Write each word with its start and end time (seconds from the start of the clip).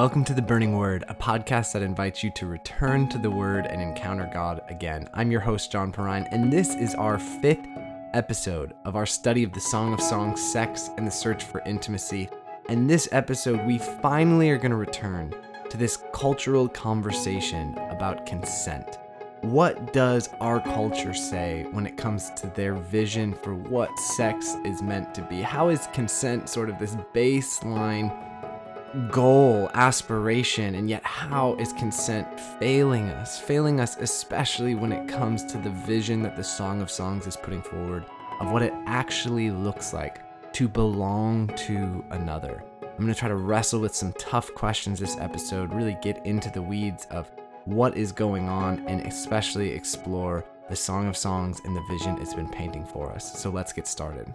Welcome 0.00 0.24
to 0.24 0.32
The 0.32 0.40
Burning 0.40 0.78
Word, 0.78 1.04
a 1.08 1.14
podcast 1.14 1.74
that 1.74 1.82
invites 1.82 2.24
you 2.24 2.30
to 2.30 2.46
return 2.46 3.06
to 3.10 3.18
the 3.18 3.30
Word 3.30 3.66
and 3.66 3.82
encounter 3.82 4.30
God 4.32 4.62
again. 4.70 5.06
I'm 5.12 5.30
your 5.30 5.42
host, 5.42 5.70
John 5.70 5.92
Perrine, 5.92 6.26
and 6.30 6.50
this 6.50 6.74
is 6.74 6.94
our 6.94 7.18
fifth 7.18 7.66
episode 8.14 8.72
of 8.86 8.96
our 8.96 9.04
study 9.04 9.42
of 9.42 9.52
the 9.52 9.60
Song 9.60 9.92
of 9.92 10.00
Songs, 10.00 10.40
Sex, 10.40 10.88
and 10.96 11.06
the 11.06 11.10
Search 11.10 11.44
for 11.44 11.60
Intimacy. 11.66 12.30
And 12.70 12.88
this 12.88 13.10
episode, 13.12 13.66
we 13.66 13.76
finally 13.76 14.48
are 14.48 14.56
going 14.56 14.70
to 14.70 14.78
return 14.78 15.34
to 15.68 15.76
this 15.76 16.02
cultural 16.14 16.66
conversation 16.66 17.76
about 17.90 18.24
consent. 18.24 18.98
What 19.42 19.92
does 19.92 20.30
our 20.40 20.60
culture 20.60 21.12
say 21.12 21.66
when 21.72 21.84
it 21.84 21.98
comes 21.98 22.30
to 22.36 22.46
their 22.46 22.72
vision 22.72 23.34
for 23.34 23.54
what 23.54 23.98
sex 23.98 24.56
is 24.64 24.80
meant 24.80 25.14
to 25.16 25.22
be? 25.24 25.42
How 25.42 25.68
is 25.68 25.88
consent 25.92 26.48
sort 26.48 26.70
of 26.70 26.78
this 26.78 26.96
baseline? 27.14 28.29
Goal, 29.10 29.70
aspiration, 29.74 30.74
and 30.74 30.88
yet 30.88 31.04
how 31.04 31.54
is 31.54 31.72
consent 31.72 32.40
failing 32.58 33.08
us? 33.10 33.38
Failing 33.38 33.80
us, 33.80 33.96
especially 33.96 34.74
when 34.74 34.92
it 34.92 35.08
comes 35.08 35.44
to 35.44 35.58
the 35.58 35.70
vision 35.70 36.22
that 36.22 36.36
the 36.36 36.44
Song 36.44 36.82
of 36.82 36.90
Songs 36.90 37.26
is 37.26 37.36
putting 37.36 37.62
forward 37.62 38.04
of 38.40 38.50
what 38.50 38.62
it 38.62 38.72
actually 38.86 39.50
looks 39.50 39.92
like 39.92 40.22
to 40.54 40.68
belong 40.68 41.48
to 41.56 42.04
another. 42.10 42.64
I'm 42.82 43.04
going 43.04 43.14
to 43.14 43.18
try 43.18 43.28
to 43.28 43.36
wrestle 43.36 43.80
with 43.80 43.94
some 43.94 44.12
tough 44.14 44.52
questions 44.54 44.98
this 44.98 45.16
episode, 45.18 45.72
really 45.72 45.96
get 46.02 46.24
into 46.26 46.50
the 46.50 46.62
weeds 46.62 47.06
of 47.10 47.30
what 47.64 47.96
is 47.96 48.12
going 48.12 48.48
on, 48.48 48.86
and 48.88 49.06
especially 49.06 49.70
explore 49.70 50.44
the 50.68 50.76
Song 50.76 51.06
of 51.06 51.16
Songs 51.16 51.60
and 51.64 51.76
the 51.76 51.82
vision 51.90 52.18
it's 52.20 52.34
been 52.34 52.48
painting 52.48 52.84
for 52.84 53.10
us. 53.10 53.40
So 53.40 53.50
let's 53.50 53.72
get 53.72 53.86
started. 53.86 54.34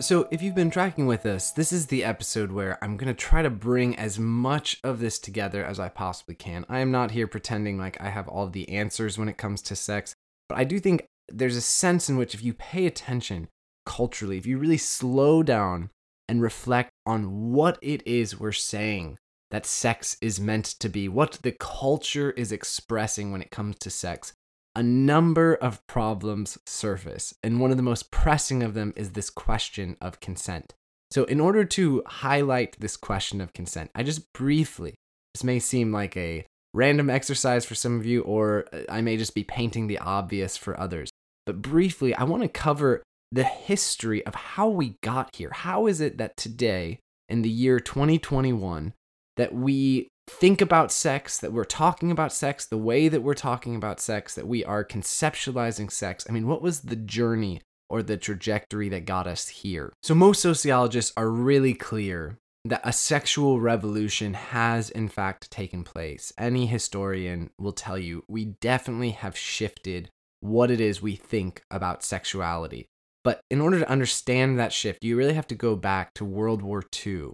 So, 0.00 0.28
if 0.30 0.40
you've 0.40 0.54
been 0.54 0.70
tracking 0.70 1.06
with 1.06 1.26
us, 1.26 1.50
this 1.50 1.74
is 1.74 1.88
the 1.88 2.04
episode 2.04 2.52
where 2.52 2.82
I'm 2.82 2.96
going 2.96 3.14
to 3.14 3.14
try 3.14 3.42
to 3.42 3.50
bring 3.50 3.94
as 3.96 4.18
much 4.18 4.80
of 4.82 4.98
this 4.98 5.18
together 5.18 5.62
as 5.62 5.78
I 5.78 5.90
possibly 5.90 6.34
can. 6.34 6.64
I 6.70 6.78
am 6.78 6.90
not 6.90 7.10
here 7.10 7.26
pretending 7.26 7.76
like 7.76 8.00
I 8.00 8.08
have 8.08 8.26
all 8.26 8.48
the 8.48 8.70
answers 8.70 9.18
when 9.18 9.28
it 9.28 9.36
comes 9.36 9.60
to 9.60 9.76
sex, 9.76 10.14
but 10.48 10.56
I 10.56 10.64
do 10.64 10.80
think 10.80 11.04
there's 11.28 11.54
a 11.54 11.60
sense 11.60 12.08
in 12.08 12.16
which 12.16 12.32
if 12.32 12.42
you 12.42 12.54
pay 12.54 12.86
attention 12.86 13.48
culturally, 13.84 14.38
if 14.38 14.46
you 14.46 14.56
really 14.56 14.78
slow 14.78 15.42
down 15.42 15.90
and 16.26 16.40
reflect 16.40 16.88
on 17.04 17.52
what 17.52 17.78
it 17.82 18.02
is 18.06 18.40
we're 18.40 18.52
saying 18.52 19.18
that 19.50 19.66
sex 19.66 20.16
is 20.22 20.40
meant 20.40 20.64
to 20.64 20.88
be, 20.88 21.10
what 21.10 21.40
the 21.42 21.52
culture 21.52 22.30
is 22.30 22.52
expressing 22.52 23.32
when 23.32 23.42
it 23.42 23.50
comes 23.50 23.76
to 23.80 23.90
sex, 23.90 24.32
a 24.80 24.82
number 24.82 25.54
of 25.56 25.86
problems 25.86 26.56
surface. 26.64 27.34
And 27.42 27.60
one 27.60 27.70
of 27.70 27.76
the 27.76 27.82
most 27.82 28.10
pressing 28.10 28.62
of 28.62 28.72
them 28.72 28.94
is 28.96 29.10
this 29.10 29.28
question 29.28 29.94
of 30.00 30.20
consent. 30.20 30.72
So, 31.10 31.24
in 31.24 31.38
order 31.38 31.66
to 31.66 32.02
highlight 32.06 32.80
this 32.80 32.96
question 32.96 33.42
of 33.42 33.52
consent, 33.52 33.90
I 33.94 34.02
just 34.02 34.32
briefly, 34.32 34.94
this 35.34 35.44
may 35.44 35.58
seem 35.58 35.92
like 35.92 36.16
a 36.16 36.46
random 36.72 37.10
exercise 37.10 37.66
for 37.66 37.74
some 37.74 38.00
of 38.00 38.06
you, 38.06 38.22
or 38.22 38.64
uh, 38.72 38.84
I 38.88 39.02
may 39.02 39.18
just 39.18 39.34
be 39.34 39.44
painting 39.44 39.86
the 39.86 39.98
obvious 39.98 40.56
for 40.56 40.80
others. 40.80 41.10
But 41.44 41.60
briefly, 41.60 42.14
I 42.14 42.24
want 42.24 42.42
to 42.42 42.48
cover 42.48 43.02
the 43.30 43.44
history 43.44 44.24
of 44.24 44.34
how 44.34 44.70
we 44.70 44.96
got 45.02 45.36
here. 45.36 45.50
How 45.52 45.88
is 45.88 46.00
it 46.00 46.16
that 46.16 46.38
today, 46.38 47.00
in 47.28 47.42
the 47.42 47.50
year 47.50 47.80
2021, 47.80 48.94
that 49.36 49.54
we 49.54 50.08
think 50.30 50.60
about 50.60 50.92
sex, 50.92 51.38
that 51.38 51.52
we're 51.52 51.64
talking 51.64 52.10
about 52.10 52.32
sex, 52.32 52.64
the 52.66 52.78
way 52.78 53.08
that 53.08 53.22
we're 53.22 53.34
talking 53.34 53.74
about 53.74 54.00
sex, 54.00 54.34
that 54.34 54.46
we 54.46 54.64
are 54.64 54.84
conceptualizing 54.84 55.90
sex. 55.90 56.24
I 56.28 56.32
mean, 56.32 56.46
what 56.46 56.62
was 56.62 56.80
the 56.80 56.96
journey 56.96 57.60
or 57.88 58.02
the 58.02 58.16
trajectory 58.16 58.88
that 58.90 59.04
got 59.04 59.26
us 59.26 59.48
here? 59.48 59.92
So, 60.02 60.14
most 60.14 60.40
sociologists 60.40 61.12
are 61.16 61.28
really 61.28 61.74
clear 61.74 62.38
that 62.64 62.82
a 62.84 62.92
sexual 62.92 63.60
revolution 63.60 64.34
has 64.34 64.90
in 64.90 65.08
fact 65.08 65.50
taken 65.50 65.82
place. 65.82 66.32
Any 66.38 66.66
historian 66.66 67.50
will 67.58 67.72
tell 67.72 67.98
you 67.98 68.24
we 68.28 68.44
definitely 68.44 69.10
have 69.10 69.36
shifted 69.36 70.10
what 70.40 70.70
it 70.70 70.80
is 70.80 71.02
we 71.02 71.16
think 71.16 71.62
about 71.70 72.02
sexuality. 72.02 72.86
But 73.22 73.40
in 73.50 73.60
order 73.60 73.78
to 73.78 73.90
understand 73.90 74.58
that 74.58 74.72
shift, 74.72 75.04
you 75.04 75.16
really 75.16 75.34
have 75.34 75.46
to 75.48 75.54
go 75.54 75.76
back 75.76 76.14
to 76.14 76.24
World 76.24 76.62
War 76.62 76.82
II. 77.06 77.32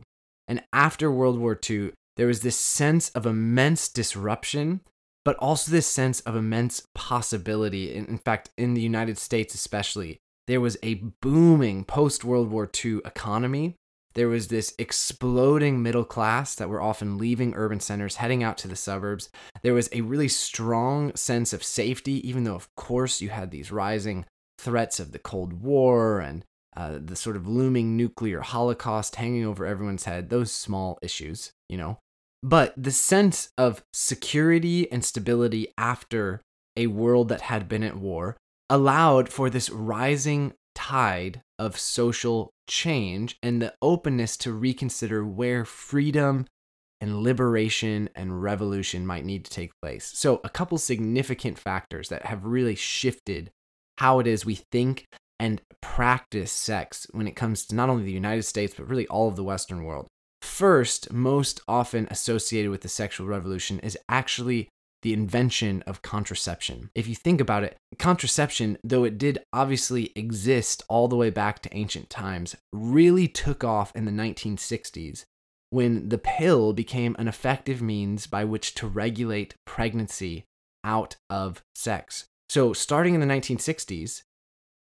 And 0.48 0.62
after 0.72 1.10
World 1.10 1.38
War 1.38 1.58
II, 1.68 1.92
there 2.16 2.26
was 2.26 2.40
this 2.40 2.56
sense 2.56 3.10
of 3.10 3.26
immense 3.26 3.88
disruption, 3.88 4.80
but 5.24 5.36
also 5.36 5.70
this 5.70 5.86
sense 5.86 6.20
of 6.20 6.36
immense 6.36 6.86
possibility. 6.94 7.94
In, 7.94 8.18
fact, 8.18 8.50
in 8.56 8.74
the 8.74 8.80
United 8.80 9.18
States, 9.18 9.54
especially, 9.54 10.18
there 10.46 10.60
was 10.60 10.76
a 10.82 11.02
booming 11.20 11.84
post 11.84 12.24
World 12.24 12.50
War 12.50 12.70
II 12.84 13.00
economy. 13.04 13.74
There 14.14 14.28
was 14.28 14.48
this 14.48 14.74
exploding 14.78 15.82
middle 15.82 16.04
class 16.04 16.54
that 16.54 16.70
were 16.70 16.80
often 16.80 17.18
leaving 17.18 17.54
urban 17.54 17.80
centers, 17.80 18.16
heading 18.16 18.42
out 18.42 18.56
to 18.58 18.68
the 18.68 18.76
suburbs. 18.76 19.28
There 19.62 19.74
was 19.74 19.90
a 19.92 20.00
really 20.00 20.28
strong 20.28 21.14
sense 21.14 21.52
of 21.52 21.62
safety, 21.62 22.26
even 22.26 22.44
though, 22.44 22.54
of 22.54 22.74
course, 22.76 23.20
you 23.20 23.28
had 23.28 23.50
these 23.50 23.70
rising 23.70 24.24
threats 24.58 24.98
of 24.98 25.12
the 25.12 25.18
Cold 25.18 25.52
War 25.52 26.20
and 26.20 26.44
uh, 26.74 26.98
the 27.02 27.16
sort 27.16 27.36
of 27.36 27.46
looming 27.46 27.96
nuclear 27.96 28.40
holocaust 28.40 29.16
hanging 29.16 29.44
over 29.44 29.66
everyone's 29.66 30.04
head, 30.04 30.30
those 30.30 30.52
small 30.52 30.98
issues, 31.02 31.50
you 31.68 31.76
know. 31.76 31.98
But 32.42 32.74
the 32.76 32.90
sense 32.90 33.50
of 33.58 33.82
security 33.92 34.90
and 34.90 35.04
stability 35.04 35.68
after 35.76 36.42
a 36.76 36.86
world 36.88 37.28
that 37.28 37.42
had 37.42 37.68
been 37.68 37.82
at 37.82 37.96
war 37.96 38.36
allowed 38.68 39.28
for 39.28 39.48
this 39.48 39.70
rising 39.70 40.52
tide 40.74 41.40
of 41.58 41.78
social 41.78 42.50
change 42.68 43.38
and 43.42 43.62
the 43.62 43.74
openness 43.80 44.36
to 44.36 44.52
reconsider 44.52 45.24
where 45.24 45.64
freedom 45.64 46.46
and 47.00 47.22
liberation 47.22 48.08
and 48.14 48.42
revolution 48.42 49.06
might 49.06 49.24
need 49.24 49.44
to 49.44 49.50
take 49.50 49.70
place. 49.80 50.10
So, 50.14 50.40
a 50.44 50.48
couple 50.48 50.78
significant 50.78 51.58
factors 51.58 52.08
that 52.08 52.26
have 52.26 52.44
really 52.44 52.74
shifted 52.74 53.50
how 53.98 54.18
it 54.18 54.26
is 54.26 54.44
we 54.44 54.56
think 54.72 55.06
and 55.38 55.60
practice 55.82 56.52
sex 56.52 57.06
when 57.10 57.26
it 57.26 57.36
comes 57.36 57.66
to 57.66 57.74
not 57.74 57.88
only 57.88 58.04
the 58.04 58.12
United 58.12 58.42
States, 58.44 58.74
but 58.76 58.88
really 58.88 59.06
all 59.08 59.28
of 59.28 59.36
the 59.36 59.44
Western 59.44 59.84
world. 59.84 60.06
First, 60.42 61.12
most 61.12 61.60
often 61.68 62.08
associated 62.10 62.70
with 62.70 62.82
the 62.82 62.88
sexual 62.88 63.26
revolution 63.26 63.78
is 63.80 63.98
actually 64.08 64.68
the 65.02 65.12
invention 65.12 65.82
of 65.86 66.02
contraception. 66.02 66.90
If 66.94 67.06
you 67.06 67.14
think 67.14 67.40
about 67.40 67.62
it, 67.62 67.76
contraception, 67.98 68.78
though 68.82 69.04
it 69.04 69.18
did 69.18 69.38
obviously 69.52 70.12
exist 70.16 70.82
all 70.88 71.08
the 71.08 71.16
way 71.16 71.30
back 71.30 71.60
to 71.62 71.76
ancient 71.76 72.10
times, 72.10 72.56
really 72.72 73.28
took 73.28 73.62
off 73.62 73.94
in 73.94 74.04
the 74.04 74.10
1960s 74.10 75.24
when 75.70 76.08
the 76.08 76.18
pill 76.18 76.72
became 76.72 77.14
an 77.18 77.28
effective 77.28 77.82
means 77.82 78.26
by 78.26 78.44
which 78.44 78.74
to 78.74 78.86
regulate 78.86 79.54
pregnancy 79.64 80.44
out 80.84 81.16
of 81.28 81.62
sex. 81.74 82.26
So, 82.48 82.72
starting 82.72 83.14
in 83.14 83.20
the 83.20 83.26
1960s, 83.26 84.22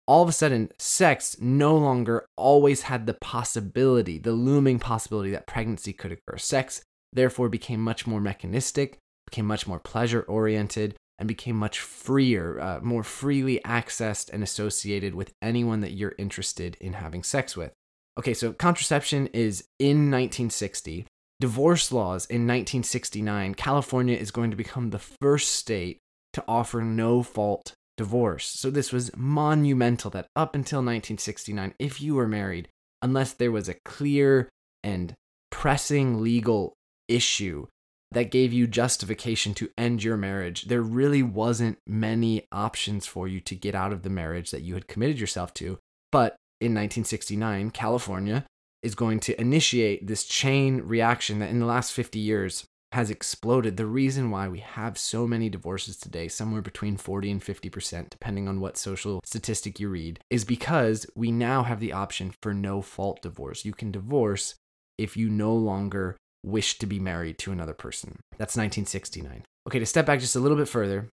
all 0.07 0.23
of 0.23 0.29
a 0.29 0.33
sudden, 0.33 0.71
sex 0.79 1.37
no 1.41 1.77
longer 1.77 2.27
always 2.37 2.83
had 2.83 3.07
the 3.07 3.15
possibility, 3.15 4.19
the 4.19 4.33
looming 4.33 4.79
possibility 4.79 5.31
that 5.31 5.47
pregnancy 5.47 5.93
could 5.93 6.13
occur. 6.13 6.37
Sex, 6.37 6.83
therefore, 7.13 7.49
became 7.49 7.81
much 7.81 8.07
more 8.07 8.21
mechanistic, 8.21 8.99
became 9.27 9.47
much 9.47 9.67
more 9.67 9.79
pleasure 9.79 10.23
oriented, 10.23 10.95
and 11.19 11.29
became 11.29 11.57
much 11.57 11.81
freer, 11.81 12.61
uh, 12.61 12.81
more 12.83 13.03
freely 13.03 13.61
accessed 13.65 14.31
and 14.33 14.43
associated 14.43 15.15
with 15.15 15.33
anyone 15.41 15.81
that 15.81 15.93
you're 15.93 16.15
interested 16.19 16.77
in 16.81 16.95
having 16.95 17.23
sex 17.23 17.57
with. 17.57 17.73
Okay, 18.19 18.35
so 18.35 18.53
contraception 18.53 19.29
is 19.29 19.65
in 19.79 20.11
1960. 20.11 21.07
Divorce 21.41 21.93
laws 21.93 22.27
in 22.27 22.43
1969. 22.43 23.55
California 23.55 24.17
is 24.17 24.31
going 24.31 24.51
to 24.51 24.57
become 24.57 24.91
the 24.91 24.99
first 24.99 25.53
state 25.53 25.99
to 26.33 26.45
offer 26.47 26.81
no 26.83 27.23
fault 27.23 27.75
divorce. 27.97 28.47
So 28.47 28.71
this 28.71 28.93
was 28.93 29.17
monumental 29.17 30.11
that 30.13 30.29
up 30.35 30.55
until 30.55 30.79
1969, 30.79 31.75
if 31.79 32.01
you 32.01 32.15
were 32.15 32.29
married, 32.29 32.69
unless 33.03 33.33
there 33.33 33.53
was 33.53 33.69
a 33.69 33.75
clear 33.85 34.49
and 34.83 35.15
pressing 35.51 36.23
legal 36.23 36.75
issue 37.09 37.67
that 38.13 38.31
gave 38.31 38.53
you 38.53 38.67
justification 38.67 39.55
to 39.55 39.71
end 39.77 40.03
your 40.03 40.17
marriage, 40.17 40.65
there 40.65 40.83
really 40.83 41.23
wasn't 41.23 41.79
many 41.87 42.47
options 42.53 43.07
for 43.07 43.27
you 43.29 43.41
to 43.41 43.55
get 43.55 43.75
out 43.75 43.93
of 43.93 44.03
the 44.03 44.11
marriage 44.11 44.51
that 44.51 44.63
you 44.63 44.75
had 44.75 44.89
committed 44.89 45.19
yourself 45.19 45.53
to. 45.55 45.79
But 46.13 46.37
in 46.61 46.73
1969, 46.73 47.71
California 47.71 48.47
is 48.83 48.95
going 48.95 49.19
to 49.19 49.41
initiate 49.41 50.07
this 50.07 50.25
chain 50.25 50.83
reaction 50.83 51.39
that 51.41 51.51
in 51.51 51.59
the 51.59 51.67
last 51.67 51.93
50 51.93 52.19
years 52.19 52.67
has 52.95 53.11
exploded. 53.11 53.77
The 53.77 53.87
reason 53.87 54.31
why 54.31 54.49
we 54.49 54.61
have 54.61 54.97
so 54.97 55.27
many 55.27 55.49
divorces 55.49 55.97
today, 55.97 56.29
somewhere 56.29 56.63
between 56.63 56.97
40 56.97 57.31
and 57.31 57.41
50%, 57.43 58.11
depending 58.11 58.49
on 58.49 58.61
what 58.61 58.77
social 58.77 59.21
statistic 59.25 59.79
you 59.79 59.89
read, 59.89 60.21
is 60.31 60.45
because 60.45 61.07
we 61.15 61.31
now 61.31 61.65
have 61.65 61.81
the 61.81 61.93
option 61.93 62.33
for 62.41 62.55
no 62.55 62.81
fault 62.81 63.21
divorce. 63.21 63.65
You 63.65 63.73
can 63.73 63.91
divorce 63.91 64.55
if 64.97 65.17
you 65.17 65.29
no 65.29 65.55
longer 65.55 66.17
wish 66.45 66.79
to 66.79 66.87
be 66.87 67.01
married 67.01 67.39
to 67.39 67.53
another 67.53 67.75
person. 67.75 68.21
That's 68.39 68.57
1969. 68.57 69.45
Okay, 69.67 69.79
to 69.79 69.87
step 69.87 70.07
back 70.07 70.21
just 70.21 70.37
a 70.37 70.41
little 70.41 70.57
bit 70.57 70.69
further, 70.69 71.09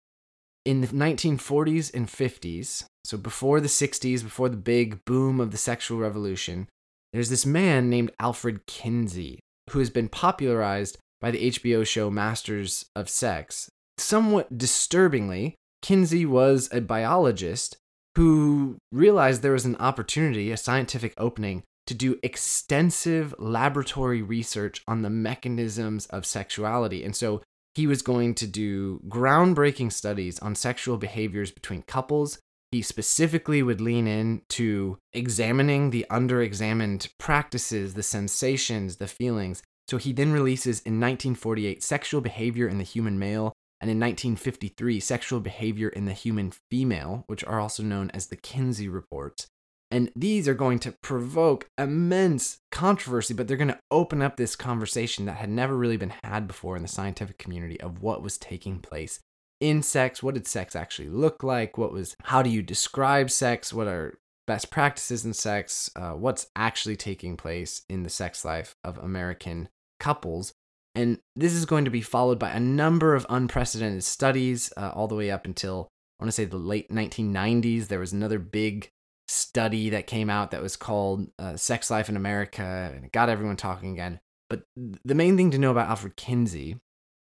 in 0.64 0.81
the 0.81 0.88
1940s 0.88 1.94
and 1.94 2.08
50s, 2.08 2.84
so 3.05 3.17
before 3.17 3.61
the 3.61 3.69
60s, 3.69 4.23
before 4.23 4.49
the 4.49 4.56
big 4.56 5.05
boom 5.05 5.40
of 5.40 5.50
the 5.50 5.58
sexual 5.58 5.99
revolution, 5.99 6.69
there's 7.12 7.28
this 7.28 7.46
man 7.46 7.88
named 7.88 8.11
Alfred 8.19 8.67
Kinsey 8.67 9.40
who 9.70 9.78
has 9.81 9.90
been 9.90 10.08
popularized 10.08 10.99
by 11.20 11.30
the 11.30 11.50
HBO 11.50 11.86
show 11.86 12.10
Masters 12.10 12.86
of 12.94 13.08
Sex. 13.08 13.68
Somewhat 13.98 14.58
disturbingly, 14.58 15.54
Kinsey 15.82 16.26
was 16.26 16.68
a 16.72 16.80
biologist 16.80 17.76
who 18.16 18.76
realized 18.92 19.42
there 19.42 19.52
was 19.52 19.64
an 19.64 19.76
opportunity, 19.76 20.50
a 20.50 20.56
scientific 20.56 21.14
opening, 21.18 21.62
to 21.86 21.94
do 21.94 22.18
extensive 22.22 23.34
laboratory 23.38 24.22
research 24.22 24.82
on 24.88 25.02
the 25.02 25.10
mechanisms 25.10 26.06
of 26.06 26.26
sexuality. 26.26 27.04
And 27.04 27.14
so 27.14 27.42
he 27.74 27.86
was 27.86 28.02
going 28.02 28.34
to 28.36 28.46
do 28.46 29.00
groundbreaking 29.06 29.92
studies 29.92 30.38
on 30.40 30.54
sexual 30.54 30.96
behaviors 30.96 31.50
between 31.50 31.82
couples. 31.82 32.38
He 32.72 32.82
specifically 32.82 33.62
would 33.62 33.80
lean 33.80 34.08
in 34.08 34.42
to 34.50 34.98
examining 35.12 35.90
the 35.90 36.06
under-examined 36.10 37.08
practices, 37.18 37.94
the 37.94 38.02
sensations, 38.02 38.96
the 38.96 39.06
feelings. 39.06 39.62
So 39.88 39.99
he 39.99 40.12
then 40.12 40.33
releases 40.33 40.81
in 40.81 40.94
1948 40.94 41.83
Sexual 41.83 42.21
Behavior 42.21 42.67
in 42.67 42.79
the 42.79 42.85
Human 42.85 43.19
Male 43.19 43.53
and 43.81 43.91
in 43.91 44.00
1953 44.00 45.00
Sexual 45.00 45.41
Behavior 45.41 45.88
in 45.88 46.06
the 46.06 46.12
Human 46.12 46.53
Female, 46.71 47.25
which 47.27 47.44
are 47.44 47.61
also 47.61 47.83
known 47.83 48.11
as 48.12 48.27
the 48.27 48.37
Kinsey 48.37 48.88
Reports. 48.88 49.47
And 49.91 50.11
these 50.17 50.49
are 50.49 50.55
going 50.55 50.81
to 50.81 50.93
provoke 51.00 51.69
immense 51.79 52.59
controversy, 52.73 53.35
but 53.35 53.47
they're 53.47 53.56
going 53.56 53.69
to 53.69 53.79
open 53.91 54.21
up 54.21 54.37
this 54.37 54.56
conversation 54.56 55.27
that 55.27 55.37
had 55.37 55.50
never 55.50 55.77
really 55.77 55.97
been 55.97 56.12
had 56.25 56.49
before 56.49 56.77
in 56.77 56.83
the 56.83 56.88
scientific 56.88 57.38
community 57.38 57.81
of 57.81 58.03
what 58.03 58.23
was 58.23 58.37
taking 58.37 58.81
place 58.81 59.21
in 59.61 59.83
sex. 59.83 60.23
What 60.23 60.35
did 60.35 60.49
sex 60.49 60.75
actually 60.75 61.09
look 61.09 61.44
like? 61.44 61.79
What 61.79 61.93
was, 61.93 62.17
how 62.25 62.43
do 62.43 62.50
you 62.50 62.62
describe 62.62 63.31
sex? 63.31 63.73
What 63.73 63.87
are 63.87 64.19
best 64.49 64.71
practices 64.71 65.25
in 65.25 65.35
sex? 65.35 65.88
Uh, 65.94 66.12
what's 66.12 66.49
actually 66.56 66.97
taking 66.97 67.37
place 67.37 67.83
in 67.88 68.03
the 68.03 68.11
sex 68.11 68.44
life 68.44 68.75
of 68.83 68.99
American 68.99 69.69
couples? 69.98 70.52
And 70.94 71.19
this 71.34 71.52
is 71.52 71.66
going 71.66 71.84
to 71.84 71.90
be 71.90 72.00
followed 72.00 72.38
by 72.38 72.50
a 72.50 72.60
number 72.60 73.14
of 73.14 73.26
unprecedented 73.28 74.02
studies 74.04 74.72
uh, 74.76 74.93
all 74.94 75.08
the 75.08 75.14
way 75.14 75.31
up 75.31 75.44
until 75.44 75.88
I 76.19 76.25
want 76.25 76.28
to 76.28 76.32
say 76.32 76.46
the 76.46 76.56
late 76.56 76.90
1990s. 76.90 77.88
There 77.88 77.98
was 77.98 78.14
another 78.14 78.38
big 78.38 78.88
study 79.28 79.90
that 79.90 80.06
came 80.06 80.31
out 80.31 80.52
that 80.52 80.62
was 80.62 80.76
called 80.76 81.28
uh, 81.38 81.56
Sex 81.56 81.90
Life 81.90 82.08
in 82.08 82.16
America, 82.16 82.93
and 82.94 83.04
it 83.04 83.12
got 83.12 83.28
everyone 83.28 83.56
talking 83.56 83.93
again. 83.93 84.20
But 84.48 84.62
the 84.76 85.14
main 85.14 85.37
thing 85.37 85.50
to 85.50 85.58
know 85.58 85.70
about 85.70 85.88
Alfred 85.88 86.16
Kinsey 86.16 86.78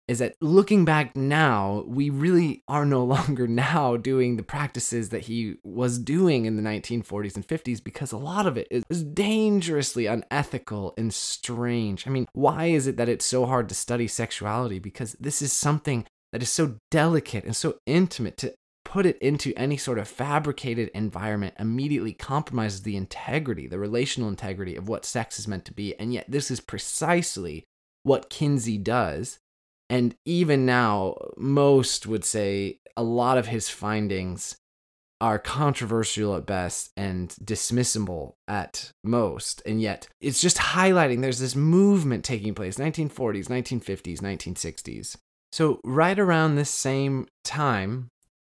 is 0.06 0.18
that 0.18 0.34
looking 0.40 0.84
back 0.84 1.16
now, 1.16 1.84
we 1.86 2.10
really 2.10 2.62
are 2.68 2.84
no 2.84 3.04
longer 3.14 3.46
now 3.46 3.96
doing 3.96 4.36
the 4.36 4.42
practices 4.42 5.08
that 5.10 5.22
he 5.22 5.56
was 5.62 5.98
doing 5.98 6.44
in 6.44 6.56
the 6.56 6.62
1940s 6.62 7.36
and 7.36 7.46
50s 7.46 7.82
because 7.82 8.12
a 8.12 8.18
lot 8.18 8.46
of 8.46 8.56
it 8.56 8.68
is 8.70 8.84
dangerously 9.02 10.06
unethical 10.06 10.94
and 10.96 11.12
strange. 11.12 12.06
I 12.06 12.10
mean, 12.10 12.26
why 12.32 12.66
is 12.66 12.86
it 12.86 12.96
that 12.96 13.08
it's 13.08 13.24
so 13.24 13.46
hard 13.46 13.68
to 13.68 13.74
study 13.74 14.06
sexuality? 14.06 14.78
Because 14.78 15.14
this 15.14 15.40
is 15.40 15.52
something 15.52 16.06
that 16.32 16.42
is 16.42 16.50
so 16.50 16.76
delicate 16.90 17.44
and 17.44 17.54
so 17.54 17.78
intimate 17.86 18.36
to 18.38 18.54
put 18.84 19.06
it 19.06 19.16
into 19.18 19.52
any 19.56 19.76
sort 19.76 19.98
of 19.98 20.06
fabricated 20.06 20.90
environment 20.94 21.54
immediately 21.58 22.12
compromises 22.12 22.82
the 22.82 22.96
integrity, 22.96 23.66
the 23.66 23.78
relational 23.78 24.28
integrity 24.28 24.76
of 24.76 24.88
what 24.88 25.04
sex 25.04 25.38
is 25.38 25.48
meant 25.48 25.64
to 25.64 25.72
be. 25.72 25.98
And 25.98 26.12
yet, 26.12 26.26
this 26.28 26.50
is 26.50 26.60
precisely 26.60 27.64
what 28.02 28.30
Kinsey 28.30 28.78
does. 28.78 29.38
And 29.90 30.14
even 30.24 30.66
now, 30.66 31.16
most 31.36 32.06
would 32.06 32.24
say 32.24 32.78
a 32.96 33.02
lot 33.02 33.38
of 33.38 33.48
his 33.48 33.68
findings 33.68 34.56
are 35.20 35.38
controversial 35.38 36.34
at 36.36 36.46
best 36.46 36.90
and 36.96 37.30
dismissible 37.42 38.34
at 38.48 38.90
most. 39.02 39.62
And 39.64 39.80
yet, 39.80 40.08
it's 40.20 40.40
just 40.40 40.56
highlighting 40.56 41.20
there's 41.20 41.38
this 41.38 41.56
movement 41.56 42.24
taking 42.24 42.54
place 42.54 42.76
1940s, 42.76 43.46
1950s, 43.46 44.20
1960s. 44.20 45.16
So, 45.52 45.80
right 45.84 46.18
around 46.18 46.56
this 46.56 46.70
same 46.70 47.26
time, 47.44 48.10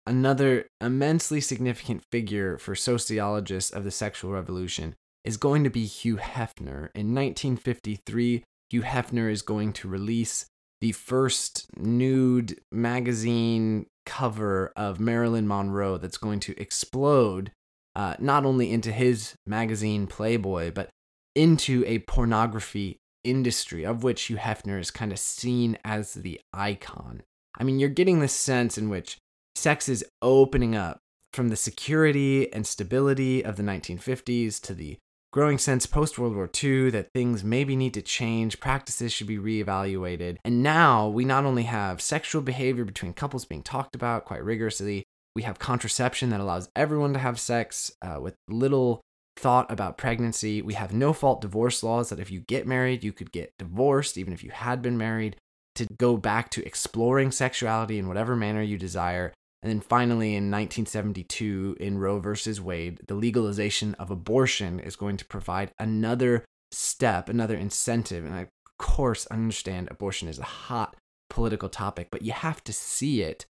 Another 0.06 0.68
immensely 0.80 1.40
significant 1.40 2.04
figure 2.12 2.58
for 2.58 2.76
sociologists 2.76 3.72
of 3.72 3.82
the 3.82 3.90
sexual 3.90 4.30
revolution 4.30 4.94
is 5.24 5.36
going 5.36 5.64
to 5.64 5.70
be 5.70 5.84
Hugh 5.84 6.18
Hefner. 6.18 6.90
In 6.94 7.12
1953, 7.12 8.44
Hugh 8.70 8.82
Hefner 8.82 9.28
is 9.28 9.42
going 9.42 9.72
to 9.72 9.88
release 9.88 10.46
the 10.80 10.92
first 10.92 11.66
nude 11.76 12.60
magazine 12.70 13.86
cover 14.04 14.72
of 14.76 15.00
Marilyn 15.00 15.48
Monroe 15.48 15.98
that's 15.98 16.18
going 16.18 16.40
to 16.40 16.60
explode 16.60 17.50
uh, 17.94 18.14
not 18.18 18.44
only 18.44 18.70
into 18.70 18.92
his 18.92 19.34
magazine 19.46 20.06
Playboy, 20.06 20.70
but 20.70 20.90
into 21.34 21.82
a 21.86 21.98
pornography 22.00 22.98
industry 23.24 23.84
of 23.84 24.02
which 24.02 24.22
Hugh 24.24 24.36
Hefner 24.36 24.78
is 24.78 24.90
kind 24.90 25.12
of 25.12 25.18
seen 25.18 25.78
as 25.84 26.14
the 26.14 26.40
icon. 26.52 27.22
I 27.58 27.64
mean, 27.64 27.78
you're 27.78 27.88
getting 27.88 28.20
the 28.20 28.28
sense 28.28 28.78
in 28.78 28.88
which 28.88 29.16
sex 29.54 29.88
is 29.88 30.04
opening 30.22 30.76
up 30.76 30.98
from 31.32 31.48
the 31.48 31.56
security 31.56 32.52
and 32.52 32.66
stability 32.66 33.44
of 33.44 33.56
the 33.56 33.62
1950s 33.62 34.60
to 34.62 34.74
the 34.74 34.96
growing 35.36 35.58
sense 35.58 35.84
post 35.84 36.18
World 36.18 36.34
War 36.34 36.48
II 36.64 36.88
that 36.88 37.12
things 37.12 37.44
maybe 37.44 37.76
need 37.76 37.92
to 37.92 38.00
change, 38.00 38.58
practices 38.58 39.12
should 39.12 39.26
be 39.26 39.36
reevaluated. 39.36 40.38
And 40.46 40.62
now 40.62 41.08
we 41.08 41.26
not 41.26 41.44
only 41.44 41.64
have 41.64 42.00
sexual 42.00 42.40
behavior 42.40 42.86
between 42.86 43.12
couples 43.12 43.44
being 43.44 43.62
talked 43.62 43.94
about 43.94 44.24
quite 44.24 44.42
rigorously, 44.42 45.04
we 45.34 45.42
have 45.42 45.58
contraception 45.58 46.30
that 46.30 46.40
allows 46.40 46.70
everyone 46.74 47.12
to 47.12 47.18
have 47.18 47.38
sex 47.38 47.92
uh, 48.00 48.18
with 48.18 48.34
little 48.48 49.02
thought 49.36 49.70
about 49.70 49.98
pregnancy. 49.98 50.62
We 50.62 50.72
have 50.72 50.94
no 50.94 51.12
fault 51.12 51.42
divorce 51.42 51.82
laws 51.82 52.08
that 52.08 52.18
if 52.18 52.30
you 52.30 52.40
get 52.40 52.66
married, 52.66 53.04
you 53.04 53.12
could 53.12 53.30
get 53.30 53.52
divorced, 53.58 54.16
even 54.16 54.32
if 54.32 54.42
you 54.42 54.52
had 54.52 54.80
been 54.80 54.96
married, 54.96 55.36
to 55.74 55.86
go 55.98 56.16
back 56.16 56.48
to 56.52 56.64
exploring 56.64 57.30
sexuality 57.30 57.98
in 57.98 58.08
whatever 58.08 58.36
manner 58.36 58.62
you 58.62 58.78
desire. 58.78 59.34
And 59.62 59.70
then 59.70 59.80
finally, 59.80 60.34
in 60.34 60.50
1972, 60.50 61.76
in 61.80 61.98
Roe 61.98 62.20
versus 62.20 62.60
Wade, 62.60 63.00
the 63.06 63.14
legalization 63.14 63.94
of 63.94 64.10
abortion 64.10 64.78
is 64.78 64.96
going 64.96 65.16
to 65.16 65.24
provide 65.24 65.72
another 65.78 66.44
step, 66.70 67.28
another 67.28 67.56
incentive. 67.56 68.24
And 68.24 68.34
I, 68.34 68.40
of 68.42 68.48
course, 68.78 69.26
understand 69.26 69.88
abortion 69.90 70.28
is 70.28 70.38
a 70.38 70.44
hot 70.44 70.96
political 71.30 71.68
topic, 71.68 72.08
but 72.10 72.22
you 72.22 72.32
have 72.32 72.62
to 72.64 72.72
see 72.72 73.22
it 73.22 73.46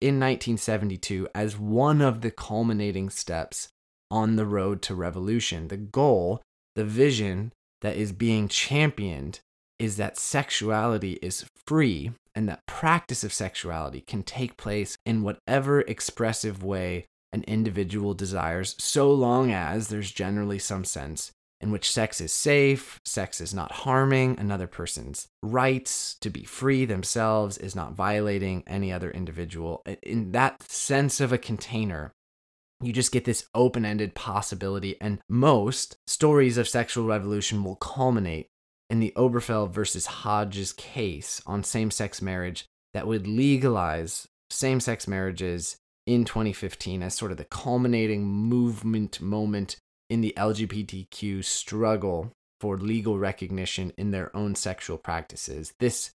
in 0.00 0.18
1972 0.18 1.28
as 1.34 1.58
one 1.58 2.00
of 2.00 2.22
the 2.22 2.30
culminating 2.30 3.08
steps 3.08 3.68
on 4.10 4.36
the 4.36 4.46
road 4.46 4.82
to 4.82 4.94
revolution. 4.94 5.68
The 5.68 5.76
goal, 5.76 6.42
the 6.74 6.84
vision 6.84 7.52
that 7.82 7.96
is 7.96 8.12
being 8.12 8.48
championed 8.48 9.40
is 9.78 9.96
that 9.96 10.18
sexuality 10.18 11.14
is 11.22 11.44
free 11.66 12.12
and 12.34 12.48
that 12.48 12.66
practice 12.66 13.24
of 13.24 13.32
sexuality 13.32 14.00
can 14.00 14.22
take 14.22 14.56
place 14.56 14.96
in 15.04 15.22
whatever 15.22 15.80
expressive 15.82 16.62
way 16.62 17.06
an 17.32 17.44
individual 17.46 18.14
desires, 18.14 18.76
so 18.78 19.12
long 19.12 19.50
as 19.50 19.88
there's 19.88 20.10
generally 20.10 20.58
some 20.58 20.84
sense 20.84 21.32
in 21.62 21.70
which 21.70 21.90
sex 21.90 22.20
is 22.20 22.32
safe, 22.32 23.00
sex 23.04 23.40
is 23.40 23.54
not 23.54 23.72
harming 23.72 24.38
another 24.38 24.66
person's 24.66 25.28
rights 25.42 26.16
to 26.20 26.28
be 26.28 26.42
free 26.42 26.84
themselves, 26.84 27.56
is 27.56 27.76
not 27.76 27.94
violating 27.94 28.64
any 28.66 28.92
other 28.92 29.10
individual. 29.10 29.82
In 30.02 30.32
that 30.32 30.62
sense 30.64 31.20
of 31.20 31.32
a 31.32 31.38
container, 31.38 32.12
you 32.82 32.92
just 32.92 33.12
get 33.12 33.24
this 33.24 33.46
open 33.54 33.84
ended 33.84 34.16
possibility, 34.16 35.00
and 35.00 35.20
most 35.28 35.96
stories 36.08 36.58
of 36.58 36.68
sexual 36.68 37.06
revolution 37.06 37.62
will 37.62 37.76
culminate 37.76 38.48
in 38.92 39.00
the 39.00 39.12
Obergefell 39.16 39.70
versus 39.70 40.04
Hodges 40.04 40.74
case 40.74 41.40
on 41.46 41.64
same 41.64 41.90
sex 41.90 42.20
marriage 42.20 42.66
that 42.92 43.06
would 43.06 43.26
legalize 43.26 44.28
same 44.50 44.80
sex 44.80 45.08
marriages 45.08 45.78
in 46.06 46.26
2015 46.26 47.02
as 47.02 47.14
sort 47.14 47.30
of 47.30 47.38
the 47.38 47.46
culminating 47.46 48.22
movement 48.22 49.18
moment 49.18 49.76
in 50.10 50.20
the 50.20 50.34
LGBTQ 50.36 51.42
struggle 51.42 52.32
for 52.60 52.76
legal 52.76 53.18
recognition 53.18 53.94
in 53.96 54.10
their 54.10 54.34
own 54.36 54.54
sexual 54.54 54.98
practices. 54.98 55.72
This 55.80 56.10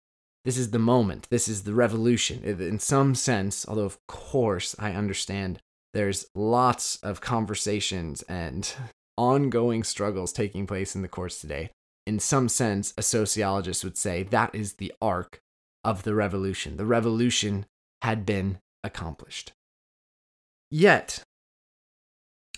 this 0.46 0.56
is 0.56 0.70
the 0.70 0.78
moment. 0.78 1.28
This 1.30 1.48
is 1.48 1.64
the 1.64 1.74
revolution. 1.74 2.42
In 2.42 2.78
some 2.78 3.14
sense, 3.14 3.68
although 3.68 3.84
of 3.84 3.98
course 4.08 4.74
I 4.78 4.92
understand 4.92 5.60
there's 5.92 6.24
lots 6.34 6.96
of 7.02 7.20
conversations 7.20 8.22
and 8.22 8.72
ongoing 9.18 9.84
struggles 9.84 10.32
taking 10.32 10.66
place 10.66 10.96
in 10.96 11.02
the 11.02 11.08
courts 11.08 11.38
today 11.38 11.68
in 12.06 12.18
some 12.18 12.48
sense, 12.48 12.92
a 12.96 13.02
sociologist 13.02 13.84
would 13.84 13.96
say 13.96 14.22
that 14.24 14.54
is 14.54 14.74
the 14.74 14.92
arc 15.00 15.40
of 15.84 16.02
the 16.02 16.14
revolution. 16.14 16.76
The 16.76 16.86
revolution 16.86 17.66
had 18.02 18.26
been 18.26 18.58
accomplished. 18.82 19.52
Yet, 20.70 21.22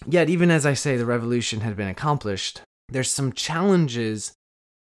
yet, 0.07 0.31
even 0.31 0.51
as 0.51 0.65
I 0.65 0.75
say 0.75 0.97
the 0.97 1.07
revolution 1.07 1.61
had 1.61 1.77
been 1.77 1.89
accomplished, 1.89 2.63
there's 2.89 3.11
some 3.11 3.33
challenges 3.33 4.33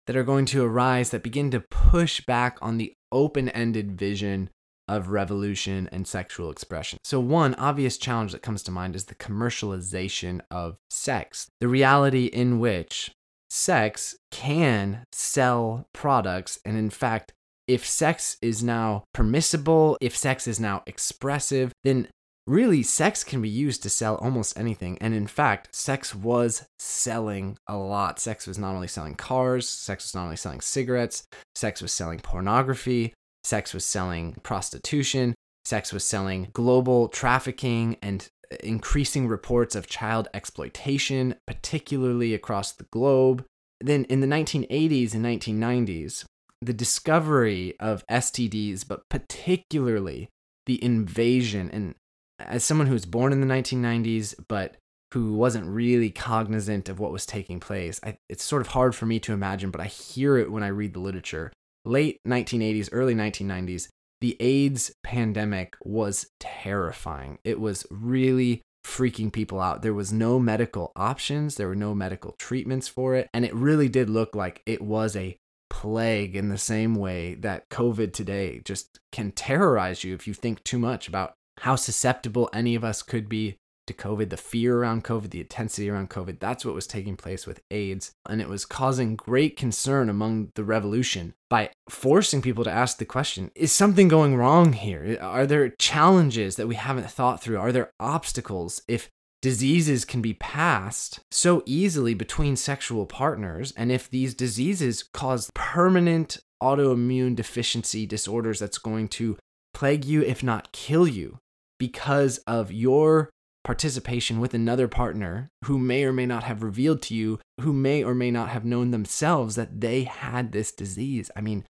that 0.07 0.15
are 0.15 0.23
going 0.23 0.45
to 0.47 0.63
arise 0.63 1.11
that 1.11 1.23
begin 1.23 1.51
to 1.51 1.61
push 1.61 2.21
back 2.21 2.57
on 2.61 2.77
the 2.77 2.93
open 3.11 3.49
ended 3.49 3.97
vision 3.97 4.49
of 4.87 5.09
revolution 5.09 5.87
and 5.91 6.07
sexual 6.07 6.51
expression. 6.51 6.99
So, 7.03 7.19
one 7.19 7.55
obvious 7.55 7.97
challenge 7.97 8.33
that 8.33 8.41
comes 8.41 8.63
to 8.63 8.71
mind 8.71 8.95
is 8.95 9.05
the 9.05 9.15
commercialization 9.15 10.41
of 10.49 10.77
sex, 10.89 11.47
the 11.61 11.67
reality 11.67 12.25
in 12.25 12.59
which 12.59 13.11
sex 13.51 14.15
can 14.31 15.03
sell 15.11 15.85
products. 15.93 16.57
And 16.63 16.77
in 16.77 16.89
fact, 16.89 17.33
if 17.67 17.85
sex 17.85 18.37
is 18.41 18.63
now 18.63 19.03
permissible, 19.13 19.97
if 19.99 20.15
sex 20.15 20.47
is 20.47 20.57
now 20.59 20.83
expressive, 20.87 21.73
then 21.83 22.07
really 22.47 22.81
sex 22.81 23.25
can 23.25 23.41
be 23.41 23.49
used 23.49 23.83
to 23.83 23.89
sell 23.89 24.15
almost 24.15 24.57
anything. 24.57 24.97
And 25.01 25.13
in 25.13 25.27
fact, 25.27 25.75
sex 25.75 26.15
was 26.15 26.65
selling 26.79 27.57
a 27.67 27.75
lot. 27.75 28.19
Sex 28.19 28.47
was 28.47 28.57
not 28.57 28.73
only 28.73 28.87
selling 28.87 29.15
cars, 29.15 29.67
sex 29.67 30.05
was 30.05 30.15
not 30.15 30.23
only 30.23 30.37
selling 30.37 30.61
cigarettes, 30.61 31.23
sex 31.53 31.81
was 31.81 31.91
selling 31.91 32.19
pornography, 32.19 33.13
sex 33.43 33.73
was 33.73 33.83
selling 33.83 34.37
prostitution, 34.43 35.35
sex 35.65 35.91
was 35.91 36.05
selling 36.05 36.47
global 36.53 37.09
trafficking 37.09 37.97
and 38.01 38.29
increasing 38.63 39.27
reports 39.27 39.75
of 39.75 39.87
child 39.87 40.27
exploitation, 40.33 41.35
particularly 41.47 42.33
across 42.33 42.71
the 42.71 42.85
globe. 42.91 43.45
Then 43.79 44.05
in 44.05 44.19
the 44.19 44.27
1980s 44.27 45.13
and 45.13 45.25
1990s, 45.25 46.25
the 46.61 46.73
discovery 46.73 47.73
of 47.79 48.05
STDs, 48.07 48.87
but 48.87 49.09
particularly 49.09 50.29
the 50.65 50.83
invasion, 50.83 51.69
and 51.71 51.95
as 52.39 52.63
someone 52.63 52.87
who 52.87 52.93
was 52.93 53.05
born 53.05 53.33
in 53.33 53.41
the 53.41 53.47
1990s, 53.47 54.35
but 54.47 54.77
who 55.13 55.33
wasn't 55.33 55.65
really 55.65 56.09
cognizant 56.09 56.87
of 56.87 56.99
what 56.99 57.11
was 57.11 57.25
taking 57.25 57.59
place, 57.59 57.99
I, 58.03 58.17
it's 58.29 58.43
sort 58.43 58.61
of 58.61 58.69
hard 58.69 58.95
for 58.95 59.05
me 59.05 59.19
to 59.21 59.33
imagine, 59.33 59.71
but 59.71 59.81
I 59.81 59.85
hear 59.85 60.37
it 60.37 60.51
when 60.51 60.63
I 60.63 60.67
read 60.67 60.93
the 60.93 60.99
literature. 60.99 61.51
Late 61.83 62.19
1980s, 62.27 62.89
early 62.91 63.15
1990s, 63.15 63.87
the 64.21 64.37
AIDS 64.39 64.91
pandemic 65.03 65.75
was 65.83 66.27
terrifying. 66.39 67.39
It 67.43 67.59
was 67.59 67.85
really 67.89 68.61
freaking 68.85 69.31
people 69.31 69.59
out. 69.59 69.81
There 69.81 69.93
was 69.93 70.13
no 70.13 70.39
medical 70.39 70.91
options, 70.95 71.55
there 71.55 71.67
were 71.67 71.75
no 71.75 71.93
medical 71.93 72.35
treatments 72.39 72.87
for 72.87 73.15
it, 73.15 73.27
and 73.33 73.45
it 73.45 73.53
really 73.53 73.89
did 73.89 74.09
look 74.09 74.35
like 74.35 74.61
it 74.65 74.81
was 74.81 75.15
a 75.15 75.37
plague 75.69 76.35
in 76.35 76.49
the 76.49 76.57
same 76.57 76.95
way 76.95 77.33
that 77.35 77.69
COVID 77.69 78.13
today 78.13 78.61
just 78.65 78.99
can 79.11 79.31
terrorize 79.31 80.03
you 80.03 80.13
if 80.13 80.27
you 80.27 80.33
think 80.33 80.63
too 80.63 80.79
much 80.79 81.07
about 81.07 81.33
how 81.59 81.75
susceptible 81.75 82.49
any 82.53 82.75
of 82.75 82.83
us 82.83 83.01
could 83.01 83.29
be 83.29 83.57
to 83.91 83.97
COVID, 83.97 84.29
the 84.29 84.37
fear 84.37 84.77
around 84.77 85.03
COVID, 85.03 85.29
the 85.29 85.41
intensity 85.41 85.89
around 85.89 86.09
COVID. 86.09 86.39
That's 86.39 86.65
what 86.65 86.75
was 86.75 86.87
taking 86.87 87.15
place 87.15 87.45
with 87.45 87.61
AIDS. 87.71 88.11
And 88.27 88.41
it 88.41 88.49
was 88.49 88.65
causing 88.65 89.15
great 89.15 89.57
concern 89.57 90.09
among 90.09 90.51
the 90.55 90.63
revolution 90.63 91.33
by 91.49 91.69
forcing 91.89 92.41
people 92.41 92.63
to 92.63 92.71
ask 92.71 92.97
the 92.97 93.05
question 93.05 93.51
is 93.55 93.71
something 93.71 94.07
going 94.07 94.35
wrong 94.35 94.73
here? 94.73 95.17
Are 95.21 95.45
there 95.45 95.69
challenges 95.69 96.55
that 96.55 96.67
we 96.67 96.75
haven't 96.75 97.11
thought 97.11 97.41
through? 97.41 97.59
Are 97.59 97.71
there 97.71 97.91
obstacles? 97.99 98.81
If 98.87 99.09
diseases 99.41 100.05
can 100.05 100.21
be 100.21 100.33
passed 100.33 101.19
so 101.31 101.63
easily 101.65 102.13
between 102.13 102.55
sexual 102.55 103.05
partners, 103.05 103.73
and 103.75 103.91
if 103.91 104.09
these 104.09 104.33
diseases 104.33 105.03
cause 105.13 105.49
permanent 105.53 106.37
autoimmune 106.61 107.35
deficiency 107.35 108.05
disorders 108.05 108.59
that's 108.59 108.77
going 108.77 109.07
to 109.07 109.37
plague 109.73 110.05
you, 110.05 110.21
if 110.21 110.43
not 110.43 110.71
kill 110.71 111.07
you, 111.07 111.39
because 111.79 112.37
of 112.45 112.71
your 112.71 113.31
participation 113.63 114.39
with 114.39 114.53
another 114.53 114.87
partner 114.87 115.49
who 115.65 115.77
may 115.77 116.03
or 116.03 116.13
may 116.13 116.25
not 116.25 116.43
have 116.43 116.63
revealed 116.63 117.01
to 117.03 117.15
you, 117.15 117.39
who 117.59 117.73
may 117.73 118.03
or 118.03 118.15
may 118.15 118.31
not 118.31 118.49
have 118.49 118.65
known 118.65 118.91
themselves 118.91 119.55
that 119.55 119.81
they 119.81 120.03
had 120.03 120.51
this 120.51 120.71
disease. 120.71 121.29
I 121.35 121.41
mean, 121.41 121.65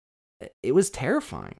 it 0.61 0.73
was 0.73 0.89
terrifying. 0.89 1.57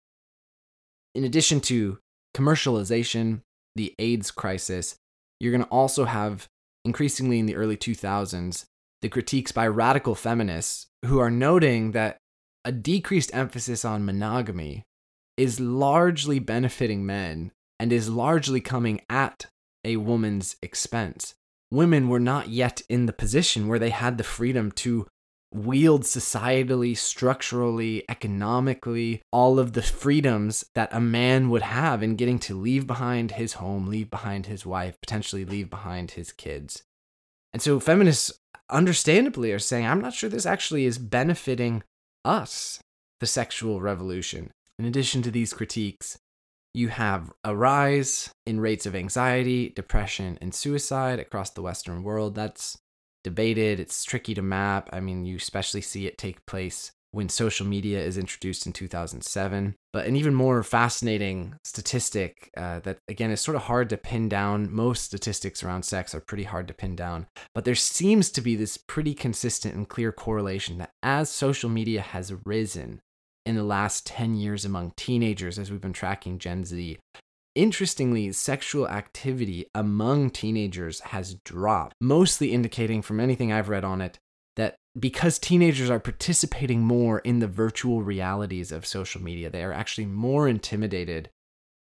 In 1.16 1.24
addition 1.24 1.60
to 1.62 1.98
commercialization, 2.36 3.42
the 3.76 3.94
AIDS 3.98 4.32
crisis, 4.32 4.96
you're 5.40 5.52
going 5.52 5.64
to 5.64 5.70
also 5.70 6.06
have 6.06 6.48
increasingly 6.86 7.40
in 7.40 7.46
the 7.46 7.56
early 7.56 7.78
2000s 7.78 8.66
the 9.02 9.10
critiques 9.10 9.52
by 9.52 9.68
radical 9.68 10.16
feminists 10.16 10.88
who 11.06 11.20
are 11.20 11.32
noting 11.32 11.92
that 11.92 12.18
a 12.66 12.72
decreased 12.72 13.34
emphasis 13.34 13.86
on 13.86 14.06
monogamy 14.06 14.84
is 15.38 15.60
largely 15.60 16.38
benefiting 16.40 17.06
men 17.06 17.52
and 17.80 17.94
is 17.94 18.10
largely 18.10 18.60
coming 18.60 19.00
at 19.10 19.46
a 19.84 19.98
woman's 19.98 20.56
expense. 20.62 21.36
Women 21.72 22.10
were 22.10 22.20
not 22.20 22.50
yet 22.50 22.82
in 22.90 23.06
the 23.06 23.14
position 23.14 23.68
where 23.68 23.80
they 23.80 23.92
had 23.92 24.18
the 24.18 24.24
freedom 24.24 24.72
to 24.74 25.08
wield 25.52 26.04
societally, 26.04 26.96
structurally, 26.96 28.04
economically, 28.10 29.22
all 29.32 29.60
of 29.60 29.74
the 29.74 29.82
freedoms 29.82 30.66
that 30.76 30.90
a 30.92 31.00
man 31.00 31.50
would 31.50 31.64
have 31.64 32.04
in 32.04 32.16
getting 32.16 32.40
to 32.40 32.60
leave 32.60 32.86
behind 32.86 33.32
his 33.32 33.54
home, 33.54 33.88
leave 33.88 34.10
behind 34.10 34.46
his 34.46 34.66
wife, 34.66 35.00
potentially 35.02 35.46
leave 35.46 35.70
behind 35.70 36.12
his 36.12 36.32
kids. 36.32 36.84
And 37.52 37.62
so 37.62 37.80
feminists 37.80 38.32
understandably 38.70 39.52
are 39.52 39.60
saying, 39.60 39.86
I'm 39.86 40.02
not 40.02 40.14
sure 40.14 40.30
this 40.30 40.46
actually 40.46 40.86
is 40.86 41.00
benefiting 41.00 41.84
us, 42.24 42.80
the 43.20 43.28
sexual 43.28 43.82
revolution. 43.82 44.52
In 44.78 44.86
addition 44.86 45.22
to 45.24 45.32
these 45.32 45.54
critiques, 45.54 46.20
you 46.74 46.90
have 46.90 47.32
a 47.44 47.56
rise 47.56 48.32
in 48.46 48.60
rates 48.60 48.86
of 48.86 48.96
anxiety, 48.96 49.70
depression, 49.70 50.38
and 50.42 50.54
suicide 50.54 51.20
across 51.20 51.50
the 51.52 51.62
Western 51.62 52.04
world. 52.04 52.36
That's 52.36 52.78
debated. 53.24 53.80
It's 53.80 54.04
tricky 54.04 54.34
to 54.36 54.42
map. 54.42 54.90
I 54.94 55.00
mean, 55.00 55.26
you 55.26 55.38
especially 55.38 55.82
see 55.82 56.08
it 56.08 56.18
take 56.18 56.46
place 56.46 56.92
when 57.12 57.28
social 57.28 57.66
media 57.66 58.00
is 58.00 58.18
introduced 58.18 58.68
in 58.68 58.74
2007. 58.74 59.76
But 59.92 60.06
an 60.06 60.16
even 60.16 60.36
more 60.36 60.62
fascinating 60.62 61.56
statistic 61.64 62.52
uh, 62.56 62.80
that, 62.82 63.00
again, 63.08 63.32
is 63.32 63.42
sort 63.42 63.56
of 63.56 63.64
hard 63.64 63.90
to 63.90 63.98
pin 63.98 64.30
down. 64.30 64.72
Most 64.72 65.04
statistics 65.04 65.64
around 65.64 65.84
sex 65.84 66.14
are 66.14 66.20
pretty 66.20 66.44
hard 66.44 66.68
to 66.68 66.74
pin 66.74 66.96
down. 66.96 67.26
But 67.56 67.66
there 67.66 67.76
seems 67.76 68.30
to 68.32 68.42
be 68.42 68.56
this 68.56 68.78
pretty 68.78 69.16
consistent 69.16 69.74
and 69.74 69.90
clear 69.90 70.12
correlation 70.12 70.78
that 70.78 70.92
as 71.02 71.30
social 71.30 71.70
media 71.70 72.02
has 72.02 72.34
risen, 72.46 73.02
in 73.50 73.56
the 73.56 73.64
last 73.64 74.06
10 74.06 74.36
years 74.36 74.64
among 74.64 74.94
teenagers 74.96 75.58
as 75.58 75.72
we've 75.72 75.82
been 75.82 75.92
tracking 75.92 76.38
Gen 76.38 76.64
Z. 76.64 77.00
Interestingly, 77.56 78.32
sexual 78.32 78.88
activity 78.88 79.66
among 79.74 80.30
teenagers 80.30 81.00
has 81.00 81.34
dropped, 81.44 81.96
mostly 82.00 82.54
indicating 82.54 83.02
from 83.02 83.20
anything 83.20 83.52
I've 83.52 83.68
read 83.68 83.84
on 83.84 84.02
it 84.02 84.20
that 84.56 84.76
because 84.98 85.40
teenagers 85.40 85.90
are 85.90 86.00
participating 86.00 86.82
more 86.82 87.20
in 87.20 87.40
the 87.40 87.48
virtual 87.48 88.04
realities 88.04 88.72
of 88.72 88.86
social 88.86 89.22
media, 89.22 89.50
they 89.50 89.64
are 89.64 89.74
actually 89.74 90.06
more 90.06 90.48
intimidated 90.48 91.30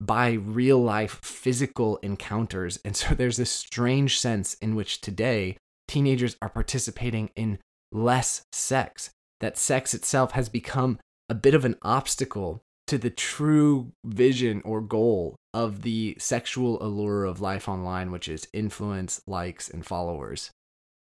by 0.01 0.31
real 0.31 0.81
life 0.81 1.19
physical 1.25 1.97
encounters. 1.99 2.79
And 2.85 2.95
so 2.95 3.15
there's 3.15 3.37
this 3.37 3.51
strange 3.51 4.21
sense 4.21 4.55
in 4.55 4.77
which 4.77 5.01
today 5.01 5.57
teenagers 5.89 6.37
are 6.41 6.51
participating 6.51 7.31
in 7.35 7.59
less 7.91 8.43
sex, 8.53 9.11
that 9.41 9.59
sex 9.59 9.93
itself 9.93 10.33
has 10.33 10.49
become 10.49 11.01
a 11.29 11.35
bit 11.35 11.55
of 11.55 11.65
an 11.65 11.77
obstacle 11.83 12.63
to 12.87 12.99
the 12.99 13.11
true 13.11 13.93
vision 14.05 14.63
or 14.65 14.81
goal 14.81 15.37
of 15.53 15.83
the 15.83 16.17
sexual 16.19 16.83
allure 16.83 17.25
of 17.25 17.41
life 17.41 17.69
online, 17.69 18.11
which 18.11 18.29
is 18.29 18.49
influence, 18.53 19.21
likes, 19.27 19.69
and 19.69 19.85
followers. 19.85 20.51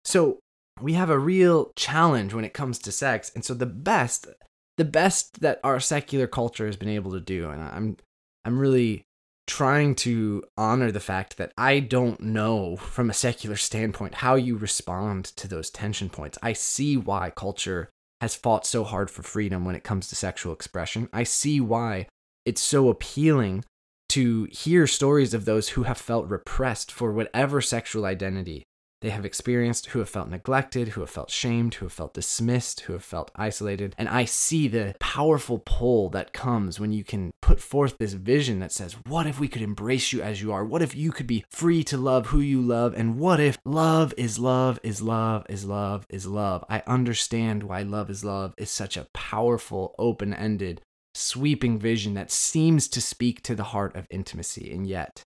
So 0.05 0.39
we 0.81 0.95
have 0.95 1.11
a 1.11 1.19
real 1.19 1.73
challenge 1.77 2.35
when 2.35 2.45
it 2.45 2.55
comes 2.55 2.79
to 2.81 2.93
sex. 2.93 3.31
And 3.35 3.45
so 3.45 3.55
the 3.55 3.67
best, 3.67 4.29
the 4.77 4.85
best 4.85 5.41
that 5.41 5.61
our 5.65 5.81
secular 5.81 6.27
culture 6.27 6.67
has 6.67 6.77
been 6.77 6.89
able 6.89 7.13
to 7.13 7.21
do, 7.21 7.51
and 7.51 7.63
I'm 7.63 7.97
I'm 8.45 8.59
really 8.59 9.05
trying 9.47 9.95
to 9.95 10.45
honor 10.57 10.91
the 10.91 11.01
fact 11.01 11.37
that 11.37 11.53
I 11.59 11.81
don't 11.81 12.21
know 12.21 12.77
from 12.77 13.11
a 13.11 13.15
secular 13.15 13.57
standpoint 13.57 14.15
how 14.15 14.37
you 14.37 14.57
respond 14.57 15.25
to 15.37 15.49
those 15.49 15.71
tension 15.71 16.09
points. 16.09 16.39
I 16.43 16.53
see 16.53 16.97
why 16.97 17.31
culture 17.31 17.91
has 18.23 18.37
fought 18.37 18.65
so 18.65 18.85
hard 18.85 19.11
for 19.11 19.25
freedom 19.25 19.65
when 19.65 19.75
it 19.75 19.83
comes 19.83 20.07
to 20.07 20.15
sexual 20.15 20.53
expression. 20.53 21.09
I 21.13 21.25
see 21.25 21.61
why 21.61 22.07
it's 22.45 22.61
so 22.61 22.89
appealing 22.89 23.65
to 24.11 24.45
hear 24.53 24.87
stories 24.87 25.35
of 25.35 25.45
those 25.45 25.71
who 25.71 25.83
have 25.83 25.99
felt 25.99 26.29
repressed 26.29 26.93
for 26.93 27.13
whatever 27.13 27.61
sexual 27.61 28.05
identity 28.05 28.63
they 29.03 29.11
have 29.11 29.25
experienced, 29.25 29.87
who 29.87 29.99
have 29.99 30.09
felt 30.09 30.31
neglected, 30.31 30.89
who 30.89 31.01
have 31.01 31.11
felt 31.11 31.31
shamed, 31.31 31.75
who 31.75 31.87
have 31.87 31.93
felt 31.93 32.15
dismissed, 32.15 32.81
who 32.81 32.93
have 32.93 33.05
felt 33.05 33.31
isolated. 33.35 33.95
And 33.99 34.09
I 34.09 34.25
see 34.25 34.69
the 34.69 34.95
powerful 35.01 35.59
pull 35.59 36.09
that 36.11 36.33
comes 36.33 36.79
when 36.79 36.93
you 36.93 37.05
can 37.05 37.33
put 37.43 37.61
forth 37.61 37.99
this 37.99 38.13
vision 38.13 38.61
that 38.61 38.73
says, 38.73 38.97
What 39.07 39.27
if 39.27 39.41
we 39.41 39.49
could 39.49 39.63
embrace 39.63 40.13
you 40.13 40.23
as 40.23 40.41
you 40.41 40.53
are? 40.53 40.65
What 40.65 40.83
if 40.83 40.95
you 40.95 41.11
could 41.11 41.27
be 41.27 41.45
free 41.51 41.83
to 41.85 41.97
love 41.97 42.27
who 42.27 42.41
you 42.41 42.63
love? 42.63 42.95
And 42.95 43.19
what 43.19 43.41
if 43.41 43.59
love 43.65 44.15
is 44.17 44.39
love 44.39 44.79
is 44.85 45.03
love 45.03 45.47
is 45.49 45.65
love 45.65 46.07
is 46.09 46.27
love? 46.27 46.65
I 46.69 46.83
understand 46.87 47.65
why 47.65 47.83
love 47.83 48.09
is 48.09 48.25
love 48.25 48.55
is 48.57 48.71
such 48.71 48.97
a 48.97 49.09
powerful, 49.13 49.97
open 49.99 50.33
ended, 50.33 50.81
sweeping 51.15 51.79
vision 51.79 52.15
that 52.15 52.31
seems 52.31 52.87
to 52.89 53.01
speak 53.01 53.43
to 53.43 53.57
the 53.57 53.65
heart 53.65 53.97
of 53.97 54.07
intimacy. 54.11 54.73
And 54.73 54.87
yet, 54.87 55.25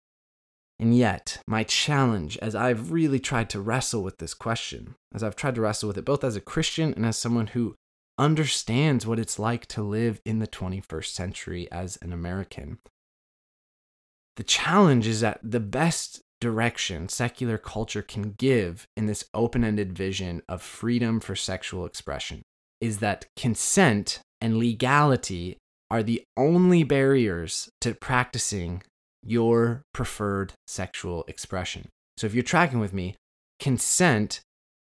and 0.78 0.96
yet, 0.96 1.38
my 1.46 1.62
challenge 1.62 2.36
as 2.38 2.54
I've 2.54 2.90
really 2.90 3.20
tried 3.20 3.48
to 3.50 3.60
wrestle 3.60 4.02
with 4.02 4.18
this 4.18 4.34
question, 4.34 4.96
as 5.14 5.22
I've 5.22 5.36
tried 5.36 5.54
to 5.54 5.60
wrestle 5.60 5.88
with 5.88 5.98
it 5.98 6.04
both 6.04 6.24
as 6.24 6.36
a 6.36 6.40
Christian 6.40 6.92
and 6.94 7.06
as 7.06 7.16
someone 7.16 7.48
who 7.48 7.76
understands 8.18 9.06
what 9.06 9.18
it's 9.18 9.38
like 9.38 9.66
to 9.66 9.82
live 9.82 10.20
in 10.24 10.38
the 10.38 10.46
21st 10.46 11.06
century 11.06 11.70
as 11.70 11.98
an 12.02 12.12
American. 12.12 12.78
The 14.36 14.42
challenge 14.42 15.06
is 15.06 15.20
that 15.20 15.40
the 15.42 15.60
best 15.60 16.20
direction 16.40 17.08
secular 17.08 17.56
culture 17.56 18.02
can 18.02 18.32
give 18.32 18.86
in 18.96 19.06
this 19.06 19.24
open 19.32 19.64
ended 19.64 19.96
vision 19.96 20.42
of 20.48 20.60
freedom 20.60 21.20
for 21.20 21.34
sexual 21.34 21.86
expression 21.86 22.42
is 22.80 22.98
that 22.98 23.26
consent 23.36 24.20
and 24.40 24.58
legality 24.58 25.56
are 25.90 26.02
the 26.02 26.22
only 26.36 26.82
barriers 26.82 27.70
to 27.80 27.94
practicing 27.94 28.82
your 29.24 29.82
preferred 29.92 30.52
sexual 30.66 31.24
expression. 31.28 31.88
So 32.16 32.26
if 32.26 32.34
you're 32.34 32.42
tracking 32.42 32.80
with 32.80 32.92
me, 32.92 33.16
consent 33.58 34.40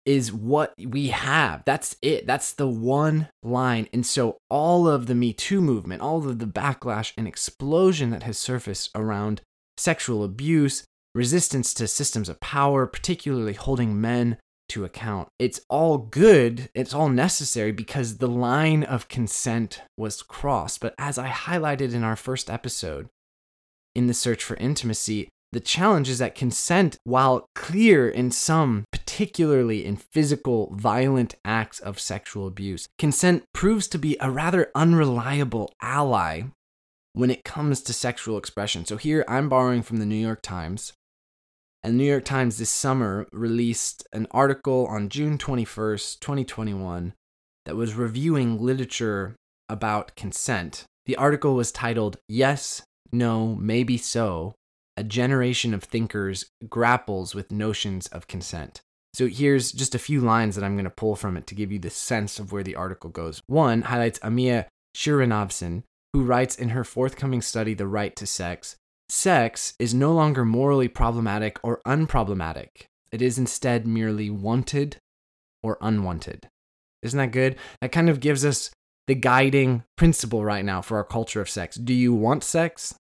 is 0.05 0.33
what 0.33 0.73
we 0.77 1.09
have. 1.09 1.63
That's 1.65 1.95
it. 2.01 2.25
That's 2.25 2.53
the 2.53 2.67
one 2.67 3.27
line. 3.43 3.87
And 3.93 4.05
so 4.05 4.37
all 4.49 4.87
of 4.87 5.05
the 5.05 5.15
Me 5.15 5.33
Too 5.33 5.61
movement, 5.61 6.01
all 6.01 6.27
of 6.27 6.39
the 6.39 6.47
backlash 6.47 7.13
and 7.17 7.27
explosion 7.27 8.09
that 8.09 8.23
has 8.23 8.37
surfaced 8.37 8.89
around 8.95 9.41
sexual 9.77 10.23
abuse, 10.23 10.85
resistance 11.13 11.73
to 11.75 11.87
systems 11.87 12.29
of 12.29 12.39
power, 12.39 12.87
particularly 12.87 13.53
holding 13.53 13.99
men 14.01 14.37
to 14.69 14.85
account. 14.85 15.27
It's 15.37 15.59
all 15.69 15.97
good, 15.97 16.69
it's 16.73 16.93
all 16.93 17.09
necessary 17.09 17.71
because 17.71 18.17
the 18.17 18.27
line 18.27 18.83
of 18.83 19.09
consent 19.09 19.81
was 19.97 20.21
crossed. 20.21 20.79
But 20.79 20.95
as 20.97 21.17
I 21.17 21.29
highlighted 21.29 21.93
in 21.93 22.03
our 22.03 22.15
first 22.15 22.49
episode, 22.49 23.09
in 23.95 24.07
the 24.07 24.13
search 24.13 24.43
for 24.43 24.55
intimacy, 24.57 25.29
the 25.51 25.59
challenge 25.59 26.07
is 26.07 26.19
that 26.19 26.33
consent, 26.33 26.97
while 27.03 27.45
clear 27.55 28.07
in 28.07 28.31
some, 28.31 28.85
particularly 28.91 29.85
in 29.85 29.97
physical, 29.97 30.73
violent 30.73 31.35
acts 31.43 31.79
of 31.79 31.99
sexual 31.99 32.47
abuse, 32.47 32.87
consent 32.97 33.43
proves 33.53 33.87
to 33.89 33.97
be 33.97 34.15
a 34.21 34.31
rather 34.31 34.71
unreliable 34.75 35.73
ally 35.81 36.43
when 37.13 37.29
it 37.29 37.43
comes 37.43 37.81
to 37.81 37.93
sexual 37.93 38.37
expression. 38.37 38.85
So 38.85 38.95
here 38.95 39.25
I'm 39.27 39.49
borrowing 39.49 39.81
from 39.81 39.97
the 39.97 40.05
New 40.05 40.15
York 40.15 40.41
Times. 40.41 40.93
And 41.83 41.93
the 41.93 41.97
New 41.97 42.09
York 42.09 42.23
Times 42.23 42.57
this 42.57 42.69
summer 42.69 43.27
released 43.33 44.07
an 44.13 44.27
article 44.31 44.85
on 44.87 45.09
June 45.09 45.37
21st, 45.37 46.19
2021, 46.19 47.13
that 47.65 47.75
was 47.75 47.95
reviewing 47.95 48.61
literature 48.61 49.35
about 49.67 50.15
consent. 50.15 50.85
The 51.05 51.15
article 51.17 51.55
was 51.55 51.71
titled 51.71 52.17
Yes, 52.29 52.83
No, 53.11 53.55
Maybe 53.55 53.97
So 53.97 54.53
A 54.97 55.03
Generation 55.03 55.73
of 55.73 55.83
Thinkers 55.83 56.45
Grapples 56.67 57.35
with 57.35 57.51
Notions 57.51 58.07
of 58.07 58.27
Consent. 58.27 58.81
So 59.13 59.27
here's 59.27 59.71
just 59.71 59.93
a 59.93 59.99
few 59.99 60.21
lines 60.21 60.55
that 60.55 60.63
I'm 60.63 60.75
going 60.75 60.85
to 60.85 60.89
pull 60.89 61.15
from 61.15 61.35
it 61.35 61.45
to 61.47 61.55
give 61.55 61.71
you 61.71 61.79
the 61.79 61.89
sense 61.89 62.39
of 62.39 62.51
where 62.51 62.63
the 62.63 62.75
article 62.75 63.09
goes. 63.09 63.41
One 63.47 63.83
highlights 63.83 64.19
Amia 64.19 64.67
Srinivasan, 64.95 65.83
who 66.13 66.23
writes 66.23 66.55
in 66.55 66.69
her 66.69 66.83
forthcoming 66.83 67.41
study, 67.41 67.73
The 67.73 67.87
Right 67.87 68.15
to 68.15 68.25
Sex 68.25 68.77
Sex 69.13 69.73
is 69.77 69.93
no 69.93 70.13
longer 70.13 70.45
morally 70.45 70.87
problematic 70.87 71.59
or 71.63 71.81
unproblematic. 71.85 72.85
It 73.11 73.21
is 73.21 73.37
instead 73.37 73.85
merely 73.85 74.29
wanted 74.29 74.99
or 75.61 75.77
unwanted. 75.81 76.47
Isn't 77.01 77.17
that 77.17 77.33
good? 77.33 77.57
That 77.81 77.91
kind 77.91 78.09
of 78.09 78.21
gives 78.21 78.45
us 78.45 78.71
the 79.07 79.15
guiding 79.15 79.83
principle 79.97 80.45
right 80.45 80.63
now 80.63 80.81
for 80.81 80.95
our 80.95 81.03
culture 81.03 81.41
of 81.41 81.49
sex. 81.49 81.75
Do 81.75 81.93
you 81.93 82.13
want 82.13 82.45
sex 82.45 82.95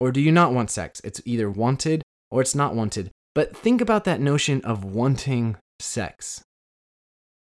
or 0.00 0.12
do 0.12 0.20
you 0.20 0.32
not 0.32 0.52
want 0.52 0.70
sex? 0.70 1.00
It's 1.04 1.20
either 1.24 1.50
wanted 1.50 2.02
or 2.30 2.40
it's 2.40 2.54
not 2.54 2.74
wanted. 2.74 3.10
But 3.34 3.56
think 3.56 3.80
about 3.80 4.04
that 4.04 4.20
notion 4.20 4.60
of 4.62 4.84
wanting 4.84 5.56
sex. 5.80 6.42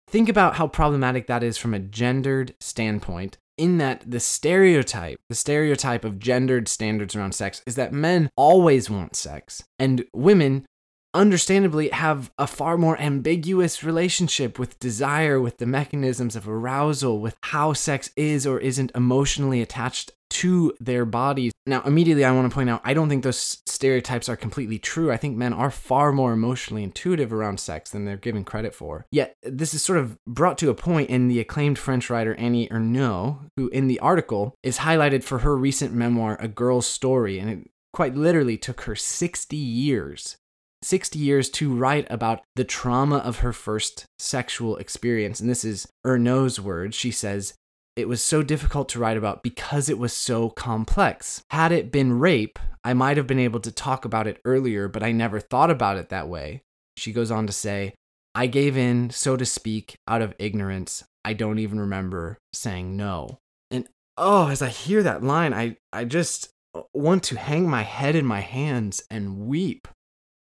Think 0.08 0.28
about 0.28 0.54
how 0.54 0.68
problematic 0.68 1.26
that 1.26 1.42
is 1.42 1.58
from 1.58 1.74
a 1.74 1.78
gendered 1.78 2.54
standpoint 2.60 3.38
in 3.58 3.78
that 3.78 4.02
the 4.08 4.20
stereotype, 4.20 5.18
the 5.28 5.34
stereotype 5.34 6.04
of 6.04 6.18
gendered 6.18 6.68
standards 6.68 7.16
around 7.16 7.32
sex 7.32 7.62
is 7.66 7.74
that 7.76 7.92
men 7.92 8.30
always 8.36 8.90
want 8.90 9.16
sex 9.16 9.64
and 9.78 10.04
women 10.14 10.66
understandably 11.14 11.88
have 11.88 12.30
a 12.38 12.46
far 12.46 12.76
more 12.76 13.00
ambiguous 13.00 13.82
relationship 13.82 14.58
with 14.58 14.78
desire, 14.78 15.40
with 15.40 15.56
the 15.56 15.66
mechanisms 15.66 16.36
of 16.36 16.46
arousal, 16.46 17.20
with 17.20 17.36
how 17.44 17.72
sex 17.72 18.10
is 18.16 18.46
or 18.46 18.60
isn't 18.60 18.92
emotionally 18.94 19.62
attached 19.62 20.12
to 20.36 20.74
their 20.80 21.06
bodies. 21.06 21.52
Now, 21.66 21.80
immediately, 21.82 22.24
I 22.24 22.32
want 22.32 22.50
to 22.50 22.54
point 22.54 22.68
out 22.68 22.82
I 22.84 22.92
don't 22.92 23.08
think 23.08 23.24
those 23.24 23.62
stereotypes 23.66 24.28
are 24.28 24.36
completely 24.36 24.78
true. 24.78 25.10
I 25.10 25.16
think 25.16 25.36
men 25.36 25.54
are 25.54 25.70
far 25.70 26.12
more 26.12 26.32
emotionally 26.32 26.82
intuitive 26.82 27.32
around 27.32 27.58
sex 27.58 27.90
than 27.90 28.04
they're 28.04 28.18
given 28.18 28.44
credit 28.44 28.74
for. 28.74 29.06
Yet, 29.10 29.34
this 29.42 29.72
is 29.72 29.82
sort 29.82 29.98
of 29.98 30.18
brought 30.26 30.58
to 30.58 30.68
a 30.68 30.74
point 30.74 31.08
in 31.08 31.28
the 31.28 31.40
acclaimed 31.40 31.78
French 31.78 32.10
writer 32.10 32.34
Annie 32.34 32.68
Ernaux, 32.68 33.48
who 33.56 33.68
in 33.68 33.88
the 33.88 33.98
article 34.00 34.54
is 34.62 34.78
highlighted 34.78 35.24
for 35.24 35.38
her 35.38 35.56
recent 35.56 35.94
memoir, 35.94 36.36
A 36.38 36.48
Girl's 36.48 36.86
Story, 36.86 37.38
and 37.38 37.48
it 37.48 37.70
quite 37.94 38.14
literally 38.14 38.58
took 38.58 38.82
her 38.82 38.94
60 38.94 39.56
years 39.56 40.36
60 40.82 41.18
years 41.18 41.48
to 41.50 41.74
write 41.74 42.06
about 42.10 42.42
the 42.54 42.64
trauma 42.64 43.16
of 43.16 43.38
her 43.38 43.52
first 43.52 44.04
sexual 44.18 44.76
experience. 44.76 45.40
And 45.40 45.48
this 45.48 45.64
is 45.64 45.88
Ernaux's 46.04 46.60
words. 46.60 46.94
She 46.94 47.10
says, 47.10 47.54
it 47.96 48.08
was 48.08 48.22
so 48.22 48.42
difficult 48.42 48.90
to 48.90 48.98
write 48.98 49.16
about 49.16 49.42
because 49.42 49.88
it 49.88 49.98
was 49.98 50.12
so 50.12 50.50
complex. 50.50 51.42
Had 51.50 51.72
it 51.72 51.90
been 51.90 52.18
rape, 52.18 52.58
I 52.84 52.92
might 52.92 53.16
have 53.16 53.26
been 53.26 53.38
able 53.38 53.60
to 53.60 53.72
talk 53.72 54.04
about 54.04 54.26
it 54.26 54.40
earlier, 54.44 54.86
but 54.86 55.02
I 55.02 55.12
never 55.12 55.40
thought 55.40 55.70
about 55.70 55.96
it 55.96 56.10
that 56.10 56.28
way. 56.28 56.62
She 56.98 57.12
goes 57.12 57.30
on 57.30 57.46
to 57.46 57.52
say, 57.52 57.94
I 58.34 58.46
gave 58.48 58.76
in, 58.76 59.08
so 59.08 59.36
to 59.36 59.46
speak, 59.46 59.96
out 60.06 60.20
of 60.20 60.34
ignorance. 60.38 61.04
I 61.24 61.32
don't 61.32 61.58
even 61.58 61.80
remember 61.80 62.38
saying 62.52 62.96
no. 62.96 63.38
And 63.70 63.88
oh, 64.18 64.48
as 64.48 64.60
I 64.60 64.68
hear 64.68 65.02
that 65.02 65.24
line, 65.24 65.54
I, 65.54 65.78
I 65.90 66.04
just 66.04 66.50
want 66.92 67.22
to 67.24 67.38
hang 67.38 67.68
my 67.68 67.82
head 67.82 68.14
in 68.14 68.26
my 68.26 68.40
hands 68.40 69.02
and 69.10 69.46
weep. 69.46 69.88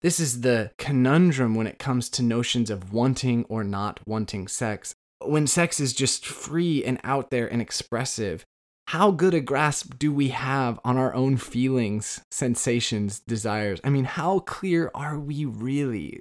This 0.02 0.18
is 0.18 0.40
the 0.40 0.72
conundrum 0.76 1.54
when 1.54 1.68
it 1.68 1.78
comes 1.78 2.10
to 2.10 2.22
notions 2.22 2.68
of 2.68 2.92
wanting 2.92 3.44
or 3.48 3.62
not 3.62 4.00
wanting 4.06 4.48
sex 4.48 4.94
when 5.20 5.46
sex 5.46 5.80
is 5.80 5.92
just 5.92 6.26
free 6.26 6.84
and 6.84 7.00
out 7.04 7.30
there 7.30 7.46
and 7.46 7.60
expressive, 7.60 8.44
how 8.88 9.10
good 9.10 9.34
a 9.34 9.40
grasp 9.40 9.94
do 9.98 10.12
we 10.12 10.28
have 10.28 10.78
on 10.84 10.98
our 10.98 11.14
own 11.14 11.36
feelings, 11.36 12.20
sensations, 12.30 13.20
desires? 13.20 13.80
I 13.82 13.88
mean, 13.88 14.04
how 14.04 14.40
clear 14.40 14.90
are 14.94 15.18
we 15.18 15.44
really, 15.44 16.20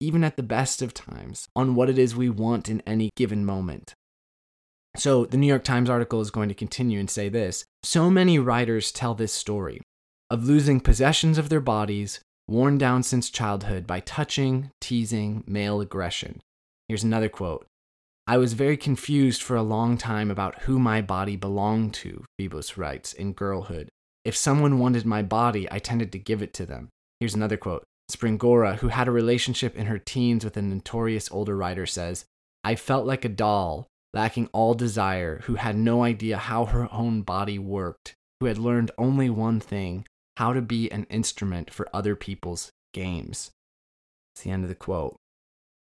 even 0.00 0.22
at 0.22 0.36
the 0.36 0.42
best 0.42 0.82
of 0.82 0.92
times, 0.92 1.48
on 1.56 1.74
what 1.74 1.88
it 1.88 1.98
is 1.98 2.14
we 2.14 2.28
want 2.28 2.68
in 2.68 2.82
any 2.86 3.10
given 3.16 3.44
moment? 3.44 3.94
So, 4.96 5.24
the 5.24 5.36
New 5.36 5.46
York 5.46 5.64
Times 5.64 5.90
article 5.90 6.20
is 6.20 6.30
going 6.30 6.48
to 6.50 6.54
continue 6.54 7.00
and 7.00 7.10
say 7.10 7.28
this 7.28 7.64
So 7.82 8.10
many 8.10 8.38
writers 8.38 8.92
tell 8.92 9.14
this 9.14 9.32
story 9.32 9.80
of 10.30 10.44
losing 10.44 10.80
possessions 10.80 11.36
of 11.38 11.48
their 11.48 11.60
bodies, 11.60 12.20
worn 12.46 12.78
down 12.78 13.02
since 13.02 13.30
childhood 13.30 13.86
by 13.86 14.00
touching, 14.00 14.70
teasing, 14.80 15.42
male 15.46 15.80
aggression. 15.80 16.40
Here's 16.86 17.02
another 17.02 17.28
quote 17.28 17.66
I 18.26 18.38
was 18.38 18.54
very 18.54 18.78
confused 18.78 19.42
for 19.42 19.54
a 19.54 19.62
long 19.62 19.98
time 19.98 20.30
about 20.30 20.62
who 20.62 20.78
my 20.78 21.02
body 21.02 21.36
belonged 21.36 21.92
to, 21.94 22.24
Febos 22.38 22.78
writes, 22.78 23.12
in 23.12 23.34
girlhood. 23.34 23.90
If 24.24 24.34
someone 24.34 24.78
wanted 24.78 25.04
my 25.04 25.22
body, 25.22 25.70
I 25.70 25.78
tended 25.78 26.10
to 26.12 26.18
give 26.18 26.40
it 26.40 26.54
to 26.54 26.64
them. 26.64 26.88
Here's 27.20 27.34
another 27.34 27.58
quote. 27.58 27.84
Springora, 28.10 28.76
who 28.76 28.88
had 28.88 29.08
a 29.08 29.12
relationship 29.12 29.76
in 29.76 29.86
her 29.86 29.98
teens 29.98 30.42
with 30.42 30.56
a 30.56 30.62
notorious 30.62 31.30
older 31.30 31.54
writer, 31.54 31.84
says, 31.84 32.24
I 32.62 32.76
felt 32.76 33.06
like 33.06 33.26
a 33.26 33.28
doll, 33.30 33.88
lacking 34.14 34.48
all 34.52 34.72
desire, 34.72 35.40
who 35.44 35.56
had 35.56 35.76
no 35.76 36.02
idea 36.02 36.38
how 36.38 36.64
her 36.64 36.88
own 36.90 37.22
body 37.22 37.58
worked, 37.58 38.14
who 38.40 38.46
had 38.46 38.56
learned 38.56 38.90
only 38.96 39.28
one 39.28 39.60
thing 39.60 40.06
how 40.38 40.54
to 40.54 40.62
be 40.62 40.90
an 40.90 41.04
instrument 41.10 41.72
for 41.72 41.88
other 41.92 42.16
people's 42.16 42.70
games. 42.94 43.50
It's 44.34 44.44
the 44.44 44.50
end 44.50 44.64
of 44.64 44.70
the 44.70 44.74
quote 44.74 45.16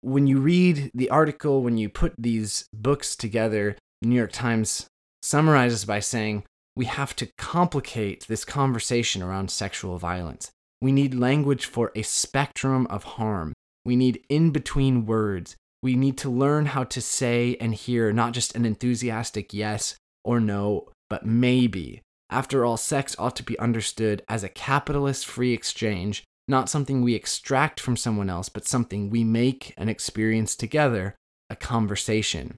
when 0.02 0.26
you 0.26 0.40
read 0.40 0.90
the 0.94 1.08
article, 1.10 1.62
when 1.62 1.78
you 1.78 1.88
put 1.88 2.12
these 2.18 2.66
books 2.74 3.16
together, 3.16 3.76
the 4.02 4.08
New 4.08 4.16
York 4.16 4.32
Times 4.32 4.86
summarizes 5.22 5.84
by 5.84 6.00
saying, 6.00 6.44
we 6.74 6.86
have 6.86 7.14
to 7.16 7.28
complicate 7.38 8.26
this 8.28 8.44
conversation 8.44 9.22
around 9.22 9.50
sexual 9.50 9.98
violence. 9.98 10.50
We 10.80 10.90
need 10.92 11.14
language 11.14 11.66
for 11.66 11.92
a 11.94 12.02
spectrum 12.02 12.86
of 12.88 13.04
harm. 13.04 13.52
We 13.84 13.94
need 13.94 14.24
in 14.28 14.50
between 14.50 15.06
words. 15.06 15.54
We 15.82 15.94
need 15.94 16.18
to 16.18 16.30
learn 16.30 16.66
how 16.66 16.84
to 16.84 17.00
say 17.00 17.56
and 17.60 17.74
hear 17.74 18.12
not 18.12 18.32
just 18.32 18.54
an 18.56 18.64
enthusiastic 18.64 19.52
yes 19.52 19.96
or 20.24 20.40
no, 20.40 20.88
but 21.08 21.26
maybe. 21.26 22.00
After 22.30 22.64
all, 22.64 22.76
sex 22.76 23.14
ought 23.18 23.36
to 23.36 23.42
be 23.42 23.58
understood 23.58 24.22
as 24.28 24.42
a 24.42 24.48
capitalist 24.48 25.26
free 25.26 25.52
exchange 25.52 26.24
not 26.48 26.68
something 26.68 27.02
we 27.02 27.14
extract 27.14 27.78
from 27.80 27.96
someone 27.96 28.28
else, 28.28 28.48
but 28.48 28.66
something 28.66 29.10
we 29.10 29.24
make 29.24 29.74
and 29.76 29.88
experience 29.88 30.56
together, 30.56 31.14
a 31.48 31.56
conversation. 31.56 32.56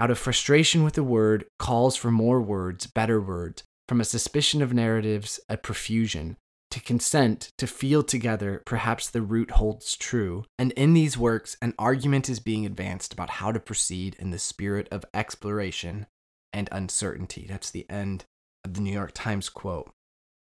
Out 0.00 0.10
of 0.10 0.18
frustration 0.18 0.84
with 0.84 0.94
the 0.94 1.02
word, 1.02 1.44
calls 1.58 1.96
for 1.96 2.10
more 2.10 2.40
words, 2.40 2.86
better 2.86 3.20
words, 3.20 3.62
from 3.88 4.00
a 4.00 4.04
suspicion 4.04 4.62
of 4.62 4.72
narratives, 4.72 5.40
a 5.48 5.56
profusion. 5.56 6.36
to 6.70 6.80
consent 6.80 7.50
to 7.58 7.66
feel 7.66 8.02
together, 8.02 8.62
perhaps 8.66 9.08
the 9.08 9.22
root 9.22 9.52
holds 9.52 9.96
true. 9.96 10.44
And 10.58 10.72
in 10.72 10.92
these 10.92 11.16
works, 11.16 11.56
an 11.62 11.74
argument 11.78 12.28
is 12.28 12.40
being 12.40 12.66
advanced 12.66 13.12
about 13.12 13.30
how 13.30 13.52
to 13.52 13.60
proceed 13.60 14.16
in 14.18 14.30
the 14.30 14.38
spirit 14.38 14.88
of 14.90 15.04
exploration 15.14 16.06
and 16.52 16.68
uncertainty. 16.70 17.46
That's 17.48 17.70
the 17.70 17.86
end 17.88 18.24
of 18.64 18.74
the 18.74 18.80
New 18.80 18.92
York 18.92 19.12
Times 19.14 19.48
quote. 19.48 19.90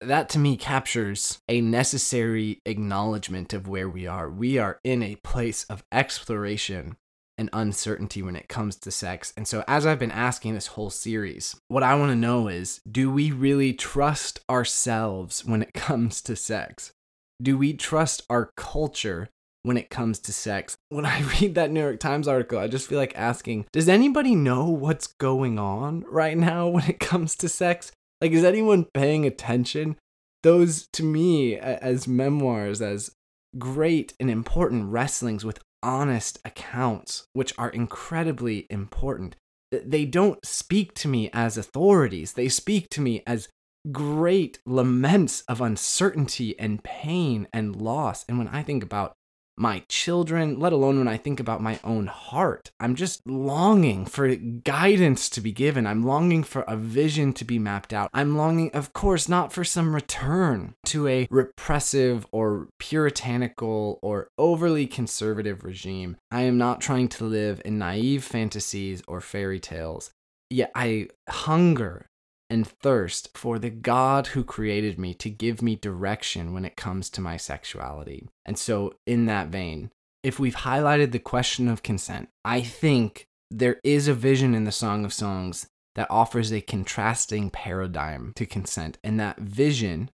That 0.02 0.28
to 0.30 0.38
me 0.38 0.56
captures 0.56 1.38
a 1.48 1.60
necessary 1.60 2.60
acknowledgement 2.66 3.52
of 3.52 3.68
where 3.68 3.88
we 3.88 4.06
are. 4.06 4.28
We 4.28 4.58
are 4.58 4.80
in 4.82 5.02
a 5.02 5.16
place 5.16 5.64
of 5.64 5.84
exploration 5.92 6.96
and 7.38 7.48
uncertainty 7.52 8.22
when 8.22 8.36
it 8.36 8.48
comes 8.48 8.76
to 8.76 8.90
sex. 8.90 9.32
And 9.36 9.46
so, 9.46 9.64
as 9.66 9.86
I've 9.86 9.98
been 9.98 10.10
asking 10.10 10.54
this 10.54 10.68
whole 10.68 10.90
series, 10.90 11.56
what 11.68 11.82
I 11.82 11.94
want 11.94 12.10
to 12.10 12.16
know 12.16 12.48
is 12.48 12.80
do 12.90 13.10
we 13.10 13.30
really 13.30 13.72
trust 13.72 14.40
ourselves 14.50 15.44
when 15.44 15.62
it 15.62 15.74
comes 15.74 16.20
to 16.22 16.36
sex? 16.36 16.92
Do 17.40 17.56
we 17.56 17.72
trust 17.72 18.22
our 18.28 18.50
culture 18.56 19.28
when 19.62 19.76
it 19.76 19.90
comes 19.90 20.18
to 20.20 20.32
sex? 20.32 20.76
When 20.88 21.06
I 21.06 21.22
read 21.40 21.54
that 21.54 21.70
New 21.70 21.80
York 21.80 22.00
Times 22.00 22.28
article, 22.28 22.58
I 22.58 22.68
just 22.68 22.88
feel 22.88 22.98
like 22.98 23.16
asking, 23.16 23.66
does 23.72 23.88
anybody 23.88 24.34
know 24.34 24.68
what's 24.68 25.06
going 25.06 25.58
on 25.58 26.04
right 26.08 26.36
now 26.36 26.68
when 26.68 26.84
it 26.84 27.00
comes 27.00 27.36
to 27.36 27.48
sex? 27.48 27.92
Like, 28.22 28.30
is 28.30 28.44
anyone 28.44 28.86
paying 28.94 29.26
attention? 29.26 29.96
Those, 30.44 30.86
to 30.92 31.02
me, 31.02 31.58
as 31.58 32.06
memoirs, 32.06 32.80
as 32.80 33.10
great 33.58 34.14
and 34.20 34.30
important 34.30 34.92
wrestlings 34.92 35.44
with 35.44 35.58
honest 35.82 36.38
accounts, 36.44 37.24
which 37.32 37.52
are 37.58 37.68
incredibly 37.68 38.68
important. 38.70 39.34
They 39.72 40.04
don't 40.04 40.38
speak 40.46 40.94
to 40.94 41.08
me 41.08 41.30
as 41.32 41.58
authorities, 41.58 42.34
they 42.34 42.48
speak 42.48 42.88
to 42.90 43.00
me 43.00 43.24
as 43.26 43.48
great 43.90 44.60
laments 44.64 45.42
of 45.48 45.60
uncertainty 45.60 46.56
and 46.60 46.84
pain 46.84 47.48
and 47.52 47.74
loss. 47.74 48.24
And 48.28 48.38
when 48.38 48.46
I 48.46 48.62
think 48.62 48.84
about 48.84 49.14
my 49.56 49.82
children, 49.88 50.58
let 50.58 50.72
alone 50.72 50.98
when 50.98 51.08
I 51.08 51.16
think 51.16 51.40
about 51.40 51.62
my 51.62 51.78
own 51.84 52.06
heart. 52.06 52.70
I'm 52.80 52.94
just 52.94 53.26
longing 53.26 54.06
for 54.06 54.34
guidance 54.34 55.28
to 55.30 55.40
be 55.40 55.52
given. 55.52 55.86
I'm 55.86 56.02
longing 56.02 56.42
for 56.42 56.62
a 56.62 56.76
vision 56.76 57.32
to 57.34 57.44
be 57.44 57.58
mapped 57.58 57.92
out. 57.92 58.10
I'm 58.12 58.36
longing, 58.36 58.70
of 58.72 58.92
course, 58.92 59.28
not 59.28 59.52
for 59.52 59.64
some 59.64 59.94
return 59.94 60.74
to 60.86 61.08
a 61.08 61.28
repressive 61.30 62.26
or 62.32 62.68
puritanical 62.78 63.98
or 64.02 64.28
overly 64.38 64.86
conservative 64.86 65.64
regime. 65.64 66.16
I 66.30 66.42
am 66.42 66.58
not 66.58 66.80
trying 66.80 67.08
to 67.08 67.24
live 67.24 67.60
in 67.64 67.78
naive 67.78 68.24
fantasies 68.24 69.02
or 69.06 69.20
fairy 69.20 69.60
tales. 69.60 70.10
Yet 70.50 70.70
I 70.74 71.08
hunger 71.30 72.06
and 72.52 72.66
thirst 72.66 73.36
for 73.36 73.58
the 73.58 73.70
God 73.70 74.28
who 74.28 74.44
created 74.44 74.98
me 74.98 75.14
to 75.14 75.30
give 75.30 75.62
me 75.62 75.74
direction 75.74 76.52
when 76.52 76.66
it 76.66 76.76
comes 76.76 77.08
to 77.10 77.20
my 77.22 77.38
sexuality. 77.38 78.28
And 78.44 78.58
so, 78.58 78.92
in 79.06 79.24
that 79.26 79.48
vein, 79.48 79.90
if 80.22 80.38
we've 80.38 80.56
highlighted 80.56 81.12
the 81.12 81.18
question 81.18 81.66
of 81.66 81.82
consent, 81.82 82.28
I 82.44 82.60
think 82.60 83.26
there 83.50 83.80
is 83.82 84.06
a 84.06 84.14
vision 84.14 84.54
in 84.54 84.64
the 84.64 84.70
Song 84.70 85.06
of 85.06 85.14
Songs 85.14 85.66
that 85.94 86.10
offers 86.10 86.52
a 86.52 86.60
contrasting 86.60 87.48
paradigm 87.48 88.32
to 88.36 88.44
consent. 88.44 88.98
And 89.02 89.18
that 89.18 89.38
vision 89.38 90.10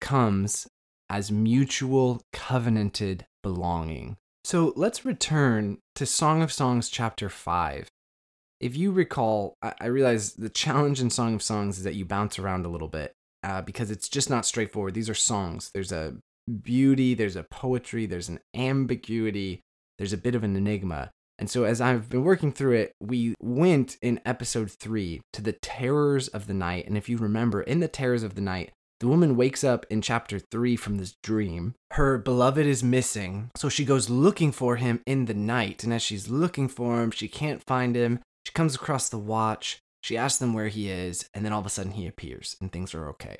comes 0.00 0.68
as 1.10 1.32
mutual 1.32 2.22
covenanted 2.32 3.26
belonging. 3.42 4.16
So 4.44 4.72
let's 4.76 5.04
return 5.04 5.78
to 5.96 6.06
Song 6.06 6.42
of 6.42 6.52
Songs 6.52 6.88
chapter 6.88 7.28
5 7.28 7.88
if 8.60 8.76
you 8.76 8.92
recall, 8.92 9.54
I, 9.62 9.74
I 9.80 9.86
realize 9.86 10.34
the 10.34 10.48
challenge 10.48 11.00
in 11.00 11.10
Song 11.10 11.34
of 11.34 11.42
Songs 11.42 11.78
is 11.78 11.84
that 11.84 11.94
you 11.94 12.04
bounce 12.04 12.38
around 12.38 12.66
a 12.66 12.70
little 12.70 12.88
bit 12.88 13.12
uh, 13.42 13.62
because 13.62 13.90
it's 13.90 14.08
just 14.08 14.30
not 14.30 14.46
straightforward. 14.46 14.94
These 14.94 15.10
are 15.10 15.14
songs. 15.14 15.70
There's 15.74 15.92
a 15.92 16.16
beauty, 16.62 17.14
there's 17.14 17.36
a 17.36 17.46
poetry, 17.50 18.06
there's 18.06 18.28
an 18.28 18.40
ambiguity, 18.54 19.60
there's 19.98 20.12
a 20.12 20.18
bit 20.18 20.34
of 20.34 20.44
an 20.44 20.56
enigma. 20.56 21.10
And 21.38 21.50
so, 21.50 21.64
as 21.64 21.82
I've 21.82 22.08
been 22.08 22.24
working 22.24 22.50
through 22.50 22.76
it, 22.76 22.92
we 22.98 23.34
went 23.42 23.98
in 24.00 24.20
episode 24.24 24.70
three 24.70 25.20
to 25.34 25.42
the 25.42 25.52
terrors 25.52 26.28
of 26.28 26.46
the 26.46 26.54
night. 26.54 26.86
And 26.86 26.96
if 26.96 27.10
you 27.10 27.18
remember, 27.18 27.60
in 27.60 27.80
the 27.80 27.88
terrors 27.88 28.22
of 28.22 28.36
the 28.36 28.40
night, 28.40 28.72
the 29.00 29.08
woman 29.08 29.36
wakes 29.36 29.62
up 29.62 29.84
in 29.90 30.00
chapter 30.00 30.38
3 30.38 30.74
from 30.76 30.96
this 30.96 31.14
dream. 31.22 31.74
Her 31.92 32.16
beloved 32.16 32.66
is 32.66 32.82
missing, 32.82 33.50
so 33.54 33.68
she 33.68 33.84
goes 33.84 34.08
looking 34.08 34.52
for 34.52 34.76
him 34.76 35.02
in 35.04 35.26
the 35.26 35.34
night. 35.34 35.84
And 35.84 35.92
as 35.92 36.00
she's 36.00 36.30
looking 36.30 36.68
for 36.68 37.02
him, 37.02 37.10
she 37.10 37.28
can't 37.28 37.62
find 37.62 37.94
him. 37.94 38.20
She 38.46 38.52
comes 38.52 38.76
across 38.76 39.08
the 39.08 39.18
watch, 39.18 39.80
she 40.04 40.16
asks 40.16 40.38
them 40.38 40.54
where 40.54 40.68
he 40.68 40.88
is, 40.88 41.28
and 41.34 41.44
then 41.44 41.52
all 41.52 41.58
of 41.58 41.66
a 41.66 41.68
sudden 41.68 41.90
he 41.90 42.06
appears 42.06 42.56
and 42.60 42.70
things 42.70 42.94
are 42.94 43.08
okay. 43.08 43.38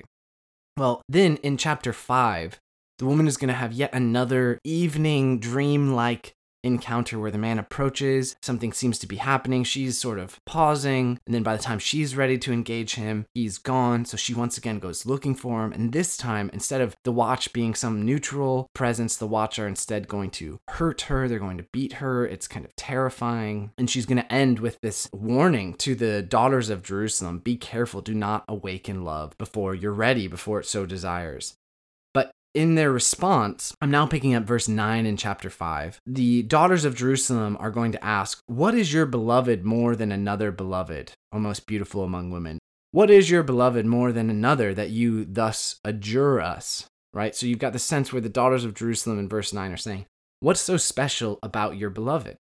Well, 0.75 1.01
then 1.07 1.37
in 1.37 1.55
chapter 1.55 1.93
5, 1.93 2.59
the 2.99 3.05
woman 3.05 3.25
is 3.25 3.37
going 3.37 3.47
to 3.47 3.53
have 3.53 3.71
yet 3.71 3.91
another 3.93 4.59
evening 4.65 5.39
dream 5.39 5.93
like 5.93 6.33
encounter 6.63 7.19
where 7.19 7.31
the 7.31 7.37
man 7.37 7.59
approaches, 7.59 8.35
something 8.41 8.73
seems 8.73 8.99
to 8.99 9.07
be 9.07 9.17
happening. 9.17 9.63
She's 9.63 9.97
sort 9.97 10.19
of 10.19 10.39
pausing, 10.45 11.19
and 11.25 11.33
then 11.33 11.43
by 11.43 11.55
the 11.55 11.63
time 11.63 11.79
she's 11.79 12.15
ready 12.15 12.37
to 12.39 12.53
engage 12.53 12.95
him, 12.95 13.25
he's 13.33 13.57
gone. 13.57 14.05
So 14.05 14.17
she 14.17 14.33
once 14.33 14.57
again 14.57 14.79
goes 14.79 15.05
looking 15.05 15.35
for 15.35 15.63
him. 15.63 15.71
And 15.71 15.93
this 15.93 16.17
time, 16.17 16.49
instead 16.53 16.81
of 16.81 16.95
the 17.03 17.11
watch 17.11 17.53
being 17.53 17.75
some 17.75 18.03
neutral 18.03 18.69
presence, 18.73 19.17
the 19.17 19.27
watch 19.27 19.59
are 19.59 19.67
instead 19.67 20.07
going 20.07 20.31
to 20.31 20.59
hurt 20.69 21.01
her. 21.01 21.27
They're 21.27 21.39
going 21.39 21.57
to 21.57 21.67
beat 21.71 21.93
her. 21.93 22.25
It's 22.25 22.47
kind 22.47 22.65
of 22.65 22.75
terrifying. 22.75 23.71
And 23.77 23.89
she's 23.89 24.05
going 24.05 24.21
to 24.21 24.33
end 24.33 24.59
with 24.59 24.79
this 24.81 25.09
warning 25.13 25.73
to 25.75 25.95
the 25.95 26.21
daughters 26.21 26.69
of 26.69 26.83
Jerusalem 26.83 27.39
be 27.39 27.55
careful, 27.55 28.01
do 28.01 28.13
not 28.13 28.43
awaken 28.47 29.03
love 29.03 29.37
before 29.37 29.75
you're 29.75 29.91
ready, 29.91 30.27
before 30.27 30.59
it 30.59 30.65
so 30.65 30.85
desires 30.85 31.55
in 32.57 32.73
their 32.73 32.91
response, 32.91 33.71
I'm 33.81 33.91
now 33.91 34.07
picking 34.07 34.33
up 34.33 34.43
verse 34.43 34.67
9 34.67 35.05
in 35.05 35.15
chapter 35.15 35.47
5. 35.47 36.01
The 36.07 36.41
daughters 36.41 36.85
of 36.85 36.95
Jerusalem 36.95 37.55
are 37.59 37.69
going 37.69 37.91
to 37.91 38.03
ask, 38.03 38.41
What 38.47 38.73
is 38.73 38.91
your 38.91 39.05
beloved 39.05 39.63
more 39.63 39.95
than 39.95 40.11
another 40.11 40.51
beloved, 40.51 41.13
O 41.31 41.37
most 41.37 41.67
beautiful 41.67 42.03
among 42.03 42.31
women? 42.31 42.57
What 42.91 43.11
is 43.11 43.29
your 43.29 43.43
beloved 43.43 43.85
more 43.85 44.11
than 44.11 44.31
another 44.31 44.73
that 44.73 44.89
you 44.89 45.23
thus 45.23 45.79
adjure 45.85 46.41
us? 46.41 46.87
Right? 47.13 47.35
So 47.35 47.45
you've 47.45 47.59
got 47.59 47.73
the 47.73 47.79
sense 47.79 48.11
where 48.11 48.23
the 48.23 48.27
daughters 48.27 48.65
of 48.65 48.73
Jerusalem 48.73 49.19
in 49.19 49.29
verse 49.29 49.53
9 49.53 49.71
are 49.71 49.77
saying, 49.77 50.07
What's 50.39 50.61
so 50.61 50.77
special 50.77 51.37
about 51.43 51.77
your 51.77 51.91
beloved? 51.91 52.37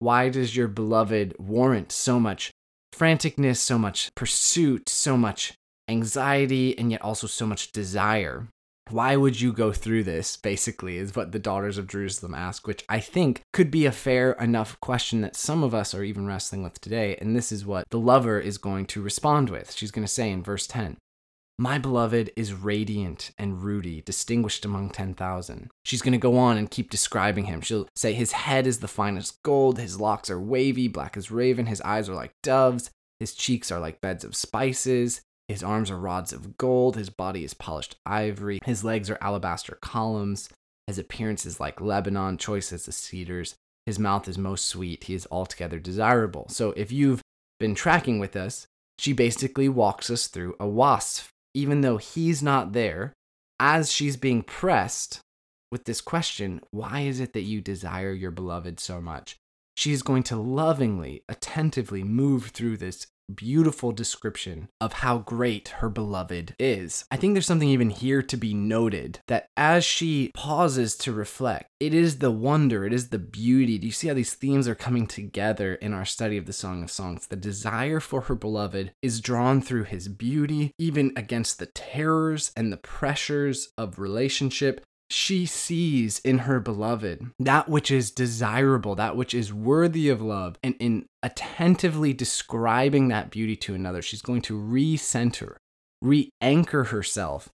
Why 0.00 0.30
does 0.30 0.56
your 0.56 0.66
beloved 0.66 1.36
warrant 1.38 1.92
so 1.92 2.18
much 2.18 2.50
franticness, 2.92 3.58
so 3.58 3.78
much 3.78 4.10
pursuit, 4.16 4.88
so 4.88 5.16
much 5.16 5.52
anxiety, 5.88 6.76
and 6.76 6.90
yet 6.90 7.02
also 7.02 7.28
so 7.28 7.46
much 7.46 7.70
desire? 7.70 8.48
Why 8.92 9.16
would 9.16 9.40
you 9.40 9.52
go 9.52 9.72
through 9.72 10.02
this 10.02 10.36
basically 10.36 10.96
is 10.96 11.14
what 11.14 11.32
the 11.32 11.38
daughters 11.38 11.78
of 11.78 11.86
jerusalem 11.86 12.34
ask 12.34 12.66
which 12.66 12.84
i 12.88 12.98
think 13.00 13.42
could 13.52 13.70
be 13.70 13.86
a 13.86 13.92
fair 13.92 14.32
enough 14.32 14.78
question 14.80 15.20
that 15.20 15.36
some 15.36 15.62
of 15.62 15.74
us 15.74 15.94
are 15.94 16.04
even 16.04 16.26
wrestling 16.26 16.62
with 16.62 16.80
today 16.80 17.16
and 17.20 17.36
this 17.36 17.52
is 17.52 17.66
what 17.66 17.84
the 17.90 17.98
lover 17.98 18.38
is 18.38 18.58
going 18.58 18.86
to 18.86 19.02
respond 19.02 19.50
with 19.50 19.72
she's 19.72 19.90
going 19.90 20.06
to 20.06 20.12
say 20.12 20.30
in 20.30 20.42
verse 20.42 20.66
10 20.66 20.96
my 21.60 21.76
beloved 21.76 22.30
is 22.36 22.54
radiant 22.54 23.32
and 23.36 23.62
ruddy, 23.62 24.00
distinguished 24.00 24.64
among 24.64 24.88
10,000. 24.88 25.70
She's 25.84 26.00
going 26.00 26.12
to 26.12 26.18
go 26.18 26.38
on 26.38 26.56
and 26.56 26.70
keep 26.70 26.88
describing 26.88 27.44
him. 27.44 27.60
She'll 27.60 27.86
say 27.94 28.14
his 28.14 28.32
head 28.32 28.66
is 28.66 28.80
the 28.80 28.88
finest 28.88 29.42
gold, 29.42 29.78
his 29.78 30.00
locks 30.00 30.30
are 30.30 30.40
wavy, 30.40 30.88
black 30.88 31.18
as 31.18 31.30
raven, 31.30 31.66
his 31.66 31.82
eyes 31.82 32.08
are 32.08 32.14
like 32.14 32.32
doves, 32.42 32.90
his 33.18 33.34
cheeks 33.34 33.70
are 33.70 33.78
like 33.78 34.00
beds 34.00 34.24
of 34.24 34.34
spices, 34.34 35.20
his 35.50 35.64
arms 35.64 35.90
are 35.90 35.98
rods 35.98 36.32
of 36.32 36.56
gold, 36.56 36.96
his 36.96 37.10
body 37.10 37.42
is 37.42 37.54
polished 37.54 37.96
ivory, 38.06 38.60
his 38.64 38.84
legs 38.84 39.10
are 39.10 39.18
alabaster 39.20 39.76
columns, 39.82 40.48
his 40.86 40.96
appearance 40.96 41.44
is 41.44 41.58
like 41.58 41.80
Lebanon, 41.80 42.38
choice 42.38 42.72
as 42.72 42.84
the 42.84 42.92
cedars, 42.92 43.56
his 43.84 43.98
mouth 43.98 44.28
is 44.28 44.38
most 44.38 44.66
sweet, 44.66 45.04
he 45.04 45.14
is 45.14 45.26
altogether 45.28 45.80
desirable. 45.80 46.46
So 46.50 46.70
if 46.76 46.92
you've 46.92 47.20
been 47.58 47.74
tracking 47.74 48.20
with 48.20 48.36
us, 48.36 48.66
she 48.98 49.12
basically 49.12 49.68
walks 49.68 50.08
us 50.08 50.28
through 50.28 50.54
a 50.60 50.66
wasf, 50.66 51.28
Even 51.52 51.80
though 51.80 51.96
he's 51.96 52.42
not 52.44 52.72
there, 52.72 53.12
as 53.58 53.90
she's 53.90 54.16
being 54.16 54.42
pressed 54.42 55.18
with 55.72 55.84
this 55.84 56.00
question, 56.00 56.60
why 56.70 57.00
is 57.00 57.18
it 57.18 57.32
that 57.32 57.42
you 57.42 57.60
desire 57.60 58.12
your 58.12 58.30
beloved 58.30 58.78
so 58.78 59.00
much? 59.00 59.36
She 59.76 59.92
is 59.92 60.02
going 60.02 60.22
to 60.24 60.36
lovingly, 60.36 61.24
attentively 61.28 62.04
move 62.04 62.46
through 62.46 62.76
this 62.76 63.06
beautiful 63.36 63.92
description 63.92 64.68
of 64.80 64.94
how 64.94 65.18
great 65.18 65.68
her 65.78 65.88
beloved 65.88 66.54
is. 66.58 67.04
I 67.10 67.16
think 67.16 67.34
there's 67.34 67.46
something 67.46 67.68
even 67.68 67.90
here 67.90 68.22
to 68.22 68.36
be 68.36 68.54
noted 68.54 69.20
that 69.28 69.46
as 69.56 69.84
she 69.84 70.30
pauses 70.34 70.96
to 70.98 71.12
reflect, 71.12 71.68
it 71.80 71.94
is 71.94 72.18
the 72.18 72.30
wonder, 72.30 72.84
it 72.84 72.92
is 72.92 73.08
the 73.08 73.18
beauty. 73.18 73.78
Do 73.78 73.86
you 73.86 73.92
see 73.92 74.08
how 74.08 74.14
these 74.14 74.34
themes 74.34 74.68
are 74.68 74.74
coming 74.74 75.06
together 75.06 75.74
in 75.74 75.94
our 75.94 76.04
study 76.04 76.36
of 76.36 76.46
the 76.46 76.52
Song 76.52 76.82
of 76.82 76.90
Songs? 76.90 77.26
The 77.26 77.36
desire 77.36 78.00
for 78.00 78.22
her 78.22 78.34
beloved 78.34 78.92
is 79.02 79.20
drawn 79.20 79.62
through 79.62 79.84
his 79.84 80.08
beauty, 80.08 80.72
even 80.78 81.12
against 81.16 81.58
the 81.58 81.66
terrors 81.66 82.52
and 82.56 82.72
the 82.72 82.76
pressures 82.76 83.72
of 83.78 83.98
relationship 83.98 84.84
she 85.10 85.44
sees 85.44 86.20
in 86.20 86.38
her 86.38 86.60
beloved 86.60 87.32
that 87.40 87.68
which 87.68 87.90
is 87.90 88.10
desirable, 88.10 88.94
that 88.94 89.16
which 89.16 89.34
is 89.34 89.52
worthy 89.52 90.08
of 90.08 90.22
love, 90.22 90.56
and 90.62 90.76
in 90.78 91.06
attentively 91.22 92.12
describing 92.12 93.08
that 93.08 93.30
beauty 93.30 93.56
to 93.56 93.74
another, 93.74 94.00
she's 94.00 94.22
going 94.22 94.42
to 94.42 94.58
recenter, 94.58 95.56
re 96.00 96.30
anchor 96.40 96.84
herself 96.84 97.48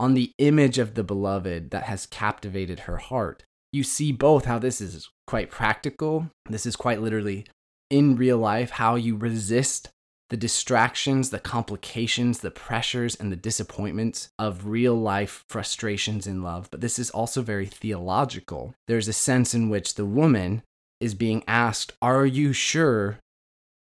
on 0.00 0.14
the 0.14 0.32
image 0.38 0.78
of 0.78 0.94
the 0.94 1.04
beloved 1.04 1.70
that 1.70 1.84
has 1.84 2.06
captivated 2.06 2.80
her 2.80 2.96
heart. 2.96 3.44
You 3.72 3.84
see 3.84 4.10
both 4.10 4.46
how 4.46 4.58
this 4.58 4.80
is 4.80 5.08
quite 5.26 5.50
practical. 5.50 6.28
This 6.48 6.66
is 6.66 6.76
quite 6.76 7.00
literally 7.00 7.46
in 7.88 8.16
real 8.16 8.38
life 8.38 8.70
how 8.70 8.94
you 8.94 9.16
resist 9.16 9.90
the 10.32 10.36
distractions, 10.38 11.28
the 11.28 11.38
complications, 11.38 12.38
the 12.38 12.50
pressures, 12.50 13.14
and 13.14 13.30
the 13.30 13.36
disappointments 13.36 14.30
of 14.38 14.66
real 14.66 14.94
life 14.94 15.44
frustrations 15.50 16.26
in 16.26 16.42
love. 16.42 16.68
But 16.70 16.80
this 16.80 16.98
is 16.98 17.10
also 17.10 17.42
very 17.42 17.66
theological. 17.66 18.72
There's 18.88 19.08
a 19.08 19.12
sense 19.12 19.52
in 19.52 19.68
which 19.68 19.94
the 19.94 20.06
woman 20.06 20.62
is 21.00 21.14
being 21.14 21.44
asked, 21.46 21.92
Are 22.00 22.24
you 22.24 22.54
sure 22.54 23.18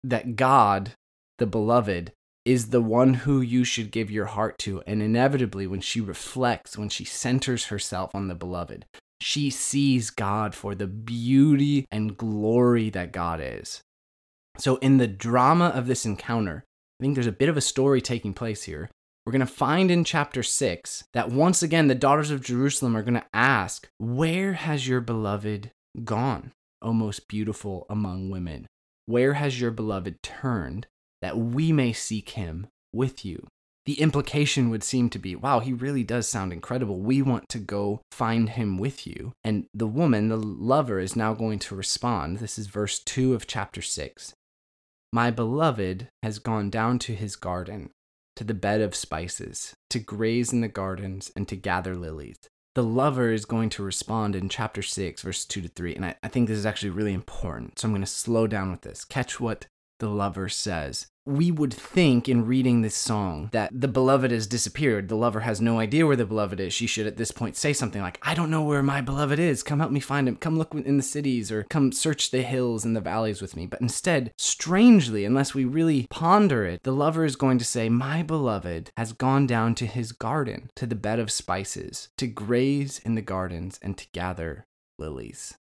that 0.03 0.35
God, 0.35 0.93
the 1.38 1.45
beloved, 1.45 2.13
is 2.45 2.69
the 2.69 2.81
one 2.81 3.13
who 3.13 3.41
you 3.41 3.63
should 3.63 3.91
give 3.91 4.09
your 4.09 4.25
heart 4.25 4.57
to? 4.59 4.81
And 4.88 5.03
inevitably, 5.03 5.67
when 5.67 5.81
she 5.81 6.01
reflects, 6.01 6.79
when 6.79 6.89
she 6.89 7.05
centers 7.05 7.65
herself 7.65 8.15
on 8.15 8.27
the 8.27 8.33
beloved, 8.33 8.88
she 9.21 9.51
sees 9.51 10.09
God 10.09 10.55
for 10.55 10.73
the 10.73 10.88
beauty 10.88 11.85
and 11.91 12.17
glory 12.17 12.89
that 12.89 13.12
God 13.12 13.39
is. 13.39 13.83
So, 14.60 14.76
in 14.78 14.98
the 14.98 15.08
drama 15.08 15.67
of 15.67 15.88
this 15.88 16.06
encounter, 16.06 16.65
I 17.00 17.04
think 17.04 17.15
there's 17.15 17.28
a 17.28 17.32
bit 17.32 17.48
of 17.48 17.56
a 17.56 17.62
story 17.62 18.02
taking 18.02 18.34
place 18.34 18.63
here. 18.63 18.89
We're 19.26 19.32
going 19.32 19.39
to 19.39 19.45
find 19.45 19.89
in 19.89 20.04
chapter 20.04 20.43
6 20.43 21.04
that 21.13 21.30
once 21.30 21.63
again 21.63 21.88
the 21.88 21.95
daughters 21.95 22.30
of 22.32 22.43
Jerusalem 22.43 22.98
are 22.98 23.04
going 23.04 23.13
to 23.13 23.26
ask, 23.34 23.88
Where 24.00 24.54
has 24.54 24.88
your 24.88 25.02
beloved 25.02 25.72
gone, 26.04 26.52
O 26.82 26.93
most 26.93 27.28
beautiful 27.28 27.86
among 27.89 28.30
women? 28.30 28.65
Where 29.06 29.34
has 29.36 29.62
your 29.62 29.72
beloved 29.72 30.22
turned 30.22 30.88
that 31.22 31.38
we 31.38 31.72
may 31.72 31.93
seek 31.93 32.32
him 32.32 32.67
with 32.91 33.24
you? 33.24 33.48
The 33.86 34.02
implication 34.02 34.69
would 34.69 34.84
seem 34.84 35.10
to 35.12 35.19
be, 35.19 35.36
wow, 35.36 35.62
he 35.62 35.74
really 35.74 36.04
does 36.04 36.28
sound 36.28 36.52
incredible. 36.52 37.00
We 37.00 37.22
want 37.22 37.48
to 37.50 37.60
go 37.60 38.02
find 38.12 38.50
him 38.50 38.78
with 38.78 39.08
you. 39.08 39.32
And 39.43 39.65
the 39.74 39.88
woman, 39.88 40.30
the 40.30 40.38
lover, 40.38 41.00
is 41.00 41.15
now 41.15 41.34
going 41.34 41.60
to 41.60 41.76
respond. 41.76 42.38
This 42.38 42.60
is 42.60 42.67
verse 42.67 43.00
2 43.00 43.34
of 43.34 43.48
chapter 43.48 43.82
6. 43.82 44.34
My 45.12 45.32
beloved 45.32 46.10
has 46.22 46.38
gone 46.38 46.69
down 46.69 47.00
to 47.00 47.15
his 47.15 47.36
garden, 47.36 47.89
to 48.36 48.43
the 48.43 48.54
bed 48.54 48.82
of 48.82 48.95
spices, 48.95 49.74
to 49.89 50.00
graze 50.00 50.54
in 50.54 50.62
the 50.62 50.67
gardens, 50.67 51.32
and 51.36 51.48
to 51.48 51.56
gather 51.56 51.95
lilies. 51.95 52.38
The 52.76 52.84
lover 52.84 53.32
is 53.32 53.45
going 53.45 53.69
to 53.72 53.84
respond 53.84 54.36
in 54.36 54.50
chapter 54.50 54.84
6, 54.84 55.24
verse 55.24 55.45
2 55.45 55.62
to 55.62 55.67
3. 55.67 55.95
And 55.95 56.06
I, 56.06 56.15
I 56.22 56.28
think 56.28 56.48
this 56.48 56.60
is 56.60 56.65
actually 56.65 56.91
really 56.91 57.13
important. 57.13 57.80
So 57.80 57.88
I'm 57.88 57.91
going 57.91 58.02
to 58.02 58.08
slow 58.08 58.45
down 58.45 58.69
with 58.69 58.82
this. 58.82 59.04
Catch 59.04 59.39
what 59.39 59.65
the 59.99 60.09
lover 60.09 60.49
says 60.49 61.07
we 61.29 61.51
would 61.51 61.73
think 61.73 62.27
in 62.27 62.47
reading 62.47 62.81
this 62.81 62.95
song 62.95 63.49
that 63.51 63.69
the 63.71 63.88
beloved 63.88 64.31
has 64.31 64.47
disappeared. 64.47 65.07
The 65.07 65.15
lover 65.15 65.41
has 65.41 65.62
no 65.62 65.79
idea 65.79 66.07
where 66.07 66.15
the 66.15 66.25
beloved 66.25 66.59
is. 66.59 66.73
She 66.73 66.88
should 66.88 67.05
at 67.05 67.17
this 67.17 67.31
point 67.31 67.55
say 67.55 67.71
something 67.71 68.01
like, 68.01 68.17
I 68.23 68.33
don't 68.33 68.49
know 68.49 68.63
where 68.63 68.81
my 68.81 69.01
beloved 69.01 69.38
is. 69.38 69.62
Come 69.62 69.79
help 69.79 69.91
me 69.91 69.99
find 69.99 70.27
him. 70.27 70.38
Come 70.38 70.57
look 70.57 70.73
in 70.73 70.97
the 70.97 71.03
cities 71.03 71.51
or 71.51 71.65
come 71.69 71.91
search 71.91 72.31
the 72.31 72.41
hills 72.41 72.83
and 72.83 72.95
the 72.95 73.01
valleys 73.01 73.43
with 73.43 73.55
me. 73.55 73.67
But 73.67 73.79
instead, 73.81 74.31
strangely, 74.39 75.23
unless 75.23 75.53
we 75.53 75.65
really 75.65 76.07
ponder 76.09 76.65
it, 76.65 76.81
the 76.81 76.91
lover 76.91 77.25
is 77.25 77.35
going 77.35 77.59
to 77.59 77.65
say, 77.65 77.89
My 77.89 78.23
beloved 78.23 78.89
has 78.97 79.13
gone 79.13 79.45
down 79.45 79.75
to 79.75 79.85
his 79.85 80.12
garden, 80.12 80.71
to 80.77 80.88
the 80.88 80.95
bed 80.95 81.19
of 81.19 81.29
spices, 81.29 82.09
to 82.17 82.25
graze 82.25 82.99
in 83.05 83.13
the 83.13 83.21
gardens 83.21 83.79
and 83.83 83.95
to 83.99 84.07
gather 84.13 84.65
lilies 84.97 85.55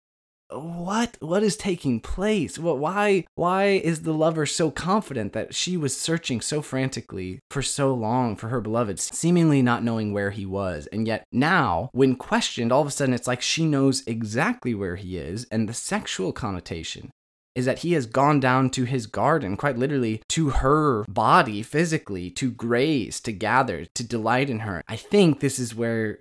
what? 0.50 1.16
What 1.20 1.42
is 1.42 1.56
taking 1.56 2.00
place? 2.00 2.58
What 2.58 2.78
why 2.78 3.24
why 3.34 3.66
is 3.66 4.02
the 4.02 4.12
lover 4.12 4.46
so 4.46 4.70
confident 4.70 5.32
that 5.32 5.54
she 5.54 5.76
was 5.76 5.96
searching 5.96 6.40
so 6.40 6.62
frantically 6.62 7.40
for 7.50 7.62
so 7.62 7.94
long 7.94 8.36
for 8.36 8.48
her 8.48 8.60
beloved 8.60 9.00
seemingly 9.00 9.62
not 9.62 9.82
knowing 9.82 10.12
where 10.12 10.30
he 10.30 10.46
was? 10.46 10.86
And 10.88 11.06
yet 11.06 11.24
now 11.32 11.90
when 11.92 12.16
questioned 12.16 12.72
all 12.72 12.82
of 12.82 12.88
a 12.88 12.90
sudden 12.90 13.14
it's 13.14 13.26
like 13.26 13.42
she 13.42 13.64
knows 13.66 14.02
exactly 14.06 14.74
where 14.74 14.96
he 14.96 15.16
is 15.16 15.46
and 15.50 15.68
the 15.68 15.74
sexual 15.74 16.32
connotation 16.32 17.10
is 17.54 17.66
that 17.66 17.80
he 17.80 17.92
has 17.92 18.06
gone 18.06 18.40
down 18.40 18.68
to 18.70 18.84
his 18.84 19.06
garden, 19.06 19.56
quite 19.56 19.78
literally 19.78 20.20
to 20.28 20.50
her 20.50 21.04
body 21.08 21.62
physically, 21.62 22.30
to 22.30 22.50
graze, 22.50 23.20
to 23.20 23.32
gather, 23.32 23.86
to 23.94 24.06
delight 24.06 24.50
in 24.50 24.60
her. 24.60 24.82
I 24.88 24.96
think 24.96 25.40
this 25.40 25.58
is 25.58 25.74
where 25.74 26.18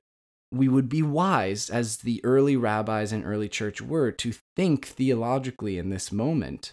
we 0.54 0.68
would 0.68 0.88
be 0.88 1.02
wise, 1.02 1.70
as 1.70 1.98
the 1.98 2.24
early 2.24 2.56
rabbis 2.56 3.12
and 3.12 3.26
early 3.26 3.50
church 3.50 3.82
were, 3.82 4.12
to 4.12 4.34
think 4.56 4.86
theologically 4.86 5.78
in 5.78 5.90
this 5.90 6.12
moment. 6.12 6.72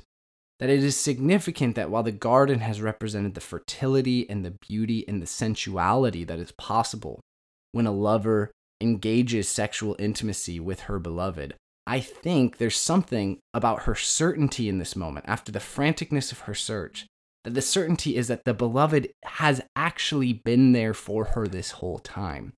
That 0.59 0.69
it 0.69 0.85
is 0.85 0.97
significant 0.97 1.75
that 1.77 1.91
while 1.91 2.03
the 2.03 2.13
garden 2.13 2.61
has 2.61 2.83
represented 2.83 3.35
the 3.35 3.41
fertility 3.41 4.29
and 4.29 4.45
the 4.45 4.59
beauty 4.69 5.09
and 5.09 5.23
the 5.23 5.27
sensuality 5.27 6.25
that 6.25 6.39
is 6.39 6.53
possible 6.53 7.21
when 7.73 7.87
a 7.87 7.93
lover 7.93 8.51
engages 8.83 9.49
sexual 9.49 9.97
intimacy 9.99 10.61
with 10.61 10.81
her 10.81 10.99
beloved, 10.99 11.55
I 11.87 12.01
think 12.01 12.59
there's 12.59 12.77
something 12.77 13.39
about 13.55 13.85
her 13.85 13.95
certainty 13.95 14.69
in 14.69 14.79
this 14.79 14.95
moment, 14.95 15.25
after 15.27 15.51
the 15.51 15.59
franticness 15.59 16.31
of 16.31 16.41
her 16.41 16.55
search, 16.55 17.07
that 17.45 17.55
the 17.55 17.63
certainty 17.63 18.17
is 18.17 18.29
that 18.29 18.45
the 18.45 18.53
beloved 18.53 19.09
has 19.25 19.63
actually 19.75 20.35
been 20.35 20.73
there 20.73 20.93
for 20.93 21.25
her 21.25 21.49
this 21.49 21.71
whole 21.73 21.99
time. 21.99 22.53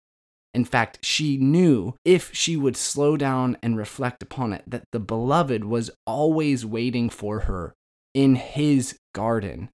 In 0.54 0.64
fact, 0.64 0.98
she 1.02 1.38
knew 1.38 1.94
if 2.04 2.34
she 2.34 2.56
would 2.56 2.76
slow 2.76 3.16
down 3.16 3.56
and 3.62 3.76
reflect 3.76 4.22
upon 4.22 4.52
it, 4.52 4.62
that 4.66 4.84
the 4.92 5.00
beloved 5.00 5.64
was 5.64 5.90
always 6.06 6.66
waiting 6.66 7.08
for 7.08 7.40
her 7.40 7.74
in 8.14 8.34
his 8.34 8.96
garden. 9.14 9.70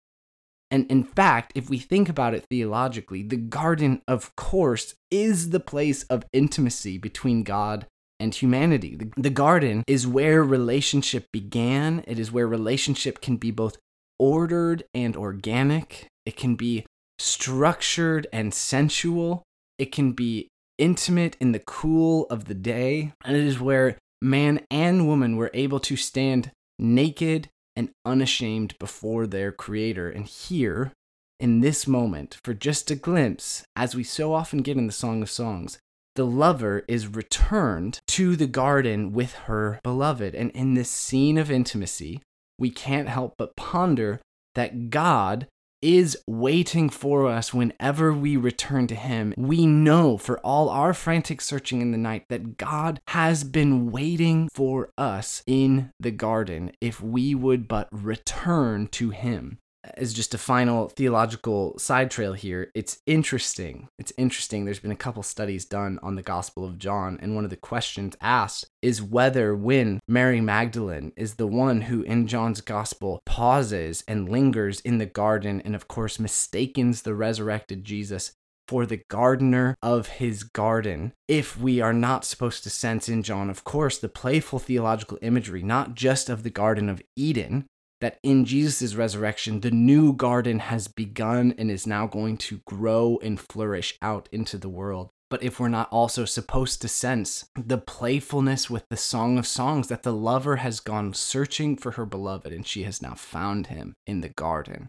And 0.70 0.86
in 0.90 1.02
fact, 1.02 1.52
if 1.54 1.70
we 1.70 1.78
think 1.78 2.08
about 2.08 2.34
it 2.34 2.44
theologically, 2.50 3.22
the 3.22 3.36
garden, 3.36 4.02
of 4.06 4.36
course, 4.36 4.94
is 5.10 5.50
the 5.50 5.60
place 5.60 6.02
of 6.04 6.26
intimacy 6.32 6.98
between 6.98 7.42
God 7.42 7.86
and 8.20 8.34
humanity. 8.34 8.96
The, 8.96 9.10
the, 9.16 9.30
garden 9.30 9.82
is 9.86 10.06
where 10.06 10.42
relationship 10.42 11.26
began, 11.32 12.04
it 12.06 12.18
is 12.18 12.30
where 12.30 12.46
relationship 12.46 13.20
can 13.20 13.36
be 13.36 13.50
both 13.50 13.76
ordered 14.18 14.84
and 14.92 15.16
organic, 15.16 16.08
it 16.26 16.36
can 16.36 16.56
be 16.56 16.84
structured 17.18 18.26
and 18.32 18.52
sensual, 18.52 19.42
it 19.78 19.92
can 19.92 20.12
be 20.12 20.48
intimate 20.78 21.36
in 21.40 21.52
the 21.52 21.58
cool 21.58 22.26
of 22.30 22.46
the 22.46 22.54
day, 22.54 23.12
and 23.24 23.36
it 23.36 23.44
is 23.44 23.60
where 23.60 23.96
man 24.22 24.60
and 24.70 25.06
woman 25.06 25.36
were 25.36 25.50
able 25.52 25.80
to 25.80 25.96
stand 25.96 26.50
naked 26.78 27.48
and 27.76 27.90
unashamed 28.04 28.78
before 28.78 29.26
their 29.26 29.52
Creator. 29.52 30.10
And 30.10 30.26
here, 30.26 30.92
in 31.38 31.60
this 31.60 31.86
moment, 31.86 32.38
for 32.44 32.54
just 32.54 32.90
a 32.90 32.96
glimpse, 32.96 33.64
as 33.76 33.94
we 33.94 34.02
so 34.02 34.34
often 34.34 34.62
get 34.62 34.76
in 34.76 34.86
the 34.86 34.92
Song 34.92 35.22
of 35.22 35.30
Songs, 35.30 35.78
the 36.16 36.26
lover 36.26 36.84
is 36.88 37.06
returned 37.06 38.00
to 38.08 38.34
the 38.34 38.48
garden 38.48 39.12
with 39.12 39.34
her 39.34 39.78
beloved. 39.84 40.34
And 40.34 40.50
in 40.50 40.74
this 40.74 40.90
scene 40.90 41.38
of 41.38 41.50
intimacy, 41.50 42.20
we 42.58 42.70
can't 42.70 43.08
help 43.08 43.34
but 43.38 43.54
ponder 43.54 44.20
that 44.56 44.90
God 44.90 45.46
is 45.80 46.16
waiting 46.26 46.90
for 46.90 47.26
us 47.26 47.54
whenever 47.54 48.12
we 48.12 48.36
return 48.36 48.86
to 48.88 48.94
Him. 48.94 49.34
We 49.36 49.66
know 49.66 50.18
for 50.18 50.38
all 50.40 50.68
our 50.68 50.92
frantic 50.92 51.40
searching 51.40 51.80
in 51.80 51.92
the 51.92 51.98
night 51.98 52.24
that 52.28 52.56
God 52.56 53.00
has 53.08 53.44
been 53.44 53.90
waiting 53.90 54.48
for 54.52 54.90
us 54.98 55.42
in 55.46 55.92
the 56.00 56.10
garden 56.10 56.72
if 56.80 57.00
we 57.00 57.34
would 57.34 57.68
but 57.68 57.88
return 57.92 58.88
to 58.88 59.10
Him 59.10 59.58
as 59.96 60.12
just 60.12 60.35
a 60.35 60.38
final 60.38 60.88
theological 60.88 61.79
side 61.79 62.11
trail 62.11 62.33
here, 62.33 62.70
it's 62.74 62.98
interesting. 63.07 63.88
It's 63.98 64.12
interesting. 64.16 64.64
There's 64.64 64.81
been 64.81 64.90
a 64.90 64.96
couple 64.96 65.22
studies 65.22 65.64
done 65.64 65.98
on 66.03 66.14
the 66.14 66.22
Gospel 66.22 66.64
of 66.64 66.79
John, 66.79 67.18
and 67.20 67.35
one 67.35 67.44
of 67.44 67.51
the 67.51 67.57
questions 67.57 68.16
asked 68.20 68.66
is 68.83 69.03
whether 69.03 69.55
when 69.55 70.01
Mary 70.09 70.40
Magdalene 70.40 71.12
is 71.16 71.35
the 71.35 71.46
one 71.46 71.83
who 71.83 72.03
in 72.03 72.27
John's 72.27 72.61
Gospel 72.61 73.20
pauses 73.27 74.05
and 74.07 74.29
lingers 74.29 74.81
in 74.81 74.98
the 74.98 75.07
garden 75.07 75.61
and, 75.64 75.74
of 75.74 75.88
course, 75.88 76.18
mistakens 76.18 77.03
the 77.03 77.14
resurrected 77.14 77.85
Jesus 77.85 78.33
for 78.68 78.85
the 78.85 79.01
gardener 79.09 79.74
of 79.83 80.07
his 80.09 80.42
garden. 80.42 81.12
If 81.27 81.59
we 81.59 81.81
are 81.81 81.94
not 81.94 82.24
supposed 82.24 82.62
to 82.64 82.70
sense 82.70 83.09
in 83.09 83.22
John, 83.22 83.48
of 83.48 83.64
course, 83.64 83.98
the 83.98 84.11
playful 84.11 84.59
theological 84.59 85.18
imagery, 85.22 85.62
not 85.62 85.94
just 85.94 86.29
of 86.29 86.42
the 86.42 86.51
Garden 86.51 86.90
of 86.90 87.03
Eden, 87.16 87.64
that 88.00 88.18
in 88.22 88.44
Jesus' 88.44 88.94
resurrection, 88.94 89.61
the 89.61 89.70
new 89.70 90.12
garden 90.12 90.61
has 90.61 90.88
begun 90.88 91.54
and 91.58 91.70
is 91.70 91.87
now 91.87 92.06
going 92.06 92.37
to 92.38 92.61
grow 92.66 93.18
and 93.22 93.40
flourish 93.40 93.98
out 94.00 94.28
into 94.32 94.58
the 94.58 94.68
world. 94.68 95.11
But 95.30 95.42
if 95.42 95.61
we're 95.61 95.68
not 95.68 95.90
also 95.92 96.24
supposed 96.24 96.80
to 96.80 96.88
sense 96.88 97.44
the 97.54 97.76
playfulness 97.76 98.70
with 98.70 98.88
the 98.88 98.96
Song 98.96 99.37
of 99.38 99.46
Songs, 99.46 99.88
that 99.88 100.02
the 100.02 100.12
lover 100.12 100.56
has 100.56 100.80
gone 100.80 101.12
searching 101.12 101.76
for 101.76 101.92
her 101.92 102.06
beloved 102.06 102.50
and 102.52 102.66
she 102.66 102.84
has 102.84 103.02
now 103.02 103.14
found 103.14 103.66
him 103.66 103.94
in 104.06 104.22
the 104.22 104.30
garden. 104.30 104.88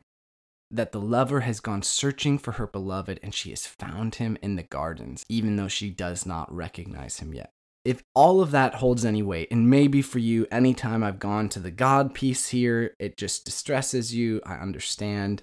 That 0.71 0.91
the 0.91 1.01
lover 1.01 1.41
has 1.41 1.59
gone 1.59 1.81
searching 1.81 2.37
for 2.37 2.53
her 2.53 2.67
beloved 2.67 3.19
and 3.21 3.33
she 3.33 3.49
has 3.49 3.65
found 3.65 4.15
him 4.15 4.37
in 4.41 4.55
the 4.55 4.63
gardens, 4.63 5.25
even 5.27 5.55
though 5.55 5.67
she 5.67 5.89
does 5.89 6.25
not 6.25 6.53
recognize 6.53 7.19
him 7.19 7.33
yet 7.33 7.51
if 7.89 8.03
all 8.13 8.39
of 8.39 8.51
that 8.51 8.75
holds 8.75 9.03
any 9.03 9.23
weight, 9.23 9.47
and 9.49 9.67
maybe 9.67 10.03
for 10.03 10.19
you, 10.19 10.45
anytime 10.51 11.03
I've 11.03 11.17
gone 11.17 11.49
to 11.49 11.59
the 11.59 11.71
God 11.71 12.13
piece 12.13 12.49
here, 12.49 12.95
it 12.99 13.17
just 13.17 13.45
distresses 13.45 14.13
you, 14.13 14.41
I 14.45 14.57
understand. 14.57 15.41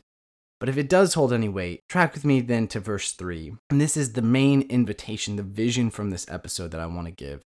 But 0.61 0.69
if 0.69 0.79
it 0.79 0.89
does 0.89 1.15
hold 1.15 1.33
any 1.33 1.49
weight, 1.49 1.81
track 1.89 2.15
with 2.15 2.25
me 2.25 2.41
then 2.41 2.69
to 2.69 2.79
verse 2.79 3.11
3. 3.11 3.57
And 3.69 3.81
this 3.81 3.97
is 3.97 4.13
the 4.13 4.23
main 4.23 4.63
invitation, 4.63 5.35
the 5.35 5.43
vision 5.43 5.91
from 5.91 6.11
this 6.11 6.25
episode 6.31 6.71
that 6.71 6.81
I 6.81 6.87
want 6.87 7.09
to 7.09 7.11
give. 7.11 7.43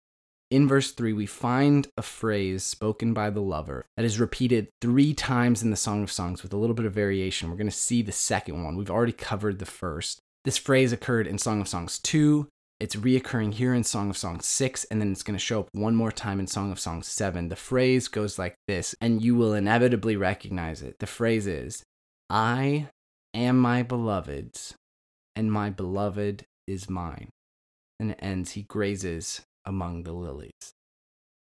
In 0.52 0.68
verse 0.68 0.92
3, 0.92 1.14
we 1.14 1.26
find 1.26 1.88
a 1.96 2.02
phrase 2.02 2.66
spoken 2.66 3.14
by 3.14 3.30
the 3.30 3.40
lover 3.40 3.86
that 3.96 4.06
is 4.06 4.20
repeated 4.20 4.68
three 4.82 5.14
times 5.14 5.64
in 5.64 5.70
the 5.70 5.78
Song 5.78 6.04
of 6.04 6.12
Songs 6.12 6.44
with 6.44 6.52
a 6.52 6.58
little 6.58 6.76
bit 6.76 6.86
of 6.86 6.94
variation. 6.94 7.50
We're 7.50 7.56
going 7.56 7.68
to 7.68 7.72
see 7.72 8.02
the 8.02 8.12
second 8.12 8.66
one. 8.66 8.76
We've 8.76 8.92
already 8.92 9.14
covered 9.14 9.60
the 9.60 9.66
first. 9.66 10.20
This 10.44 10.58
phrase 10.58 10.92
occurred 10.92 11.26
in 11.26 11.38
Song 11.38 11.62
of 11.62 11.70
Songs 11.70 12.00
2. 12.00 12.50
It's 12.80 12.96
reoccurring 12.96 13.56
here 13.56 13.74
in 13.74 13.84
Song 13.84 14.10
of 14.10 14.16
Songs 14.16 14.46
6, 14.46 14.86
and 14.86 15.02
then 15.02 15.12
it's 15.12 15.24
going 15.24 15.38
to 15.38 15.44
show 15.44 15.60
up 15.60 15.70
one 15.74 15.96
more 15.96 16.14
time 16.14 16.40
in 16.40 16.48
Song 16.48 16.72
of 16.72 16.80
Songs 16.80 17.08
7. 17.08 17.50
The 17.50 17.58
phrase 17.58 18.08
goes 18.08 18.40
like 18.40 18.56
this, 18.68 18.96
and 19.02 19.22
you 19.22 19.36
will 19.36 19.54
inevitably 19.54 20.16
recognize 20.16 20.82
it. 20.82 21.00
The 21.00 21.06
phrase 21.06 21.46
is, 21.46 21.84
I 22.30 22.88
am 23.34 23.60
my 23.60 23.84
beloved's, 23.84 24.76
and 25.36 25.52
my 25.52 25.70
beloved 25.70 26.46
is 26.68 26.90
mine. 26.90 27.28
And 28.00 28.12
it 28.12 28.20
ends, 28.22 28.52
he 28.52 28.62
grazes 28.62 29.42
among 29.66 30.04
the 30.04 30.14
lilies. 30.14 30.72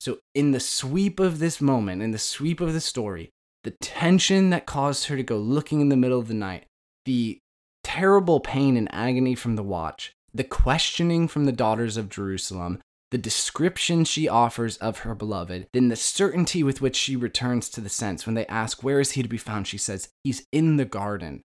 So, 0.00 0.18
in 0.34 0.50
the 0.50 0.60
sweep 0.60 1.20
of 1.20 1.38
this 1.38 1.60
moment, 1.60 2.02
in 2.02 2.10
the 2.10 2.18
sweep 2.18 2.60
of 2.60 2.72
the 2.72 2.80
story, 2.80 3.30
the 3.62 3.76
tension 3.80 4.50
that 4.50 4.66
caused 4.66 5.06
her 5.06 5.16
to 5.16 5.22
go 5.22 5.36
looking 5.36 5.80
in 5.80 5.88
the 5.88 5.96
middle 5.96 6.18
of 6.18 6.26
the 6.26 6.34
night, 6.34 6.66
the 7.04 7.38
terrible 7.84 8.40
pain 8.40 8.76
and 8.76 8.92
agony 8.92 9.36
from 9.36 9.54
the 9.54 9.62
watch, 9.62 10.12
the 10.38 10.44
questioning 10.44 11.26
from 11.26 11.44
the 11.44 11.52
daughters 11.52 11.96
of 11.96 12.08
Jerusalem, 12.08 12.80
the 13.10 13.18
description 13.18 14.04
she 14.04 14.28
offers 14.28 14.76
of 14.76 15.00
her 15.00 15.14
beloved, 15.14 15.66
then 15.72 15.88
the 15.88 15.96
certainty 15.96 16.62
with 16.62 16.80
which 16.80 16.94
she 16.94 17.16
returns 17.16 17.68
to 17.70 17.80
the 17.80 17.88
sense 17.88 18.24
when 18.24 18.36
they 18.36 18.46
ask, 18.46 18.82
Where 18.82 19.00
is 19.00 19.12
he 19.12 19.22
to 19.22 19.28
be 19.28 19.36
found? 19.36 19.66
She 19.66 19.78
says, 19.78 20.10
He's 20.22 20.46
in 20.52 20.76
the 20.76 20.84
garden. 20.84 21.42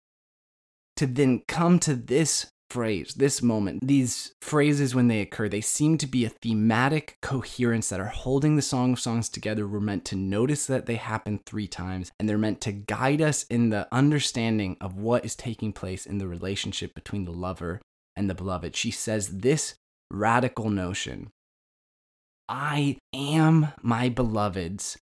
To 0.98 1.08
then 1.08 1.42
come 1.48 1.80
to 1.80 1.96
this 1.96 2.52
phrase, 2.70 3.16
this 3.16 3.42
moment, 3.42 3.80
these 3.88 4.34
phrases 4.42 4.94
when 4.94 5.08
they 5.08 5.22
occur, 5.22 5.50
they 5.50 5.62
seem 5.62 5.98
to 5.98 6.08
be 6.08 6.24
a 6.24 6.30
thematic 6.30 7.18
coherence 7.22 7.90
that 7.90 8.00
are 8.00 8.06
holding 8.06 8.56
the 8.56 8.62
Song 8.62 8.94
of 8.94 9.00
Songs 9.00 9.28
together. 9.28 9.68
We're 9.68 9.80
meant 9.80 10.06
to 10.06 10.16
notice 10.16 10.68
that 10.68 10.86
they 10.86 10.96
happen 10.96 11.40
three 11.48 11.68
times, 11.68 12.12
and 12.20 12.30
they're 12.30 12.38
meant 12.38 12.62
to 12.62 12.72
guide 12.72 13.22
us 13.22 13.44
in 13.44 13.70
the 13.70 13.88
understanding 13.92 14.78
of 14.80 14.98
what 14.98 15.26
is 15.26 15.36
taking 15.36 15.74
place 15.74 16.06
in 16.06 16.20
the 16.20 16.28
relationship 16.28 16.94
between 16.94 17.26
the 17.26 17.32
lover 17.32 17.82
and 18.16 18.30
the 18.30 18.36
beloved. 18.36 18.76
She 18.76 18.92
says 18.92 19.40
this 19.40 19.76
radical 20.12 20.70
notion 20.70 21.32
I 22.50 22.98
am 23.14 23.70
my 23.82 24.10
beloved's, 24.10 24.98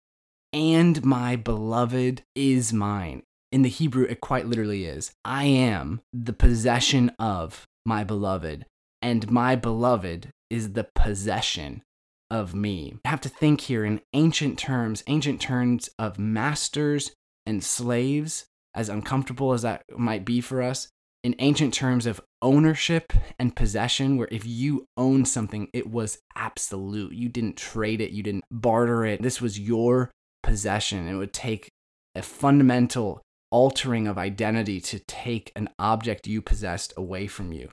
and 0.52 1.04
my 1.06 1.36
beloved 1.36 2.24
is 2.36 2.74
mine 2.74 3.24
in 3.52 3.62
the 3.62 3.70
Hebrew, 3.70 4.06
it 4.06 4.22
quite 4.22 4.46
literally 4.46 4.86
is 4.86 5.12
I 5.24 5.46
am 5.46 6.02
the 6.12 6.34
possession 6.34 7.12
of 7.17 7.65
my 7.86 8.04
beloved, 8.04 8.65
and 9.02 9.32
my 9.32 9.56
beloved 9.56 10.30
is 10.50 10.74
the 10.74 10.88
possession 10.96 11.84
of 12.30 12.54
me. 12.54 12.98
I 13.06 13.10
have 13.10 13.22
to 13.22 13.30
think 13.30 13.62
here 13.62 13.86
in 13.86 14.02
ancient 14.13 14.60
terms, 14.60 15.04
ancient 15.08 15.39
terms 15.39 15.89
of 15.98 16.20
masters 16.20 17.12
and 17.46 17.63
slaves, 17.63 18.46
as 18.76 18.89
uncomfortable 18.89 19.54
as 19.54 19.62
that 19.62 19.84
might 19.98 20.26
be 20.26 20.41
for 20.41 20.62
us, 20.62 20.89
in 21.28 21.36
ancient 21.40 21.74
terms 21.74 22.06
of 22.06 22.22
ownership 22.42 23.12
and 23.38 23.54
possession, 23.54 24.16
where 24.16 24.30
if 24.32 24.46
you 24.46 24.86
own 24.96 25.26
something, 25.26 25.68
it 25.74 25.92
was 25.92 26.20
absolute. 26.38 27.12
You 27.12 27.28
didn't 27.28 27.58
trade 27.58 28.00
it, 28.00 28.12
you 28.12 28.24
didn't 28.24 28.46
barter 28.50 29.04
it. 29.04 29.22
This 29.22 29.42
was 29.42 29.60
your 29.60 30.10
possession. 30.42 31.10
It 31.10 31.16
would 31.16 31.34
take 31.34 31.68
a 32.16 32.22
fundamental 32.22 33.22
altering 33.52 34.08
of 34.08 34.18
identity 34.18 34.80
to 34.80 35.00
take 35.00 35.52
an 35.54 35.68
object 35.78 36.28
you 36.28 36.42
possessed 36.42 36.94
away 36.96 37.28
from 37.28 37.52
you. 37.52 37.72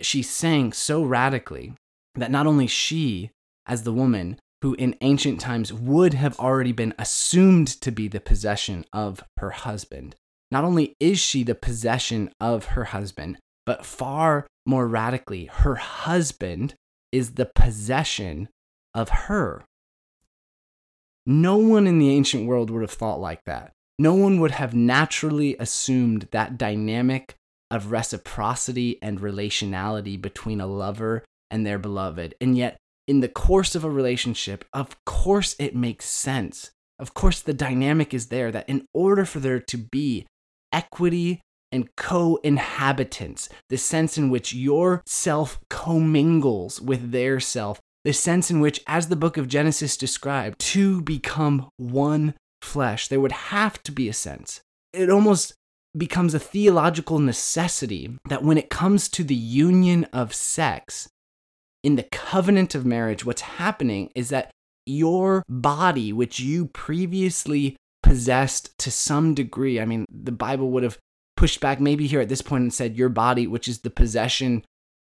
She 0.00 0.22
sang 0.22 0.72
so 0.72 1.04
radically 1.04 1.74
that 2.14 2.30
not 2.30 2.46
only 2.46 2.66
she, 2.66 3.32
as 3.66 3.82
the 3.82 3.92
woman 3.92 4.38
who 4.62 4.72
in 4.76 4.96
ancient 5.02 5.42
times 5.42 5.74
would 5.74 6.14
have 6.14 6.40
already 6.40 6.72
been 6.72 6.94
assumed 6.98 7.68
to 7.82 7.92
be 7.92 8.08
the 8.08 8.18
possession 8.18 8.86
of 8.94 9.22
her 9.36 9.50
husband, 9.50 10.16
not 10.54 10.64
only 10.64 10.94
is 10.98 11.18
she 11.18 11.42
the 11.42 11.54
possession 11.54 12.30
of 12.40 12.64
her 12.66 12.84
husband, 12.84 13.36
but 13.66 13.84
far 13.84 14.46
more 14.64 14.88
radically, 14.88 15.46
her 15.46 15.74
husband 15.74 16.74
is 17.12 17.32
the 17.32 17.50
possession 17.54 18.48
of 18.94 19.08
her. 19.08 19.64
No 21.26 21.56
one 21.58 21.86
in 21.86 21.98
the 21.98 22.10
ancient 22.10 22.46
world 22.46 22.70
would 22.70 22.82
have 22.82 22.90
thought 22.90 23.20
like 23.20 23.44
that 23.44 23.74
no 23.98 24.14
one 24.14 24.40
would 24.40 24.50
have 24.52 24.74
naturally 24.74 25.56
assumed 25.58 26.28
that 26.32 26.58
dynamic 26.58 27.34
of 27.70 27.92
reciprocity 27.92 28.98
and 29.00 29.20
relationality 29.20 30.20
between 30.20 30.60
a 30.60 30.66
lover 30.66 31.24
and 31.50 31.64
their 31.64 31.78
beloved. 31.78 32.34
And 32.40 32.56
yet, 32.56 32.76
in 33.06 33.20
the 33.20 33.28
course 33.28 33.74
of 33.74 33.84
a 33.84 33.90
relationship, 33.90 34.64
of 34.72 34.96
course 35.04 35.54
it 35.58 35.76
makes 35.76 36.06
sense. 36.06 36.70
Of 36.98 37.14
course, 37.14 37.40
the 37.40 37.54
dynamic 37.54 38.14
is 38.14 38.28
there 38.28 38.50
that 38.52 38.68
in 38.68 38.86
order 38.92 39.24
for 39.24 39.40
there 39.40 39.60
to 39.60 39.76
be 39.76 40.26
equity 40.74 41.40
and 41.72 41.88
co 41.96 42.36
inhabitance, 42.44 43.48
the 43.70 43.78
sense 43.78 44.18
in 44.18 44.28
which 44.28 44.52
your 44.52 45.02
self 45.06 45.58
commingles 45.70 46.80
with 46.80 47.12
their 47.12 47.40
self, 47.40 47.80
the 48.04 48.12
sense 48.12 48.50
in 48.50 48.60
which, 48.60 48.80
as 48.86 49.08
the 49.08 49.16
book 49.16 49.38
of 49.38 49.48
Genesis 49.48 49.96
described, 49.96 50.58
to 50.58 51.00
become 51.00 51.70
one 51.78 52.34
flesh, 52.60 53.08
there 53.08 53.20
would 53.20 53.32
have 53.32 53.82
to 53.84 53.92
be 53.92 54.08
a 54.08 54.12
sense. 54.12 54.60
It 54.92 55.08
almost 55.08 55.54
becomes 55.96 56.34
a 56.34 56.38
theological 56.40 57.18
necessity 57.18 58.18
that 58.28 58.42
when 58.42 58.58
it 58.58 58.68
comes 58.68 59.08
to 59.10 59.24
the 59.24 59.34
union 59.34 60.04
of 60.12 60.34
sex, 60.34 61.08
in 61.82 61.96
the 61.96 62.02
covenant 62.04 62.74
of 62.74 62.86
marriage, 62.86 63.24
what's 63.24 63.42
happening 63.42 64.10
is 64.14 64.30
that 64.30 64.50
your 64.86 65.44
body, 65.48 66.12
which 66.12 66.40
you 66.40 66.66
previously 66.66 67.76
possessed 68.04 68.76
to 68.78 68.90
some 68.90 69.34
degree, 69.34 69.80
I 69.80 69.86
mean, 69.86 70.04
the 70.10 70.30
Bible 70.30 70.70
would 70.70 70.82
have 70.82 70.98
pushed 71.36 71.60
back 71.60 71.80
maybe 71.80 72.06
here 72.06 72.20
at 72.20 72.28
this 72.28 72.42
point 72.42 72.62
and 72.62 72.72
said, 72.72 72.96
Your 72.96 73.08
body, 73.08 73.46
which 73.46 73.66
is 73.66 73.80
the 73.80 73.90
possession 73.90 74.62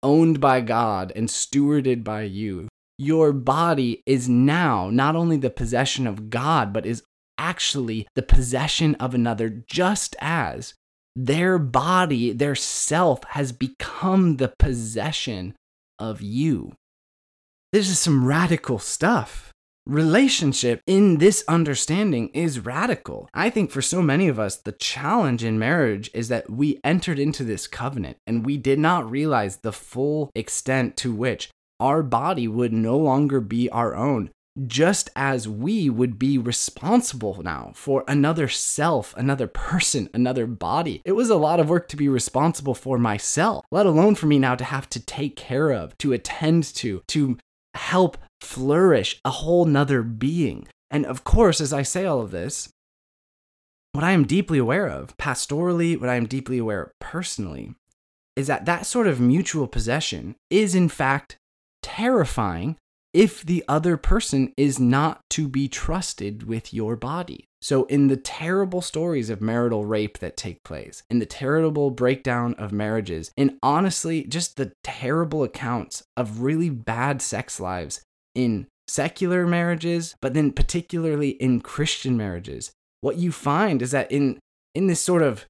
owned 0.02 0.40
by 0.40 0.60
God 0.60 1.10
and 1.16 1.28
stewarded 1.28 2.04
by 2.04 2.22
you, 2.22 2.68
your 2.98 3.32
body 3.32 4.02
is 4.04 4.28
now 4.28 4.90
not 4.90 5.16
only 5.16 5.38
the 5.38 5.50
possession 5.50 6.06
of 6.06 6.28
God, 6.28 6.72
but 6.72 6.84
is 6.84 7.02
actually 7.38 8.06
the 8.14 8.22
possession 8.22 8.94
of 8.96 9.14
another, 9.14 9.48
just 9.48 10.14
as 10.20 10.74
their 11.16 11.58
body, 11.58 12.32
their 12.32 12.54
self, 12.54 13.24
has 13.30 13.52
become 13.52 14.36
the 14.36 14.52
possession 14.58 15.54
of 15.98 16.20
you. 16.20 16.72
This 17.72 17.88
is 17.88 17.98
some 17.98 18.26
radical 18.26 18.78
stuff. 18.78 19.51
Relationship 19.86 20.80
in 20.86 21.18
this 21.18 21.42
understanding 21.48 22.28
is 22.28 22.60
radical. 22.60 23.28
I 23.34 23.50
think 23.50 23.72
for 23.72 23.82
so 23.82 24.00
many 24.00 24.28
of 24.28 24.38
us, 24.38 24.56
the 24.56 24.70
challenge 24.70 25.42
in 25.42 25.58
marriage 25.58 26.08
is 26.14 26.28
that 26.28 26.48
we 26.48 26.78
entered 26.84 27.18
into 27.18 27.42
this 27.42 27.66
covenant 27.66 28.16
and 28.24 28.46
we 28.46 28.56
did 28.56 28.78
not 28.78 29.10
realize 29.10 29.56
the 29.56 29.72
full 29.72 30.30
extent 30.36 30.96
to 30.98 31.12
which 31.12 31.50
our 31.80 32.04
body 32.04 32.46
would 32.46 32.72
no 32.72 32.96
longer 32.96 33.40
be 33.40 33.68
our 33.70 33.96
own 33.96 34.30
just 34.66 35.10
as 35.16 35.48
we 35.48 35.88
would 35.88 36.18
be 36.18 36.38
responsible 36.38 37.42
now 37.42 37.72
for 37.74 38.04
another 38.06 38.48
self, 38.48 39.14
another 39.16 39.46
person, 39.46 40.08
another 40.12 40.46
body. 40.46 41.00
It 41.04 41.12
was 41.12 41.30
a 41.30 41.36
lot 41.36 41.58
of 41.58 41.68
work 41.68 41.88
to 41.88 41.96
be 41.96 42.08
responsible 42.08 42.74
for 42.74 42.98
myself, 42.98 43.64
let 43.72 43.86
alone 43.86 44.14
for 44.14 44.26
me 44.26 44.38
now 44.38 44.54
to 44.54 44.64
have 44.64 44.88
to 44.90 45.00
take 45.00 45.36
care 45.36 45.70
of, 45.70 45.96
to 45.98 46.12
attend 46.12 46.64
to, 46.74 47.02
to 47.08 47.38
help 47.74 48.18
flourish 48.42 49.20
a 49.24 49.30
whole 49.30 49.64
nother 49.64 50.02
being. 50.02 50.66
And 50.90 51.06
of 51.06 51.24
course, 51.24 51.60
as 51.60 51.72
I 51.72 51.82
say 51.82 52.04
all 52.04 52.20
of 52.20 52.30
this, 52.30 52.68
what 53.92 54.04
I 54.04 54.12
am 54.12 54.26
deeply 54.26 54.58
aware 54.58 54.88
of, 54.88 55.16
pastorally, 55.16 55.98
what 55.98 56.08
I 56.08 56.16
am 56.16 56.26
deeply 56.26 56.58
aware 56.58 56.82
of 56.82 56.98
personally, 56.98 57.74
is 58.36 58.46
that 58.46 58.64
that 58.64 58.86
sort 58.86 59.06
of 59.06 59.20
mutual 59.20 59.66
possession 59.66 60.34
is 60.50 60.74
in 60.74 60.88
fact 60.88 61.36
terrifying 61.82 62.76
if 63.12 63.42
the 63.42 63.62
other 63.68 63.96
person 63.96 64.52
is 64.56 64.78
not 64.78 65.20
to 65.30 65.46
be 65.46 65.68
trusted 65.68 66.44
with 66.44 66.72
your 66.72 66.96
body. 66.96 67.44
So, 67.60 67.84
in 67.84 68.08
the 68.08 68.16
terrible 68.16 68.80
stories 68.80 69.30
of 69.30 69.40
marital 69.40 69.84
rape 69.84 70.18
that 70.18 70.36
take 70.36 70.64
place, 70.64 71.02
in 71.10 71.20
the 71.20 71.26
terrible 71.26 71.90
breakdown 71.90 72.54
of 72.54 72.72
marriages, 72.72 73.30
and 73.36 73.58
honestly, 73.62 74.24
just 74.24 74.56
the 74.56 74.72
terrible 74.82 75.44
accounts 75.44 76.02
of 76.16 76.40
really 76.40 76.70
bad 76.70 77.22
sex 77.22 77.60
lives 77.60 78.02
in 78.34 78.66
secular 78.86 79.46
marriages, 79.46 80.14
but 80.20 80.34
then 80.34 80.52
particularly 80.52 81.30
in 81.30 81.60
Christian 81.60 82.16
marriages, 82.16 82.72
what 83.00 83.16
you 83.16 83.32
find 83.32 83.82
is 83.82 83.90
that 83.90 84.10
in 84.10 84.38
in 84.74 84.86
this 84.86 85.00
sort 85.00 85.22
of 85.22 85.46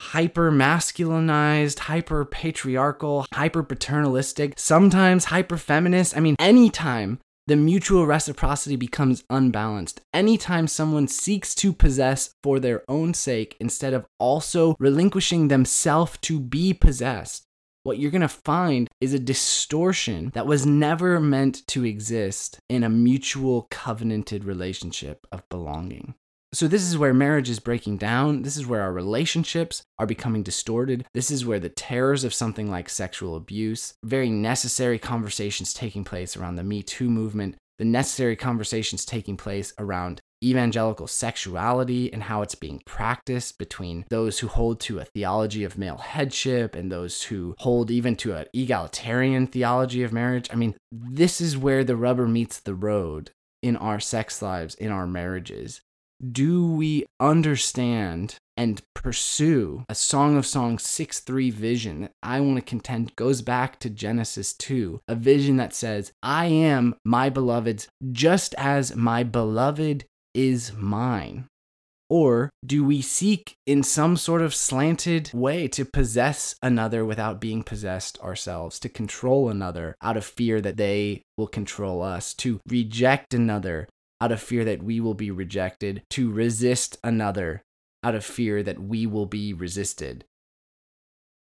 hyper 0.00 0.50
masculinized, 0.50 1.80
hyper 1.80 2.24
patriarchal, 2.24 3.26
hyper 3.32 3.62
paternalistic, 3.62 4.54
sometimes 4.58 5.26
hyper 5.26 5.56
feminist. 5.56 6.16
I 6.16 6.20
mean, 6.20 6.36
anytime 6.38 7.18
the 7.46 7.56
mutual 7.56 8.06
reciprocity 8.06 8.74
becomes 8.74 9.22
unbalanced. 9.30 10.00
Anytime 10.12 10.66
someone 10.66 11.06
seeks 11.06 11.54
to 11.56 11.72
possess 11.72 12.30
for 12.42 12.58
their 12.58 12.82
own 12.88 13.14
sake 13.14 13.56
instead 13.60 13.94
of 13.94 14.04
also 14.18 14.74
relinquishing 14.80 15.46
themselves 15.46 16.18
to 16.22 16.40
be 16.40 16.72
possessed, 16.72 17.45
what 17.86 17.98
you're 17.98 18.10
going 18.10 18.20
to 18.20 18.28
find 18.28 18.88
is 19.00 19.14
a 19.14 19.18
distortion 19.18 20.32
that 20.34 20.46
was 20.46 20.66
never 20.66 21.20
meant 21.20 21.64
to 21.68 21.84
exist 21.84 22.58
in 22.68 22.82
a 22.82 22.88
mutual 22.88 23.68
covenanted 23.70 24.44
relationship 24.44 25.24
of 25.30 25.48
belonging. 25.48 26.14
So, 26.52 26.66
this 26.66 26.82
is 26.82 26.98
where 26.98 27.14
marriage 27.14 27.48
is 27.48 27.60
breaking 27.60 27.98
down. 27.98 28.42
This 28.42 28.56
is 28.56 28.66
where 28.66 28.82
our 28.82 28.92
relationships 28.92 29.82
are 29.98 30.06
becoming 30.06 30.42
distorted. 30.42 31.06
This 31.14 31.30
is 31.30 31.46
where 31.46 31.60
the 31.60 31.68
terrors 31.68 32.24
of 32.24 32.34
something 32.34 32.70
like 32.70 32.88
sexual 32.88 33.36
abuse, 33.36 33.94
very 34.02 34.30
necessary 34.30 34.98
conversations 34.98 35.72
taking 35.72 36.02
place 36.02 36.36
around 36.36 36.56
the 36.56 36.64
Me 36.64 36.82
Too 36.82 37.08
movement, 37.08 37.56
the 37.78 37.84
necessary 37.84 38.34
conversations 38.34 39.04
taking 39.04 39.36
place 39.36 39.72
around 39.78 40.20
evangelical 40.48 41.06
sexuality 41.06 42.12
and 42.12 42.24
how 42.24 42.42
it's 42.42 42.54
being 42.54 42.82
practiced 42.84 43.58
between 43.58 44.04
those 44.08 44.38
who 44.38 44.48
hold 44.48 44.80
to 44.80 44.98
a 44.98 45.04
theology 45.04 45.64
of 45.64 45.78
male 45.78 45.98
headship 45.98 46.74
and 46.74 46.90
those 46.90 47.24
who 47.24 47.54
hold 47.58 47.90
even 47.90 48.16
to 48.16 48.34
an 48.34 48.46
egalitarian 48.52 49.46
theology 49.46 50.02
of 50.02 50.12
marriage. 50.12 50.48
I 50.52 50.56
mean, 50.56 50.74
this 50.92 51.40
is 51.40 51.56
where 51.56 51.84
the 51.84 51.96
rubber 51.96 52.28
meets 52.28 52.60
the 52.60 52.74
road 52.74 53.30
in 53.62 53.76
our 53.76 54.00
sex 54.00 54.42
lives, 54.42 54.74
in 54.74 54.90
our 54.90 55.06
marriages. 55.06 55.80
Do 56.32 56.66
we 56.66 57.04
understand 57.20 58.36
and 58.56 58.80
pursue 58.94 59.84
a 59.88 59.94
Song 59.94 60.36
of 60.36 60.46
Songs 60.46 60.82
6 60.84 61.20
3 61.20 61.50
vision 61.50 62.00
that 62.02 62.12
I 62.22 62.40
want 62.40 62.56
to 62.56 62.62
contend 62.62 63.14
goes 63.16 63.42
back 63.42 63.78
to 63.80 63.90
Genesis 63.90 64.54
2, 64.54 65.00
a 65.08 65.14
vision 65.14 65.56
that 65.58 65.74
says, 65.74 66.12
I 66.22 66.46
am 66.46 66.94
my 67.04 67.28
beloved's 67.28 67.88
just 68.12 68.54
as 68.56 68.96
my 68.96 69.24
beloved 69.24 70.06
is 70.36 70.72
mine? 70.74 71.46
Or 72.08 72.50
do 72.64 72.84
we 72.84 73.02
seek 73.02 73.56
in 73.66 73.82
some 73.82 74.16
sort 74.16 74.42
of 74.42 74.54
slanted 74.54 75.30
way 75.34 75.66
to 75.68 75.84
possess 75.84 76.54
another 76.62 77.04
without 77.04 77.40
being 77.40 77.64
possessed 77.64 78.20
ourselves, 78.20 78.78
to 78.80 78.88
control 78.88 79.48
another 79.48 79.96
out 80.00 80.16
of 80.16 80.24
fear 80.24 80.60
that 80.60 80.76
they 80.76 81.22
will 81.36 81.48
control 81.48 82.02
us, 82.02 82.32
to 82.34 82.60
reject 82.68 83.34
another 83.34 83.88
out 84.20 84.30
of 84.30 84.40
fear 84.40 84.64
that 84.64 84.84
we 84.84 85.00
will 85.00 85.14
be 85.14 85.32
rejected, 85.32 86.02
to 86.10 86.30
resist 86.30 86.96
another 87.02 87.62
out 88.04 88.14
of 88.14 88.24
fear 88.24 88.62
that 88.62 88.80
we 88.80 89.04
will 89.04 89.26
be 89.26 89.52
resisted? 89.52 90.24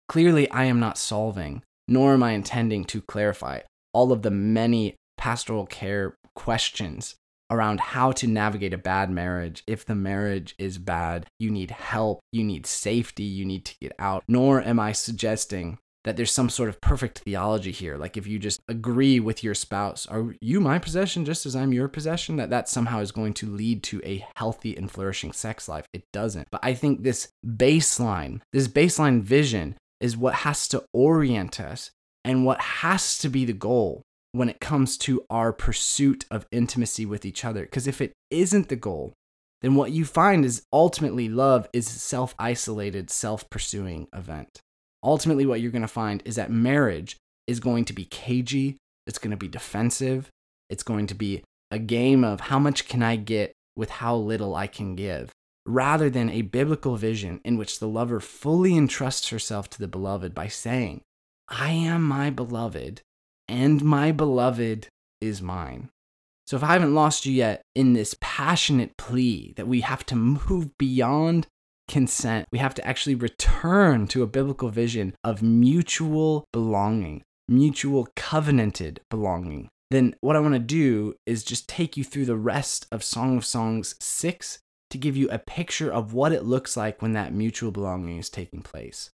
Clearly, 0.07 0.49
I 0.49 0.65
am 0.65 0.79
not 0.79 0.97
solving, 0.97 1.61
nor 1.89 2.13
am 2.13 2.23
I 2.23 2.31
intending 2.31 2.85
to 2.85 3.01
clarify 3.01 3.61
all 3.93 4.13
of 4.13 4.21
the 4.21 4.31
many 4.31 4.95
pastoral 5.17 5.65
care 5.65 6.15
questions 6.35 7.15
around 7.53 7.79
how 7.79 8.11
to 8.13 8.27
navigate 8.27 8.73
a 8.73 8.77
bad 8.77 9.09
marriage. 9.09 9.63
If 9.67 9.85
the 9.85 9.95
marriage 9.95 10.55
is 10.57 10.77
bad, 10.77 11.27
you 11.39 11.49
need 11.49 11.71
help, 11.71 12.19
you 12.31 12.43
need 12.43 12.65
safety, 12.65 13.23
you 13.23 13.45
need 13.45 13.65
to 13.65 13.75
get 13.79 13.93
out. 13.99 14.23
Nor 14.27 14.61
am 14.61 14.79
I 14.79 14.91
suggesting 14.91 15.77
that 16.03 16.17
there's 16.17 16.31
some 16.31 16.49
sort 16.49 16.69
of 16.69 16.81
perfect 16.81 17.19
theology 17.19 17.71
here. 17.71 17.97
Like 17.97 18.17
if 18.17 18.27
you 18.27 18.37
just 18.37 18.61
agree 18.67 19.19
with 19.19 19.43
your 19.43 19.55
spouse, 19.55 20.05
are 20.07 20.35
you 20.41 20.59
my 20.59 20.79
possession 20.79 21.25
just 21.25 21.45
as 21.45 21.55
I'm 21.55 21.73
your 21.73 21.87
possession? 21.87 22.35
That 22.35 22.49
that 22.49 22.67
somehow 22.67 22.99
is 22.99 23.11
going 23.11 23.33
to 23.35 23.49
lead 23.49 23.83
to 23.83 24.01
a 24.03 24.25
healthy 24.35 24.75
and 24.75 24.91
flourishing 24.91 25.31
sex 25.31 25.69
life. 25.69 25.85
It 25.93 26.03
doesn't. 26.11 26.49
But 26.51 26.61
I 26.63 26.73
think 26.73 27.03
this 27.03 27.29
baseline, 27.45 28.41
this 28.51 28.67
baseline 28.67 29.21
vision 29.21 29.77
is 30.01 30.17
what 30.17 30.33
has 30.35 30.67
to 30.69 30.83
orient 30.93 31.59
us 31.59 31.91
and 32.25 32.45
what 32.45 32.59
has 32.59 33.17
to 33.19 33.29
be 33.29 33.45
the 33.45 33.53
goal 33.53 34.03
when 34.33 34.49
it 34.49 34.59
comes 34.59 34.97
to 34.97 35.23
our 35.29 35.53
pursuit 35.53 36.25
of 36.29 36.47
intimacy 36.51 37.05
with 37.05 37.23
each 37.25 37.45
other. 37.45 37.61
Because 37.61 37.87
if 37.87 38.01
it 38.01 38.13
isn't 38.29 38.67
the 38.67 38.75
goal, 38.75 39.13
then 39.61 39.75
what 39.75 39.91
you 39.91 40.03
find 40.03 40.43
is 40.43 40.63
ultimately 40.73 41.29
love 41.29 41.69
is 41.71 41.87
a 41.87 41.99
self 41.99 42.35
isolated, 42.37 43.09
self 43.09 43.49
pursuing 43.49 44.07
event. 44.13 44.59
Ultimately, 45.01 45.45
what 45.45 45.61
you're 45.61 45.71
going 45.71 45.83
to 45.83 45.87
find 45.87 46.21
is 46.25 46.35
that 46.35 46.51
marriage 46.51 47.15
is 47.47 47.59
going 47.59 47.85
to 47.85 47.93
be 47.93 48.05
cagey, 48.05 48.77
it's 49.05 49.19
going 49.19 49.31
to 49.31 49.37
be 49.37 49.47
defensive, 49.47 50.29
it's 50.69 50.83
going 50.83 51.07
to 51.07 51.15
be 51.15 51.43
a 51.71 51.79
game 51.79 52.23
of 52.23 52.41
how 52.41 52.59
much 52.59 52.87
can 52.87 53.03
I 53.03 53.15
get 53.15 53.53
with 53.75 53.89
how 53.89 54.15
little 54.15 54.55
I 54.55 54.67
can 54.67 54.95
give, 54.95 55.31
rather 55.65 56.09
than 56.09 56.29
a 56.29 56.41
biblical 56.41 56.95
vision 56.95 57.39
in 57.45 57.57
which 57.57 57.79
the 57.79 57.87
lover 57.87 58.19
fully 58.19 58.75
entrusts 58.75 59.29
herself 59.29 59.69
to 59.71 59.79
the 59.79 59.87
beloved 59.87 60.33
by 60.33 60.47
saying, 60.47 61.01
I 61.49 61.71
am 61.71 62.03
my 62.03 62.29
beloved, 62.29 63.01
and 63.53 63.83
my 63.83 64.11
beloved 64.11 64.87
is 65.21 65.41
mine. 65.41 65.89
So 66.47 66.57
if 66.57 66.63
I 66.63 66.73
haven't 66.73 66.95
lost 66.95 67.25
you 67.27 67.33
yet 67.33 67.61
in 67.75 67.93
this 67.93 68.17
passionate 68.19 68.97
plea 68.97 69.53
that 69.55 69.67
we 69.67 69.81
have 69.81 70.05
to 70.07 70.15
move 70.15 70.75
beyond 70.79 71.45
consent, 71.87 72.47
we 72.51 72.57
have 72.57 72.73
to 72.73 72.85
actually 72.85 73.15
return 73.15 74.07
to 74.07 74.23
a 74.23 74.27
biblical 74.27 74.69
vision 74.69 75.15
of 75.23 75.43
mutual 75.43 76.45
belonging, 76.51 77.21
mutual 77.47 78.07
covenanted 78.15 79.01
belonging, 79.11 79.69
then 79.91 80.15
what 80.21 80.35
I 80.35 80.39
want 80.39 80.55
to 80.55 80.59
do 80.59 81.13
is 81.27 81.43
just 81.43 81.69
take 81.69 81.95
you 81.95 82.03
through 82.03 82.25
the 82.25 82.35
rest 82.35 82.87
of 82.91 83.03
Song 83.03 83.37
of 83.37 83.45
Songs 83.45 83.93
6 83.99 84.57
to 84.89 84.97
give 84.97 85.15
you 85.15 85.29
a 85.29 85.37
picture 85.37 85.93
of 85.93 86.15
what 86.15 86.33
it 86.33 86.43
looks 86.43 86.75
like 86.75 87.03
when 87.03 87.13
that 87.13 87.31
mutual 87.31 87.69
belonging 87.69 88.17
is 88.17 88.31
taking 88.31 88.63
place. 88.63 89.11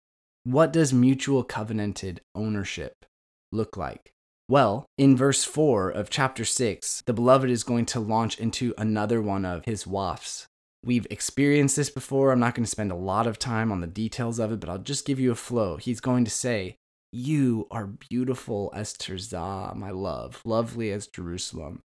What 0.43 0.73
does 0.73 0.93
mutual 0.93 1.45
covenanted 1.45 2.21
ownership 2.35 3.07
look 3.53 3.77
like? 3.77 4.14
Well, 4.49 4.85
in 4.99 5.17
verse 5.17 5.43
4 5.45 5.89
of 5.89 6.11
chapter 6.11 6.45
6, 6.45 7.05
the 7.07 7.15
beloved 7.15 7.49
is 7.49 7.65
going 7.65 7.87
to 7.87 8.01
launch 8.01 8.39
into 8.39 8.75
another 8.77 9.23
one 9.23 9.47
of 9.47 9.65
his 9.65 9.85
wasfs. 9.85 10.47
We've 10.85 11.07
experienced 11.09 11.77
this 11.77 11.89
before. 11.89 12.31
I'm 12.31 12.41
not 12.41 12.55
going 12.55 12.65
to 12.65 12.71
spend 12.71 12.93
a 12.93 12.97
lot 12.97 13.27
of 13.27 13.39
time 13.39 13.73
on 13.73 13.81
the 13.81 13.87
details 13.87 14.39
of 14.39 14.53
it, 14.53 14.61
but 14.61 14.69
I'll 14.69 14.77
just 14.77 15.07
give 15.07 15.19
you 15.19 15.33
a 15.33 15.35
flow. 15.35 15.79
He's 15.79 16.01
going 16.01 16.27
to 16.27 16.31
say, 16.31 16.77
You 17.11 17.67
are 17.71 17.87
beautiful 17.87 18.71
as 18.75 18.93
Tirzah, 18.93 19.75
my 19.77 19.91
love, 19.91 20.43
lovely 20.45 20.93
as 20.93 21.07
Jerusalem, 21.07 21.81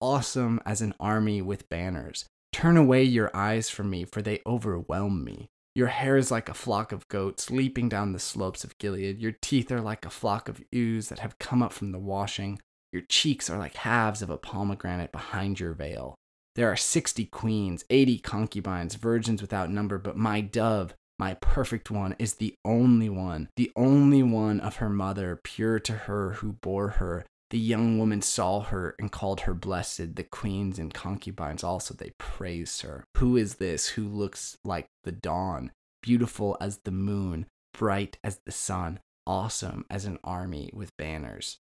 awesome 0.00 0.60
as 0.64 0.80
an 0.80 0.94
army 1.00 1.42
with 1.42 1.68
banners. 1.68 2.26
Turn 2.52 2.76
away 2.76 3.02
your 3.02 3.32
eyes 3.34 3.68
from 3.70 3.90
me, 3.90 4.04
for 4.04 4.22
they 4.22 4.40
overwhelm 4.46 5.24
me. 5.24 5.48
Your 5.78 5.86
hair 5.86 6.16
is 6.16 6.32
like 6.32 6.48
a 6.48 6.54
flock 6.54 6.90
of 6.90 7.06
goats 7.06 7.52
leaping 7.52 7.88
down 7.88 8.12
the 8.12 8.18
slopes 8.18 8.64
of 8.64 8.76
Gilead. 8.78 9.20
Your 9.20 9.36
teeth 9.40 9.70
are 9.70 9.80
like 9.80 10.04
a 10.04 10.10
flock 10.10 10.48
of 10.48 10.60
ewes 10.72 11.08
that 11.08 11.20
have 11.20 11.38
come 11.38 11.62
up 11.62 11.72
from 11.72 11.92
the 11.92 12.00
washing. 12.00 12.58
Your 12.92 13.02
cheeks 13.02 13.48
are 13.48 13.60
like 13.60 13.76
halves 13.76 14.20
of 14.20 14.28
a 14.28 14.38
pomegranate 14.38 15.12
behind 15.12 15.60
your 15.60 15.74
veil. 15.74 16.16
There 16.56 16.68
are 16.68 16.74
sixty 16.74 17.26
queens, 17.26 17.84
eighty 17.90 18.18
concubines, 18.18 18.96
virgins 18.96 19.40
without 19.40 19.70
number, 19.70 19.98
but 19.98 20.16
my 20.16 20.40
dove, 20.40 20.94
my 21.16 21.34
perfect 21.34 21.92
one, 21.92 22.16
is 22.18 22.34
the 22.34 22.56
only 22.64 23.08
one, 23.08 23.48
the 23.54 23.70
only 23.76 24.24
one 24.24 24.58
of 24.58 24.78
her 24.78 24.90
mother, 24.90 25.38
pure 25.44 25.78
to 25.78 25.92
her 25.92 26.32
who 26.32 26.54
bore 26.54 26.88
her. 26.88 27.24
The 27.50 27.58
young 27.58 27.98
woman 27.98 28.20
saw 28.20 28.60
her 28.60 28.94
and 28.98 29.10
called 29.10 29.40
her 29.40 29.54
blessed. 29.54 30.16
The 30.16 30.24
queens 30.24 30.78
and 30.78 30.92
concubines 30.92 31.64
also 31.64 31.94
they 31.94 32.12
praised 32.18 32.82
her. 32.82 33.04
Who 33.16 33.36
is 33.36 33.54
this 33.54 33.88
who 33.88 34.06
looks 34.06 34.58
like 34.64 34.88
the 35.04 35.12
dawn, 35.12 35.72
beautiful 36.02 36.58
as 36.60 36.78
the 36.84 36.90
moon, 36.90 37.46
bright 37.72 38.18
as 38.22 38.40
the 38.44 38.52
sun, 38.52 39.00
awesome 39.26 39.86
as 39.88 40.04
an 40.04 40.18
army 40.22 40.70
with 40.74 40.96
banners? 40.98 41.58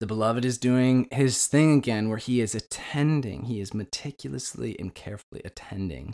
The 0.00 0.06
beloved 0.06 0.44
is 0.44 0.58
doing 0.58 1.08
his 1.10 1.46
thing 1.46 1.78
again 1.78 2.08
where 2.08 2.18
he 2.18 2.40
is 2.40 2.54
attending, 2.54 3.44
he 3.44 3.60
is 3.60 3.72
meticulously 3.72 4.78
and 4.78 4.94
carefully 4.94 5.40
attending 5.44 6.12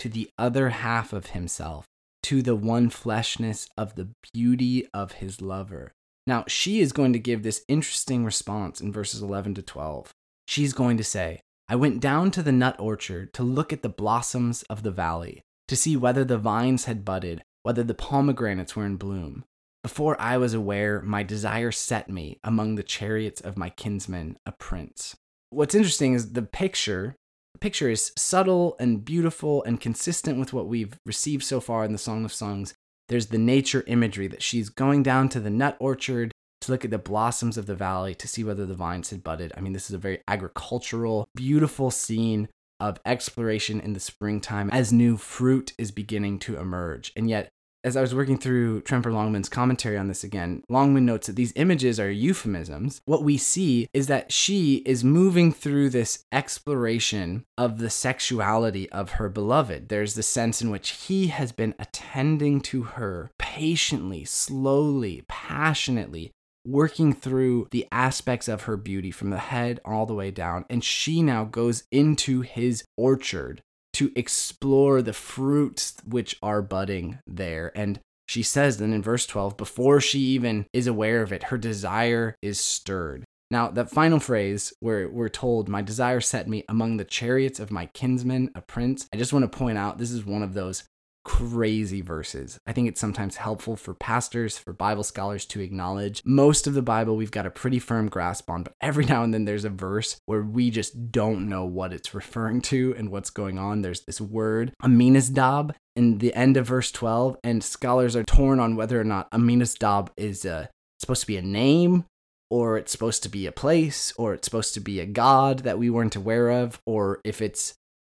to 0.00 0.08
the 0.08 0.28
other 0.36 0.70
half 0.70 1.12
of 1.12 1.28
himself, 1.28 1.86
to 2.24 2.42
the 2.42 2.56
one 2.56 2.90
fleshness 2.90 3.68
of 3.78 3.94
the 3.94 4.10
beauty 4.32 4.86
of 4.92 5.12
his 5.12 5.40
lover 5.40 5.92
now, 6.28 6.44
she 6.46 6.80
is 6.80 6.92
going 6.92 7.12
to 7.14 7.18
give 7.18 7.42
this 7.42 7.64
interesting 7.68 8.24
response 8.24 8.80
in 8.80 8.92
verses 8.92 9.22
11 9.22 9.54
to 9.54 9.62
12. 9.62 10.12
She's 10.46 10.72
going 10.72 10.98
to 10.98 11.04
say, 11.04 11.40
I 11.68 11.76
went 11.76 12.00
down 12.00 12.30
to 12.32 12.42
the 12.42 12.52
nut 12.52 12.76
orchard 12.78 13.32
to 13.34 13.42
look 13.42 13.72
at 13.72 13.82
the 13.82 13.88
blossoms 13.88 14.62
of 14.64 14.82
the 14.82 14.90
valley, 14.90 15.40
to 15.68 15.76
see 15.76 15.96
whether 15.96 16.24
the 16.24 16.38
vines 16.38 16.84
had 16.84 17.04
budded, 17.04 17.42
whether 17.62 17.82
the 17.82 17.94
pomegranates 17.94 18.76
were 18.76 18.86
in 18.86 18.96
bloom. 18.96 19.44
Before 19.82 20.20
I 20.20 20.36
was 20.36 20.54
aware, 20.54 21.00
my 21.00 21.22
desire 21.22 21.72
set 21.72 22.10
me 22.10 22.38
among 22.44 22.74
the 22.74 22.82
chariots 22.82 23.40
of 23.40 23.56
my 23.56 23.70
kinsman, 23.70 24.36
a 24.44 24.52
prince. 24.52 25.16
What's 25.50 25.74
interesting 25.74 26.12
is 26.12 26.32
the 26.32 26.42
picture. 26.42 27.16
The 27.54 27.58
picture 27.58 27.88
is 27.88 28.12
subtle 28.16 28.76
and 28.78 29.04
beautiful 29.04 29.62
and 29.64 29.80
consistent 29.80 30.38
with 30.38 30.52
what 30.52 30.68
we've 30.68 30.98
received 31.06 31.44
so 31.44 31.60
far 31.60 31.84
in 31.84 31.92
the 31.92 31.98
Song 31.98 32.24
of 32.24 32.34
Songs, 32.34 32.74
there's 33.08 33.28
the 33.28 33.38
nature 33.38 33.84
imagery 33.86 34.28
that 34.28 34.42
she's 34.42 34.68
going 34.68 35.02
down 35.02 35.28
to 35.30 35.40
the 35.40 35.50
nut 35.50 35.76
orchard 35.80 36.32
to 36.60 36.72
look 36.72 36.84
at 36.84 36.90
the 36.90 36.98
blossoms 36.98 37.56
of 37.56 37.66
the 37.66 37.74
valley 37.74 38.14
to 38.14 38.28
see 38.28 38.44
whether 38.44 38.66
the 38.66 38.74
vines 38.74 39.10
had 39.10 39.22
budded. 39.22 39.52
I 39.56 39.60
mean, 39.60 39.72
this 39.72 39.88
is 39.88 39.94
a 39.94 39.98
very 39.98 40.20
agricultural, 40.26 41.28
beautiful 41.34 41.90
scene 41.90 42.48
of 42.80 43.00
exploration 43.04 43.80
in 43.80 43.92
the 43.92 44.00
springtime 44.00 44.70
as 44.70 44.92
new 44.92 45.16
fruit 45.16 45.72
is 45.78 45.90
beginning 45.90 46.38
to 46.40 46.58
emerge. 46.58 47.12
And 47.16 47.28
yet, 47.28 47.50
as 47.84 47.96
I 47.96 48.00
was 48.00 48.14
working 48.14 48.38
through 48.38 48.82
Tremper 48.82 49.12
Longman's 49.12 49.48
commentary 49.48 49.96
on 49.96 50.08
this 50.08 50.24
again, 50.24 50.62
Longman 50.68 51.06
notes 51.06 51.26
that 51.26 51.36
these 51.36 51.52
images 51.56 52.00
are 52.00 52.10
euphemisms. 52.10 53.00
What 53.04 53.22
we 53.22 53.36
see 53.36 53.88
is 53.94 54.08
that 54.08 54.32
she 54.32 54.76
is 54.86 55.04
moving 55.04 55.52
through 55.52 55.90
this 55.90 56.24
exploration 56.32 57.44
of 57.56 57.78
the 57.78 57.90
sexuality 57.90 58.90
of 58.90 59.12
her 59.12 59.28
beloved. 59.28 59.88
There's 59.88 60.14
the 60.14 60.22
sense 60.22 60.60
in 60.60 60.70
which 60.70 60.90
he 60.90 61.28
has 61.28 61.52
been 61.52 61.74
attending 61.78 62.60
to 62.62 62.82
her 62.82 63.30
patiently, 63.38 64.24
slowly, 64.24 65.24
passionately, 65.28 66.32
working 66.66 67.14
through 67.14 67.68
the 67.70 67.86
aspects 67.90 68.48
of 68.48 68.62
her 68.62 68.76
beauty 68.76 69.10
from 69.10 69.30
the 69.30 69.38
head 69.38 69.80
all 69.84 70.04
the 70.04 70.14
way 70.14 70.30
down. 70.30 70.64
And 70.68 70.84
she 70.84 71.22
now 71.22 71.44
goes 71.44 71.84
into 71.90 72.42
his 72.42 72.84
orchard 72.96 73.62
to 73.98 74.12
explore 74.14 75.02
the 75.02 75.12
fruits 75.12 75.96
which 76.06 76.36
are 76.40 76.62
budding 76.62 77.18
there. 77.26 77.72
And 77.74 77.98
she 78.28 78.44
says 78.44 78.78
then 78.78 78.92
in 78.92 79.02
verse 79.02 79.26
12, 79.26 79.56
before 79.56 80.00
she 80.00 80.20
even 80.20 80.66
is 80.72 80.86
aware 80.86 81.20
of 81.20 81.32
it, 81.32 81.44
her 81.44 81.58
desire 81.58 82.36
is 82.40 82.60
stirred. 82.60 83.24
Now, 83.50 83.70
that 83.70 83.90
final 83.90 84.20
phrase 84.20 84.72
where 84.78 85.08
we're 85.08 85.28
told, 85.28 85.68
My 85.68 85.82
desire 85.82 86.20
set 86.20 86.46
me 86.46 86.64
among 86.68 86.96
the 86.96 87.04
chariots 87.04 87.58
of 87.58 87.72
my 87.72 87.86
kinsman, 87.86 88.52
a 88.54 88.60
prince, 88.60 89.08
I 89.12 89.16
just 89.16 89.32
want 89.32 89.50
to 89.50 89.58
point 89.58 89.78
out 89.78 89.98
this 89.98 90.12
is 90.12 90.24
one 90.24 90.44
of 90.44 90.54
those 90.54 90.84
crazy 91.28 92.00
verses. 92.00 92.58
I 92.66 92.72
think 92.72 92.88
it's 92.88 93.00
sometimes 93.00 93.36
helpful 93.36 93.76
for 93.76 93.92
pastors, 93.92 94.56
for 94.56 94.72
Bible 94.72 95.02
scholars 95.02 95.44
to 95.46 95.60
acknowledge. 95.60 96.22
Most 96.24 96.66
of 96.66 96.72
the 96.72 96.80
Bible 96.80 97.16
we've 97.16 97.30
got 97.30 97.44
a 97.44 97.50
pretty 97.50 97.78
firm 97.78 98.08
grasp 98.08 98.48
on, 98.48 98.62
but 98.62 98.72
every 98.80 99.04
now 99.04 99.22
and 99.22 99.34
then 99.34 99.44
there's 99.44 99.66
a 99.66 99.70
verse 99.70 100.16
where 100.24 100.40
we 100.40 100.70
just 100.70 101.12
don't 101.12 101.46
know 101.46 101.66
what 101.66 101.92
it's 101.92 102.14
referring 102.14 102.62
to 102.62 102.94
and 102.96 103.10
what's 103.10 103.28
going 103.28 103.58
on. 103.58 103.82
There's 103.82 104.00
this 104.00 104.22
word, 104.22 104.72
Aminasdab, 104.82 105.74
in 105.94 106.16
the 106.16 106.34
end 106.34 106.56
of 106.56 106.66
verse 106.66 106.90
12, 106.90 107.36
and 107.44 107.62
scholars 107.62 108.16
are 108.16 108.24
torn 108.24 108.58
on 108.58 108.74
whether 108.74 108.98
or 108.98 109.04
not 109.04 109.30
Aminasdab 109.30 110.08
is 110.16 110.46
uh, 110.46 110.68
supposed 110.98 111.20
to 111.20 111.26
be 111.26 111.36
a 111.36 111.42
name 111.42 112.06
or 112.50 112.78
it's 112.78 112.90
supposed 112.90 113.22
to 113.22 113.28
be 113.28 113.44
a 113.44 113.52
place, 113.52 114.14
or 114.16 114.32
it's 114.32 114.46
supposed 114.46 114.72
to 114.72 114.80
be 114.80 115.00
a 115.00 115.04
god 115.04 115.58
that 115.58 115.78
we 115.78 115.90
weren't 115.90 116.16
aware 116.16 116.48
of, 116.48 116.80
or 116.86 117.20
if 117.22 117.42
it's 117.42 117.74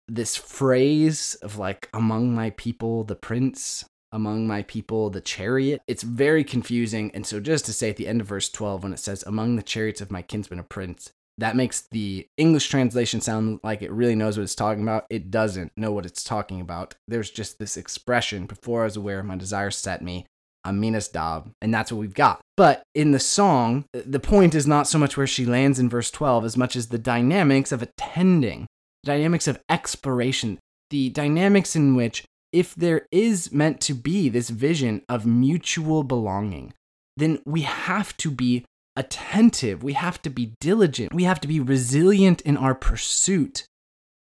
this 0.08 0.36
phrase 0.36 1.34
of 1.42 1.58
like 1.58 1.88
among 1.92 2.34
my 2.34 2.50
people 2.50 3.04
the 3.04 3.14
prince 3.14 3.84
among 4.10 4.46
my 4.46 4.62
people 4.62 5.10
the 5.10 5.20
chariot. 5.20 5.82
It's 5.86 6.02
very 6.02 6.42
confusing 6.42 7.10
and 7.14 7.26
so 7.26 7.40
just 7.40 7.66
to 7.66 7.72
say 7.72 7.90
at 7.90 7.96
the 7.96 8.08
end 8.08 8.20
of 8.20 8.26
verse 8.26 8.48
12 8.48 8.82
when 8.82 8.92
it 8.92 8.98
says 8.98 9.22
among 9.24 9.56
the 9.56 9.62
chariots 9.62 10.00
of 10.00 10.10
my 10.10 10.22
kinsman 10.22 10.58
a 10.58 10.62
prince 10.62 11.12
that 11.36 11.54
makes 11.54 11.82
the 11.92 12.26
english 12.36 12.68
translation 12.68 13.20
sound 13.20 13.60
like 13.62 13.80
it 13.80 13.92
really 13.92 14.16
knows 14.16 14.36
what 14.36 14.42
it's 14.42 14.54
talking 14.54 14.82
about. 14.82 15.04
It 15.10 15.30
doesn't 15.30 15.72
know 15.76 15.92
what 15.92 16.06
it's 16.06 16.24
talking 16.24 16.60
about. 16.60 16.94
There's 17.06 17.30
just 17.30 17.58
this 17.58 17.76
expression 17.76 18.46
before 18.46 18.82
i 18.82 18.84
was 18.84 18.96
aware 18.96 19.22
my 19.22 19.36
desire 19.36 19.70
set 19.70 20.02
me 20.02 20.26
Aminasdab, 20.66 21.52
and 21.62 21.72
that's 21.72 21.90
what 21.90 21.98
we've 21.98 22.14
got. 22.14 22.40
But 22.56 22.82
in 22.94 23.12
the 23.12 23.20
song, 23.20 23.84
the 23.92 24.20
point 24.20 24.54
is 24.54 24.66
not 24.66 24.86
so 24.86 24.98
much 24.98 25.16
where 25.16 25.26
she 25.26 25.46
lands 25.46 25.78
in 25.78 25.88
verse 25.88 26.10
12 26.10 26.44
as 26.44 26.56
much 26.56 26.76
as 26.76 26.88
the 26.88 26.98
dynamics 26.98 27.72
of 27.72 27.80
attending 27.80 28.66
dynamics 29.04 29.46
of 29.46 29.60
exploration, 29.68 30.58
the 30.90 31.10
dynamics 31.10 31.76
in 31.76 31.94
which, 31.94 32.24
if 32.52 32.74
there 32.74 33.06
is 33.12 33.52
meant 33.52 33.80
to 33.82 33.94
be 33.94 34.28
this 34.28 34.50
vision 34.50 35.02
of 35.08 35.26
mutual 35.26 36.02
belonging, 36.02 36.72
then 37.16 37.40
we 37.44 37.62
have 37.62 38.16
to 38.18 38.30
be 38.30 38.64
attentive, 38.96 39.82
we 39.82 39.92
have 39.92 40.20
to 40.22 40.30
be 40.30 40.54
diligent, 40.60 41.14
we 41.14 41.24
have 41.24 41.40
to 41.40 41.48
be 41.48 41.60
resilient 41.60 42.40
in 42.42 42.56
our 42.56 42.74
pursuit 42.74 43.64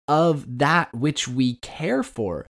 of 0.06 0.58
that 0.58 0.92
which 0.94 1.28
we 1.28 1.54
care 1.56 2.02
for. 2.02 2.46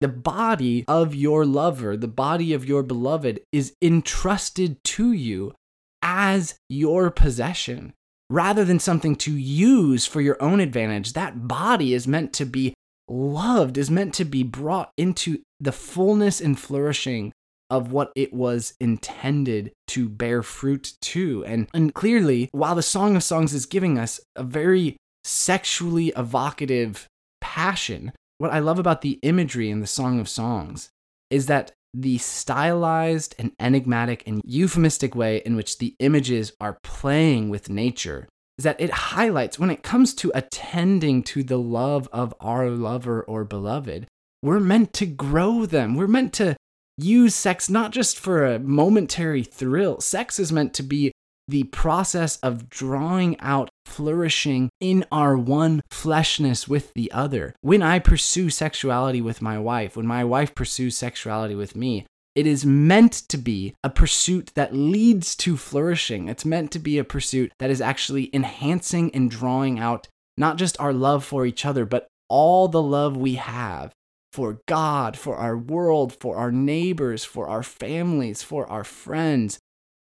The 0.00 0.08
body 0.08 0.84
of 0.88 1.14
your 1.14 1.44
lover, 1.44 1.96
the 1.96 2.08
body 2.08 2.54
of 2.54 2.64
your 2.64 2.82
beloved, 2.82 3.40
is 3.52 3.74
entrusted 3.82 4.82
to 4.84 5.12
you 5.12 5.54
as 6.02 6.58
your 6.68 7.10
possession 7.10 7.92
rather 8.30 8.64
than 8.64 8.78
something 8.78 9.16
to 9.16 9.36
use 9.36 10.06
for 10.06 10.20
your 10.20 10.40
own 10.40 10.60
advantage. 10.60 11.12
That 11.12 11.48
body 11.48 11.92
is 11.92 12.08
meant 12.08 12.32
to 12.34 12.46
be 12.46 12.72
loved, 13.08 13.76
is 13.76 13.90
meant 13.90 14.14
to 14.14 14.24
be 14.24 14.42
brought 14.42 14.92
into 14.96 15.42
the 15.58 15.72
fullness 15.72 16.40
and 16.40 16.58
flourishing 16.58 17.32
of 17.68 17.92
what 17.92 18.12
it 18.16 18.32
was 18.32 18.74
intended 18.80 19.72
to 19.88 20.08
bear 20.08 20.42
fruit 20.42 20.94
to. 21.02 21.44
And, 21.44 21.68
and 21.74 21.92
clearly, 21.92 22.48
while 22.52 22.74
the 22.74 22.82
Song 22.82 23.16
of 23.16 23.22
Songs 23.22 23.52
is 23.52 23.66
giving 23.66 23.98
us 23.98 24.20
a 24.36 24.42
very 24.42 24.96
sexually 25.24 26.08
evocative 26.16 27.06
passion, 27.40 28.12
what 28.38 28.52
I 28.52 28.60
love 28.60 28.78
about 28.78 29.02
the 29.02 29.18
imagery 29.22 29.70
in 29.70 29.80
the 29.80 29.86
Song 29.86 30.18
of 30.18 30.28
Songs 30.28 30.90
is 31.30 31.46
that 31.46 31.72
the 31.92 32.18
stylized 32.18 33.34
and 33.38 33.52
enigmatic 33.58 34.22
and 34.26 34.40
euphemistic 34.44 35.14
way 35.14 35.38
in 35.38 35.56
which 35.56 35.78
the 35.78 35.94
images 35.98 36.52
are 36.60 36.78
playing 36.82 37.48
with 37.48 37.68
nature 37.68 38.28
is 38.58 38.64
that 38.64 38.80
it 38.80 38.90
highlights 38.90 39.58
when 39.58 39.70
it 39.70 39.82
comes 39.82 40.12
to 40.12 40.30
attending 40.34 41.22
to 41.22 41.42
the 41.42 41.58
love 41.58 42.08
of 42.12 42.34
our 42.40 42.68
lover 42.68 43.22
or 43.22 43.42
beloved, 43.42 44.06
we're 44.42 44.60
meant 44.60 44.92
to 44.92 45.06
grow 45.06 45.64
them. 45.64 45.94
We're 45.94 46.06
meant 46.06 46.34
to 46.34 46.56
use 46.98 47.34
sex 47.34 47.70
not 47.70 47.90
just 47.90 48.18
for 48.18 48.44
a 48.44 48.58
momentary 48.58 49.42
thrill. 49.42 50.00
Sex 50.00 50.38
is 50.38 50.52
meant 50.52 50.74
to 50.74 50.82
be 50.82 51.10
the 51.50 51.64
process 51.64 52.38
of 52.38 52.68
drawing 52.68 53.38
out 53.40 53.70
flourishing 53.84 54.70
in 54.80 55.04
our 55.10 55.36
one 55.36 55.82
fleshness 55.90 56.68
with 56.68 56.92
the 56.94 57.10
other. 57.12 57.54
When 57.60 57.82
I 57.82 57.98
pursue 57.98 58.50
sexuality 58.50 59.20
with 59.20 59.42
my 59.42 59.58
wife, 59.58 59.96
when 59.96 60.06
my 60.06 60.24
wife 60.24 60.54
pursues 60.54 60.96
sexuality 60.96 61.54
with 61.54 61.76
me, 61.76 62.06
it 62.34 62.46
is 62.46 62.64
meant 62.64 63.12
to 63.28 63.36
be 63.36 63.74
a 63.82 63.90
pursuit 63.90 64.52
that 64.54 64.74
leads 64.74 65.34
to 65.36 65.56
flourishing. 65.56 66.28
It's 66.28 66.44
meant 66.44 66.70
to 66.72 66.78
be 66.78 66.98
a 66.98 67.04
pursuit 67.04 67.52
that 67.58 67.70
is 67.70 67.80
actually 67.80 68.30
enhancing 68.32 69.12
and 69.14 69.30
drawing 69.30 69.78
out 69.78 70.06
not 70.36 70.56
just 70.56 70.78
our 70.80 70.92
love 70.92 71.24
for 71.24 71.44
each 71.44 71.66
other, 71.66 71.84
but 71.84 72.06
all 72.28 72.68
the 72.68 72.82
love 72.82 73.16
we 73.16 73.34
have 73.34 73.92
for 74.32 74.60
God, 74.66 75.18
for 75.18 75.36
our 75.36 75.58
world, 75.58 76.16
for 76.20 76.36
our 76.36 76.52
neighbors, 76.52 77.24
for 77.24 77.48
our 77.48 77.64
families, 77.64 78.42
for 78.42 78.64
our 78.70 78.84
friends, 78.84 79.58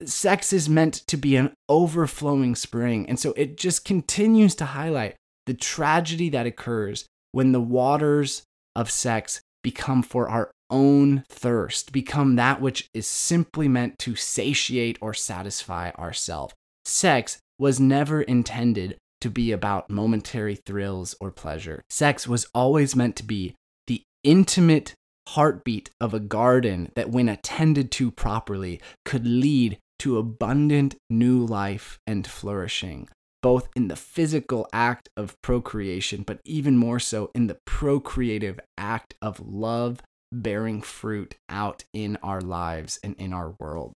sex 0.09 0.53
is 0.53 0.69
meant 0.69 0.95
to 1.07 1.17
be 1.17 1.37
an 1.37 1.53
overflowing 1.69 2.55
spring. 2.55 3.09
And 3.09 3.19
so 3.19 3.33
it 3.37 3.57
just 3.57 3.85
continues 3.85 4.55
to 4.57 4.67
highlight 4.67 5.17
the 5.47 5.55
tragedy 5.55 6.29
that 6.31 6.47
occurs 6.47 7.07
when 7.33 7.53
the 7.53 7.61
waters 7.61 8.43
of 8.77 8.91
sex 8.91 9.41
become 9.63 10.03
for 10.03 10.29
our 10.29 10.51
own 10.71 11.25
thirst, 11.29 11.93
become 11.93 12.37
that 12.37 12.61
which 12.61 12.89
is 12.95 13.07
simply 13.07 13.69
meant 13.69 13.99
to 13.99 14.17
satiate 14.17 14.99
or 15.01 15.15
satisfy 15.15 15.91
ourselves. 15.91 16.55
Sex 16.85 17.39
was 17.59 17.79
never 17.79 18.23
intended 18.23 18.97
to 19.21 19.31
be 19.31 19.53
about 19.53 19.89
momentary 19.89 20.57
thrills 20.57 21.15
or 21.21 21.31
pleasure. 21.31 21.83
Sex 21.91 22.27
was 22.27 22.47
always 22.55 22.97
meant 22.97 23.15
to 23.17 23.23
be 23.23 23.55
the 23.87 24.03
intimate 24.25 24.95
heartbeat 25.29 25.91
of 26.01 26.13
a 26.13 26.19
garden 26.19 26.91
that, 26.97 27.11
when 27.11 27.29
attended 27.29 27.93
to 27.93 28.11
properly, 28.11 28.81
could 29.05 29.27
lead 29.27 29.79
to 30.03 30.19
abundant 30.19 30.97
new 31.09 31.47
life 31.47 32.01
and 32.09 32.27
flourishing, 32.27 33.09
both 33.41 33.69
in 33.77 33.87
the 33.87 33.95
physical 33.95 34.67
act 34.73 35.09
of 35.17 35.41
procreation, 35.43 36.25
but 36.27 36.41
even 36.45 36.77
more 36.77 36.99
so 36.99 37.31
in 37.37 37.47
the 37.47 37.57
procreative 37.67 38.59
act 38.77 39.15
of 39.23 39.39
love 39.39 40.01
bearing 40.33 40.83
fruit 40.83 41.37
out 41.49 41.85
in 41.93 42.19
our 42.21 42.41
lives 42.41 42.99
and 43.05 43.15
in 43.15 43.33
our 43.33 43.55
world. 43.61 43.93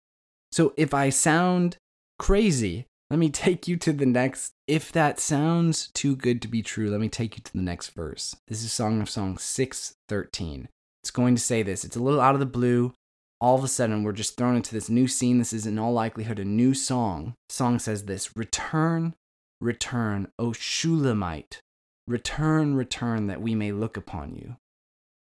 So 0.52 0.74
if 0.76 0.94
I 0.94 1.10
sound 1.10 1.76
crazy, 2.20 2.86
let 3.10 3.18
me 3.18 3.28
take 3.44 3.66
you 3.66 3.76
to 3.78 3.92
the 3.92 4.06
next. 4.06 4.52
If 4.68 4.92
that 4.92 5.18
sounds 5.18 5.88
too 5.88 6.14
good 6.14 6.40
to 6.42 6.46
be 6.46 6.62
true, 6.62 6.88
let 6.88 7.00
me 7.00 7.08
take 7.08 7.36
you 7.36 7.42
to 7.42 7.52
the 7.52 7.62
next 7.62 7.88
verse. 7.88 8.36
This 8.46 8.62
is 8.62 8.72
Song 8.72 9.00
of 9.00 9.10
Songs 9.10 9.42
613. 9.42 10.68
It's 11.02 11.10
going 11.10 11.34
to 11.34 11.42
say 11.42 11.64
this. 11.64 11.84
It's 11.84 11.96
a 11.96 12.02
little 12.02 12.20
out 12.20 12.34
of 12.34 12.40
the 12.40 12.46
blue 12.46 12.94
all 13.40 13.56
of 13.56 13.64
a 13.64 13.68
sudden 13.68 14.02
we're 14.02 14.12
just 14.12 14.36
thrown 14.36 14.56
into 14.56 14.74
this 14.74 14.88
new 14.88 15.06
scene. 15.08 15.38
This 15.38 15.52
is 15.52 15.66
in 15.66 15.78
all 15.78 15.92
likelihood 15.92 16.38
a 16.38 16.44
new 16.44 16.74
song. 16.74 17.34
Song 17.48 17.78
says 17.78 18.04
this 18.04 18.36
Return, 18.36 19.14
return, 19.60 20.28
O 20.38 20.52
Shulamite. 20.52 21.60
Return, 22.08 22.76
return, 22.76 23.26
that 23.26 23.42
we 23.42 23.54
may 23.54 23.72
look 23.72 23.96
upon 23.96 24.36
you. 24.36 24.56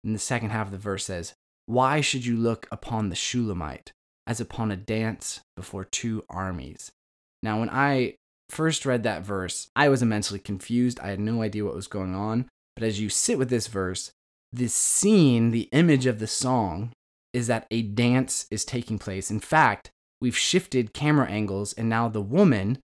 And 0.05 0.15
the 0.15 0.21
second 0.21 0.51
half 0.51 0.67
of 0.67 0.73
the 0.73 0.79
verse 0.79 1.05
says, 1.05 1.35
Why 1.67 2.01
should 2.01 2.27
you 2.27 2.37
look 2.37 2.67
upon 2.73 3.09
the 3.09 3.15
Shulamite 3.15 3.93
as 4.27 4.41
upon 4.41 4.71
a 4.71 4.77
dance 4.77 5.41
before 5.57 5.85
two 5.85 6.25
armies? 6.29 6.91
Now, 7.43 7.61
when 7.61 7.71
I 7.71 8.17
first 8.51 8.85
read 8.85 9.05
that 9.05 9.23
verse, 9.23 9.69
I 9.77 9.89
was 9.89 10.03
immensely 10.03 10.39
confused. 10.39 10.99
I 11.01 11.09
had 11.09 11.21
no 11.21 11.43
idea 11.43 11.65
what 11.65 11.75
was 11.75 11.87
going 11.87 12.15
on. 12.15 12.49
But 12.75 12.85
as 12.85 13.01
you 13.01 13.09
sit 13.09 13.39
with 13.39 13.49
this 13.49 13.69
verse, 13.69 14.11
this 14.53 14.75
scene, 14.75 15.51
the 15.51 15.69
image 15.73 16.07
of 16.07 16.19
the 16.19 16.27
song, 16.27 16.93
is 17.33 17.47
that 17.47 17.67
a 17.71 17.83
dance 17.83 18.47
is 18.51 18.65
taking 18.65 18.99
place. 18.99 19.31
In 19.31 19.41
fact, 19.41 19.91
we've 20.21 20.37
shifted 20.37 20.93
camera 20.93 21.29
angles, 21.29 21.73
and 21.73 21.89
now 21.89 22.09
the 22.09 22.21
woman 22.21 22.79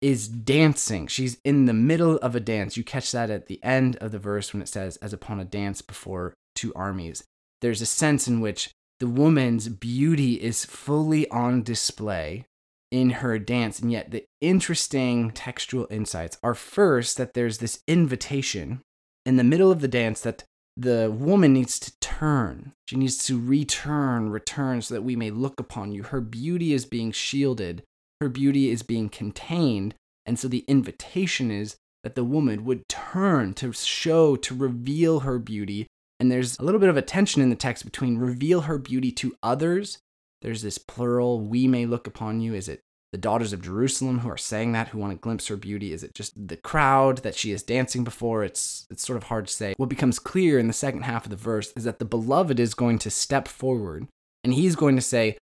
is 0.00 0.26
dancing. 0.26 1.06
She's 1.06 1.38
in 1.44 1.66
the 1.66 1.72
middle 1.72 2.16
of 2.16 2.34
a 2.34 2.40
dance. 2.40 2.76
You 2.76 2.82
catch 2.82 3.12
that 3.12 3.30
at 3.30 3.46
the 3.46 3.62
end 3.62 3.96
of 3.96 4.10
the 4.10 4.18
verse 4.18 4.52
when 4.52 4.60
it 4.60 4.68
says, 4.68 4.96
as 4.96 5.12
upon 5.12 5.38
a 5.38 5.44
dance 5.44 5.80
before 5.80 6.34
two 6.56 6.72
armies. 6.74 7.22
There's 7.60 7.80
a 7.80 7.86
sense 7.86 8.26
in 8.26 8.40
which 8.40 8.70
the 8.98 9.06
woman's 9.06 9.68
beauty 9.68 10.34
is 10.34 10.64
fully 10.64 11.28
on 11.30 11.62
display 11.62 12.46
in 12.90 13.10
her 13.10 13.38
dance. 13.38 13.78
And 13.78 13.90
yet, 13.92 14.10
the 14.10 14.24
interesting 14.40 15.30
textual 15.30 15.86
insights 15.90 16.36
are 16.42 16.54
first 16.54 17.16
that 17.16 17.34
there's 17.34 17.58
this 17.58 17.80
invitation 17.86 18.80
in 19.24 19.36
the 19.36 19.44
middle 19.44 19.70
of 19.70 19.80
the 19.80 19.88
dance 19.88 20.20
that 20.22 20.44
the 20.76 21.14
woman 21.16 21.52
needs 21.52 21.78
to 21.80 21.92
turn. 22.00 22.72
She 22.86 22.96
needs 22.96 23.24
to 23.26 23.38
return, 23.38 24.30
return, 24.30 24.82
so 24.82 24.94
that 24.94 25.02
we 25.02 25.16
may 25.16 25.30
look 25.30 25.60
upon 25.60 25.92
you. 25.92 26.04
Her 26.04 26.20
beauty 26.20 26.72
is 26.72 26.86
being 26.86 27.12
shielded, 27.12 27.82
her 28.20 28.28
beauty 28.28 28.70
is 28.70 28.82
being 28.82 29.08
contained. 29.08 29.94
And 30.24 30.38
so 30.38 30.48
the 30.48 30.64
invitation 30.68 31.50
is 31.50 31.76
that 32.04 32.14
the 32.14 32.24
woman 32.24 32.64
would 32.64 32.88
turn 32.88 33.54
to 33.54 33.72
show, 33.72 34.36
to 34.36 34.54
reveal 34.54 35.20
her 35.20 35.38
beauty. 35.38 35.86
And 36.20 36.30
there's 36.30 36.58
a 36.58 36.62
little 36.62 36.80
bit 36.80 36.88
of 36.88 36.96
a 36.96 37.02
tension 37.02 37.42
in 37.42 37.50
the 37.50 37.56
text 37.56 37.84
between 37.84 38.18
reveal 38.18 38.62
her 38.62 38.78
beauty 38.78 39.10
to 39.12 39.34
others. 39.42 39.98
There's 40.40 40.62
this 40.62 40.78
plural, 40.78 41.40
we 41.40 41.66
may 41.66 41.86
look 41.86 42.06
upon 42.06 42.40
you. 42.40 42.54
Is 42.54 42.68
it 42.68 42.80
the 43.12 43.18
daughters 43.18 43.52
of 43.52 43.62
Jerusalem 43.62 44.20
who 44.20 44.30
are 44.30 44.38
saying 44.38 44.72
that, 44.72 44.88
who 44.88 44.98
want 44.98 45.12
to 45.12 45.18
glimpse 45.18 45.46
her 45.48 45.56
beauty? 45.56 45.92
Is 45.92 46.02
it 46.02 46.14
just 46.14 46.48
the 46.48 46.56
crowd 46.56 47.18
that 47.18 47.36
she 47.36 47.52
is 47.52 47.62
dancing 47.62 48.04
before? 48.04 48.42
It's 48.42 48.86
it's 48.90 49.06
sort 49.06 49.18
of 49.18 49.24
hard 49.24 49.46
to 49.46 49.52
say. 49.52 49.74
What 49.76 49.90
becomes 49.90 50.18
clear 50.18 50.58
in 50.58 50.66
the 50.66 50.72
second 50.72 51.02
half 51.02 51.24
of 51.24 51.30
the 51.30 51.36
verse 51.36 51.72
is 51.76 51.84
that 51.84 51.98
the 51.98 52.04
beloved 52.04 52.58
is 52.58 52.74
going 52.74 52.98
to 53.00 53.10
step 53.10 53.46
forward 53.46 54.08
and 54.42 54.54
he's 54.54 54.74
going 54.74 54.96
to 54.96 55.02
say, 55.02 55.36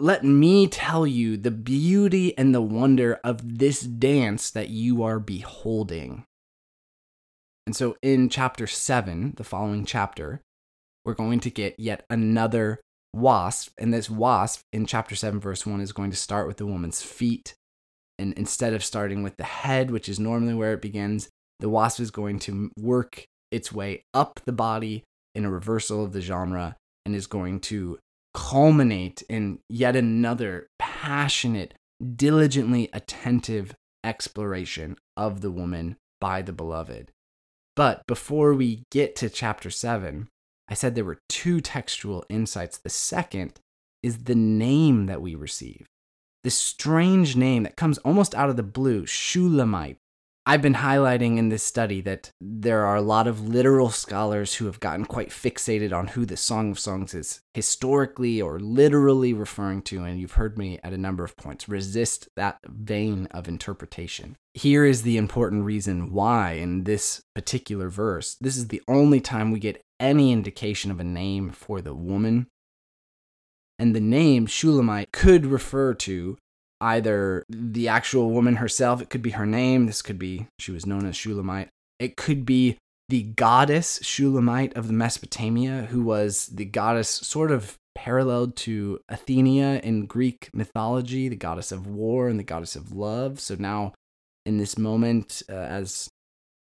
"Let 0.00 0.24
me 0.24 0.66
tell 0.66 1.06
you 1.06 1.36
the 1.36 1.50
beauty 1.50 2.36
and 2.38 2.54
the 2.54 2.62
wonder 2.62 3.20
of 3.22 3.58
this 3.58 3.82
dance 3.82 4.50
that 4.50 4.70
you 4.70 5.02
are 5.02 5.20
beholding." 5.20 6.24
And 7.66 7.76
so 7.76 7.96
in 8.02 8.28
chapter 8.28 8.66
7, 8.66 9.34
the 9.36 9.44
following 9.44 9.84
chapter, 9.84 10.40
we're 11.04 11.14
going 11.14 11.40
to 11.40 11.50
get 11.50 11.78
yet 11.78 12.04
another 12.10 12.80
wasf, 13.14 13.70
and 13.78 13.92
this 13.92 14.08
wasf 14.08 14.60
in 14.72 14.86
chapter 14.86 15.14
7, 15.14 15.40
verse 15.40 15.66
1 15.66 15.80
is 15.80 15.92
going 15.92 16.10
to 16.10 16.16
start 16.16 16.46
with 16.46 16.56
the 16.56 16.66
woman's 16.66 17.02
feet. 17.02 17.54
And 18.18 18.32
instead 18.34 18.72
of 18.72 18.84
starting 18.84 19.22
with 19.22 19.36
the 19.36 19.44
head, 19.44 19.90
which 19.90 20.08
is 20.08 20.20
normally 20.20 20.54
where 20.54 20.72
it 20.72 20.82
begins, 20.82 21.28
the 21.60 21.70
wasf 21.70 22.00
is 22.00 22.10
going 22.10 22.38
to 22.40 22.70
work 22.78 23.24
its 23.50 23.72
way 23.72 24.04
up 24.14 24.40
the 24.44 24.52
body 24.52 25.04
in 25.34 25.44
a 25.44 25.50
reversal 25.50 26.04
of 26.04 26.12
the 26.12 26.20
genre 26.20 26.76
and 27.04 27.14
is 27.14 27.26
going 27.26 27.60
to 27.60 27.98
culminate 28.34 29.22
in 29.28 29.58
yet 29.68 29.96
another 29.96 30.66
passionate, 30.78 31.74
diligently 32.16 32.88
attentive 32.92 33.74
exploration 34.04 34.96
of 35.16 35.40
the 35.40 35.50
woman 35.50 35.96
by 36.20 36.42
the 36.42 36.52
beloved. 36.52 37.10
But 37.74 38.06
before 38.06 38.54
we 38.54 38.84
get 38.90 39.16
to 39.16 39.30
chapter 39.30 39.70
7, 39.70 40.28
I 40.72 40.74
said 40.74 40.94
there 40.94 41.04
were 41.04 41.20
two 41.28 41.60
textual 41.60 42.24
insights. 42.30 42.78
The 42.78 42.88
second 42.88 43.60
is 44.02 44.24
the 44.24 44.34
name 44.34 45.04
that 45.04 45.20
we 45.20 45.34
receive. 45.34 45.84
This 46.44 46.54
strange 46.54 47.36
name 47.36 47.64
that 47.64 47.76
comes 47.76 47.98
almost 47.98 48.34
out 48.34 48.48
of 48.48 48.56
the 48.56 48.62
blue, 48.62 49.04
Shulamite. 49.04 49.98
I've 50.46 50.62
been 50.62 50.76
highlighting 50.76 51.36
in 51.36 51.50
this 51.50 51.62
study 51.62 52.00
that 52.00 52.30
there 52.40 52.86
are 52.86 52.96
a 52.96 53.02
lot 53.02 53.26
of 53.26 53.46
literal 53.46 53.90
scholars 53.90 54.54
who 54.54 54.64
have 54.64 54.80
gotten 54.80 55.04
quite 55.04 55.28
fixated 55.28 55.92
on 55.92 56.08
who 56.08 56.24
the 56.24 56.38
Song 56.38 56.70
of 56.70 56.78
Songs 56.78 57.12
is 57.12 57.42
historically 57.52 58.40
or 58.40 58.58
literally 58.58 59.34
referring 59.34 59.82
to, 59.82 60.04
and 60.04 60.18
you've 60.18 60.32
heard 60.32 60.56
me 60.56 60.80
at 60.82 60.94
a 60.94 60.98
number 60.98 61.22
of 61.22 61.36
points 61.36 61.68
resist 61.68 62.30
that 62.34 62.56
vein 62.66 63.28
of 63.30 63.46
interpretation. 63.46 64.36
Here 64.54 64.86
is 64.86 65.02
the 65.02 65.18
important 65.18 65.64
reason 65.64 66.12
why 66.12 66.52
in 66.52 66.84
this 66.84 67.22
particular 67.34 67.90
verse. 67.90 68.36
This 68.40 68.56
is 68.56 68.68
the 68.68 68.82
only 68.88 69.20
time 69.20 69.50
we 69.50 69.60
get 69.60 69.82
any 70.02 70.32
indication 70.32 70.90
of 70.90 71.00
a 71.00 71.04
name 71.04 71.50
for 71.50 71.80
the 71.80 71.94
woman. 71.94 72.48
And 73.78 73.94
the 73.94 74.00
name 74.00 74.46
Shulamite 74.46 75.12
could 75.12 75.46
refer 75.46 75.94
to 75.94 76.36
either 76.80 77.44
the 77.48 77.88
actual 77.88 78.30
woman 78.30 78.56
herself, 78.56 79.00
it 79.00 79.08
could 79.08 79.22
be 79.22 79.30
her 79.30 79.46
name, 79.46 79.86
this 79.86 80.02
could 80.02 80.18
be, 80.18 80.48
she 80.58 80.72
was 80.72 80.84
known 80.84 81.06
as 81.06 81.16
Shulamite. 81.16 81.68
It 82.00 82.16
could 82.16 82.44
be 82.44 82.76
the 83.08 83.22
goddess 83.22 84.00
Shulamite 84.02 84.76
of 84.76 84.88
the 84.88 84.92
Mesopotamia, 84.92 85.86
who 85.90 86.02
was 86.02 86.46
the 86.46 86.64
goddess 86.64 87.08
sort 87.08 87.52
of 87.52 87.76
paralleled 87.94 88.56
to 88.56 88.98
Athenia 89.10 89.80
in 89.82 90.06
Greek 90.06 90.50
mythology, 90.52 91.28
the 91.28 91.36
goddess 91.36 91.70
of 91.70 91.86
war 91.86 92.28
and 92.28 92.38
the 92.38 92.44
goddess 92.44 92.74
of 92.74 92.92
love. 92.92 93.38
So 93.38 93.54
now, 93.58 93.92
in 94.44 94.58
this 94.58 94.76
moment, 94.76 95.42
uh, 95.48 95.54
as 95.54 96.08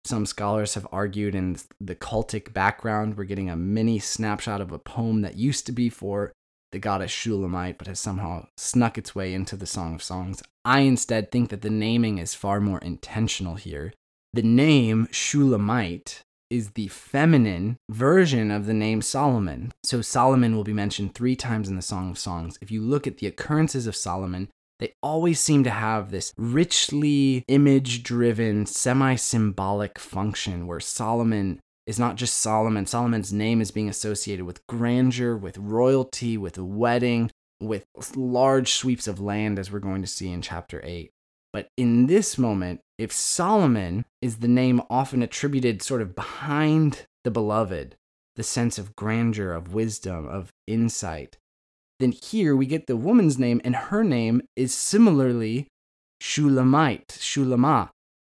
some 0.07 0.27
scholars 0.27 0.75
have 0.75 0.87
argued 0.93 1.35
in 1.35 1.57
the 1.81 1.95
cultic 1.95 2.53
background, 2.53 3.17
we're 3.17 3.25
getting 3.25 3.51
a 3.51 3.57
mini 3.57 3.99
snapshot 3.99 4.61
of 4.61 4.73
a 4.73 4.79
poem 4.79 5.23
that 5.23 5.37
used 5.37 5.67
to 5.67 5.73
be 5.73 5.89
for 5.89 6.33
the 6.73 6.79
goddess 6.79 7.11
Shulamite, 7.11 7.79
but 7.79 7.87
has 7.87 8.01
somehow 8.01 8.47
snuck 8.57 8.99
its 8.99 9.15
way 9.15 9.33
into 9.33 9.57
the 9.57 9.67
Song 9.67 9.95
of 9.95 10.03
Songs. 10.03 10.43
I 10.65 10.81
instead 10.81 11.31
think 11.31 11.51
that 11.51 11.63
the 11.63 11.71
naming 11.71 12.19
is 12.19 12.35
far 12.35 12.61
more 12.61 12.79
intentional 12.79 13.55
here. 13.55 13.93
The 14.33 14.43
name 14.43 15.09
Shulamite 15.11 16.23
is 16.51 16.71
the 16.71 16.89
feminine 16.89 17.77
version 17.91 18.51
of 18.51 18.67
the 18.67 18.75
name 18.75 19.03
Solomon. 19.03 19.73
So 19.85 20.01
Solomon 20.01 20.55
will 20.55 20.65
be 20.65 20.73
mentioned 20.73 21.15
three 21.15 21.37
times 21.37 21.69
in 21.69 21.77
the 21.77 21.83
Song 21.83 22.11
of 22.11 22.19
Songs. 22.19 22.59
If 22.61 22.71
you 22.71 22.83
look 22.83 23.07
at 23.07 23.19
the 23.19 23.27
occurrences 23.27 23.87
of 23.87 23.97
Solomon, 23.97 24.49
they 24.79 24.93
always 25.03 25.41
seem 25.41 25.64
to 25.64 25.70
have 25.70 26.11
this 26.11 26.33
richly 26.37 27.45
image 27.49 28.03
driven, 28.03 28.66
semi 28.66 29.14
symbolic 29.16 29.99
function 29.99 30.66
where 30.66 30.81
Solomon 30.81 31.61
is 31.87 31.99
not 31.99 32.16
just 32.16 32.39
Solomon. 32.39 32.87
Solomon's 32.87 33.33
name 33.33 33.61
is 33.61 33.70
being 33.70 33.89
associated 33.89 34.45
with 34.45 34.66
grandeur, 34.66 35.37
with 35.37 35.57
royalty, 35.57 36.37
with 36.37 36.59
a 36.59 36.64
wedding, 36.64 37.31
with 37.61 37.87
large 38.14 38.72
sweeps 38.72 39.07
of 39.07 39.20
land, 39.20 39.59
as 39.59 39.70
we're 39.70 39.79
going 39.79 40.03
to 40.03 40.09
see 40.09 40.31
in 40.31 40.43
chapter 40.43 40.81
8. 40.85 41.11
But 41.53 41.68
in 41.77 42.07
this 42.07 42.37
moment, 42.37 42.81
if 42.99 43.12
Solomon 43.12 44.05
is 44.20 44.39
the 44.39 44.49
name 44.49 44.83
often 44.91 45.22
attributed 45.22 45.81
sort 45.81 46.03
of 46.03 46.14
behind 46.14 47.07
the 47.24 47.31
beloved, 47.31 47.97
the 48.35 48.43
sense 48.43 48.79
of 48.79 48.95
grandeur, 48.95 49.53
of 49.53 49.72
wisdom, 49.72 50.27
of 50.27 50.53
insight, 50.66 51.39
then 51.99 52.12
here 52.12 52.55
we 52.55 52.66
get 52.66 52.86
the 52.86 52.97
woman's 52.97 53.38
name, 53.38 53.61
and 53.64 53.74
her 53.76 54.05
name 54.05 54.42
is 54.55 54.74
similarly 54.74 55.68
Shulamite, 56.20 57.09
Shulama. 57.09 57.90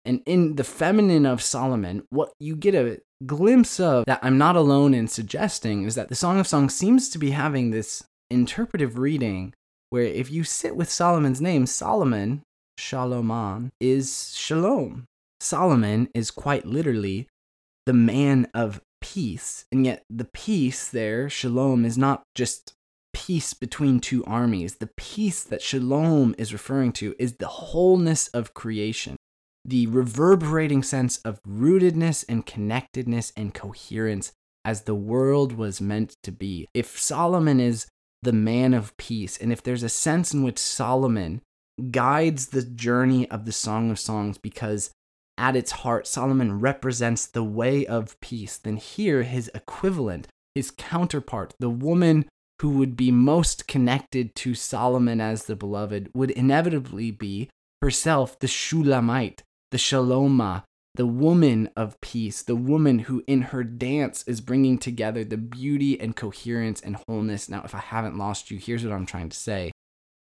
And 0.05 0.23
in 0.27 0.57
the 0.57 0.65
feminine 0.65 1.27
of 1.27 1.43
Solomon, 1.43 2.03
what 2.11 2.33
you 2.41 2.57
get 2.57 2.75
a 2.75 3.01
glimpse 3.27 3.79
of 3.79 4.05
that 4.07 4.21
I'm 4.23 4.39
not 4.39 4.57
alone 4.57 4.95
in 4.95 5.09
suggesting 5.09 5.85
is 5.85 5.95
that 5.95 6.09
the 6.09 6.15
Song 6.15 6.41
of 6.41 6.47
Songs 6.47 6.75
seems 6.75 7.11
to 7.11 7.19
be 7.19 7.33
having 7.33 7.71
this 7.71 8.03
interpretive 8.31 8.99
reading 8.99 9.53
where 9.91 10.05
if 10.05 10.31
you 10.31 10.45
sit 10.45 10.77
with 10.77 10.91
Solomon's 10.91 11.41
name, 11.41 11.67
Solomon, 11.67 12.43
Shaloman, 12.79 13.71
is 13.81 14.35
Shalom. 14.37 15.05
Solomon 15.41 16.09
is 16.15 16.31
quite 16.31 16.65
literally 16.65 17.27
the 17.87 17.93
man 17.93 18.47
of 18.55 18.81
peace. 19.01 19.65
And 19.73 19.85
yet, 19.85 20.05
the 20.09 20.27
peace 20.27 20.89
there, 20.89 21.29
Shalom, 21.29 21.85
is 21.85 21.99
not 21.99 22.23
just 22.35 22.73
peace 23.31 23.55
between 23.55 24.01
two 24.01 24.25
armies. 24.25 24.75
The 24.75 24.91
peace 24.97 25.45
that 25.45 25.63
Shalom 25.63 26.35
is 26.37 26.53
referring 26.53 26.91
to 26.95 27.15
is 27.17 27.35
the 27.35 27.47
wholeness 27.47 28.27
of 28.35 28.55
creation, 28.55 29.15
the 29.65 29.87
reverberating 29.87 30.83
sense 30.83 31.19
of 31.19 31.41
rootedness 31.45 32.25
and 32.29 32.45
connectedness 32.45 33.33
and 33.37 33.55
coherence 33.55 34.33
as 34.65 34.83
the 34.83 34.97
world 34.97 35.53
was 35.53 35.81
meant 35.81 36.17
to 36.25 36.33
be. 36.33 36.67
If 36.75 36.99
Solomon 36.99 37.61
is 37.61 37.87
the 38.21 38.33
man 38.33 38.75
of 38.75 38.97
peace, 38.97 39.39
and 39.39 39.53
if 39.53 39.63
there's 39.63 39.85
a 39.85 39.89
sense 39.89 40.35
in 40.35 40.43
which 40.43 40.59
Solomon 40.59 41.41
guides 41.93 42.49
the 42.49 42.65
journey 42.65 43.31
of 43.31 43.45
the 43.45 43.53
Song 43.53 43.93
of 43.93 44.01
Songs 44.01 44.39
because 44.39 44.91
at 45.39 45.55
its 45.55 45.71
heart, 45.71 46.09
Solomon 46.09 46.59
represents 46.59 47.27
the 47.27 47.45
way 47.45 47.87
of 47.87 48.21
peace, 48.21 48.57
then 48.57 48.77
here 48.77 49.23
his 49.23 49.49
equivalent, 49.55 50.27
his 50.57 50.73
counterpart, 50.73 51.55
the 51.61 51.71
woman 51.71 52.25
who 52.61 52.71
would 52.71 52.95
be 52.95 53.11
most 53.11 53.67
connected 53.67 54.35
to 54.35 54.55
Solomon 54.55 55.19
as 55.19 55.45
the 55.45 55.57
beloved 55.57 56.11
would 56.15 56.31
inevitably 56.31 57.11
be 57.11 57.49
herself 57.81 58.39
the 58.39 58.47
Shulamite, 58.47 59.43
the 59.71 59.79
Shaloma, 59.79 60.65
the 60.95 61.07
woman 61.07 61.71
of 61.75 61.99
peace, 62.03 62.43
the 62.43 62.57
woman 62.57 63.01
who 63.01 63.25
in 63.27 63.43
her 63.43 63.65
dance 63.65 64.25
is 64.25 64.43
bringing 64.43 64.77
together 64.77 65.25
the 65.25 65.39
beauty 65.39 65.99
and 65.99 66.15
coherence 66.15 66.83
and 66.83 66.97
wholeness. 67.09 67.49
Now, 67.49 67.63
if 67.65 67.75
I 67.75 67.79
haven't 67.79 68.19
lost 68.19 68.51
you, 68.51 68.59
here's 68.59 68.85
what 68.85 68.93
I'm 68.93 69.07
trying 69.07 69.31
to 69.31 69.37
say. 69.39 69.73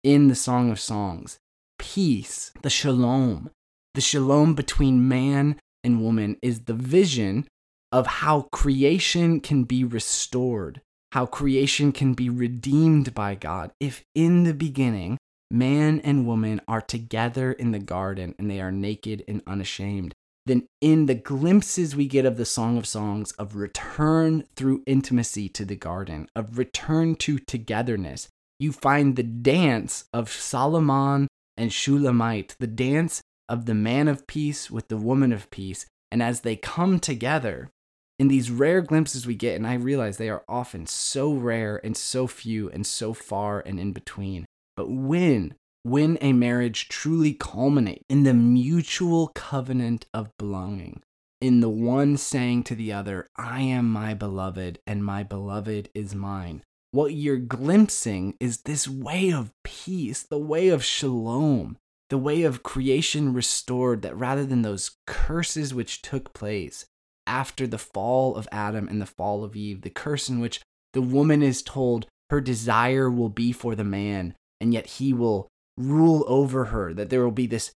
In 0.02 0.26
the 0.26 0.34
Song 0.34 0.72
of 0.72 0.80
Songs, 0.80 1.38
peace, 1.78 2.50
the 2.62 2.70
shalom, 2.70 3.50
the 3.94 4.00
shalom 4.00 4.54
between 4.54 5.06
man 5.06 5.60
and 5.84 6.02
woman 6.02 6.36
is 6.42 6.62
the 6.62 6.74
vision 6.74 7.46
of 7.92 8.08
how 8.08 8.48
creation 8.50 9.38
can 9.38 9.62
be 9.62 9.84
restored 9.84 10.80
how 11.14 11.24
creation 11.24 11.92
can 11.92 12.12
be 12.12 12.28
redeemed 12.28 13.14
by 13.14 13.36
God 13.36 13.70
if 13.78 14.02
in 14.16 14.42
the 14.42 14.52
beginning 14.52 15.16
man 15.48 16.00
and 16.00 16.26
woman 16.26 16.60
are 16.66 16.80
together 16.80 17.52
in 17.52 17.70
the 17.70 17.78
garden 17.78 18.34
and 18.36 18.50
they 18.50 18.60
are 18.60 18.72
naked 18.72 19.22
and 19.28 19.40
unashamed. 19.46 20.12
then 20.46 20.66
in 20.80 21.06
the 21.06 21.14
glimpses 21.14 21.94
we 21.94 22.08
get 22.08 22.26
of 22.26 22.36
the 22.36 22.44
Song 22.44 22.76
of 22.76 22.84
Songs 22.84 23.30
of 23.32 23.54
return 23.54 24.42
through 24.56 24.82
intimacy 24.88 25.48
to 25.50 25.64
the 25.64 25.76
garden, 25.76 26.28
of 26.34 26.58
return 26.58 27.14
to 27.14 27.38
togetherness, 27.38 28.28
you 28.58 28.72
find 28.72 29.14
the 29.14 29.22
dance 29.22 30.06
of 30.12 30.28
Solomon 30.28 31.28
and 31.56 31.72
Shulamite, 31.72 32.56
the 32.58 32.66
dance 32.66 33.22
of 33.48 33.66
the 33.66 33.74
man 33.74 34.08
of 34.08 34.26
peace 34.26 34.68
with 34.68 34.88
the 34.88 34.96
woman 34.96 35.32
of 35.32 35.48
peace. 35.50 35.86
And 36.10 36.20
as 36.20 36.40
they 36.40 36.56
come 36.56 36.98
together, 36.98 37.70
in 38.18 38.28
these 38.28 38.50
rare 38.50 38.80
glimpses 38.80 39.26
we 39.26 39.34
get, 39.34 39.56
and 39.56 39.66
I 39.66 39.74
realize 39.74 40.16
they 40.16 40.28
are 40.28 40.44
often 40.48 40.86
so 40.86 41.32
rare 41.32 41.80
and 41.84 41.96
so 41.96 42.26
few 42.26 42.70
and 42.70 42.86
so 42.86 43.12
far 43.12 43.60
and 43.60 43.80
in 43.80 43.92
between. 43.92 44.46
But 44.76 44.90
when 44.90 45.54
when 45.82 46.16
a 46.22 46.32
marriage 46.32 46.88
truly 46.88 47.34
culminates 47.34 48.04
in 48.08 48.22
the 48.22 48.32
mutual 48.32 49.28
covenant 49.34 50.06
of 50.14 50.34
belonging, 50.38 51.02
in 51.42 51.60
the 51.60 51.68
one 51.68 52.16
saying 52.16 52.62
to 52.64 52.74
the 52.74 52.90
other, 52.90 53.28
I 53.36 53.60
am 53.60 53.90
my 53.90 54.14
beloved, 54.14 54.78
and 54.86 55.04
my 55.04 55.22
beloved 55.22 55.90
is 55.94 56.14
mine. 56.14 56.62
What 56.92 57.12
you're 57.12 57.36
glimpsing 57.36 58.34
is 58.40 58.62
this 58.62 58.88
way 58.88 59.30
of 59.30 59.52
peace, 59.62 60.22
the 60.22 60.38
way 60.38 60.68
of 60.68 60.82
shalom, 60.82 61.76
the 62.08 62.16
way 62.16 62.44
of 62.44 62.62
creation 62.62 63.34
restored, 63.34 64.00
that 64.02 64.16
rather 64.16 64.46
than 64.46 64.62
those 64.62 64.96
curses 65.06 65.74
which 65.74 66.00
took 66.00 66.32
place 66.32 66.86
after 67.26 67.66
the 67.66 67.78
fall 67.78 68.36
of 68.36 68.48
Adam 68.52 68.88
and 68.88 69.00
the 69.00 69.06
fall 69.06 69.44
of 69.44 69.56
Eve, 69.56 69.82
the 69.82 69.90
curse 69.90 70.28
in 70.28 70.40
which 70.40 70.60
the 70.92 71.02
woman 71.02 71.42
is 71.42 71.62
told 71.62 72.06
her 72.30 72.40
desire 72.40 73.10
will 73.10 73.28
be 73.28 73.52
for 73.52 73.74
the 73.74 73.84
man, 73.84 74.34
and 74.60 74.72
yet 74.72 74.86
he 74.86 75.12
will 75.12 75.48
rule 75.76 76.24
over 76.26 76.66
her, 76.66 76.94
that 76.94 77.10
there 77.10 77.22
will 77.22 77.30
be 77.30 77.46
this 77.46 77.72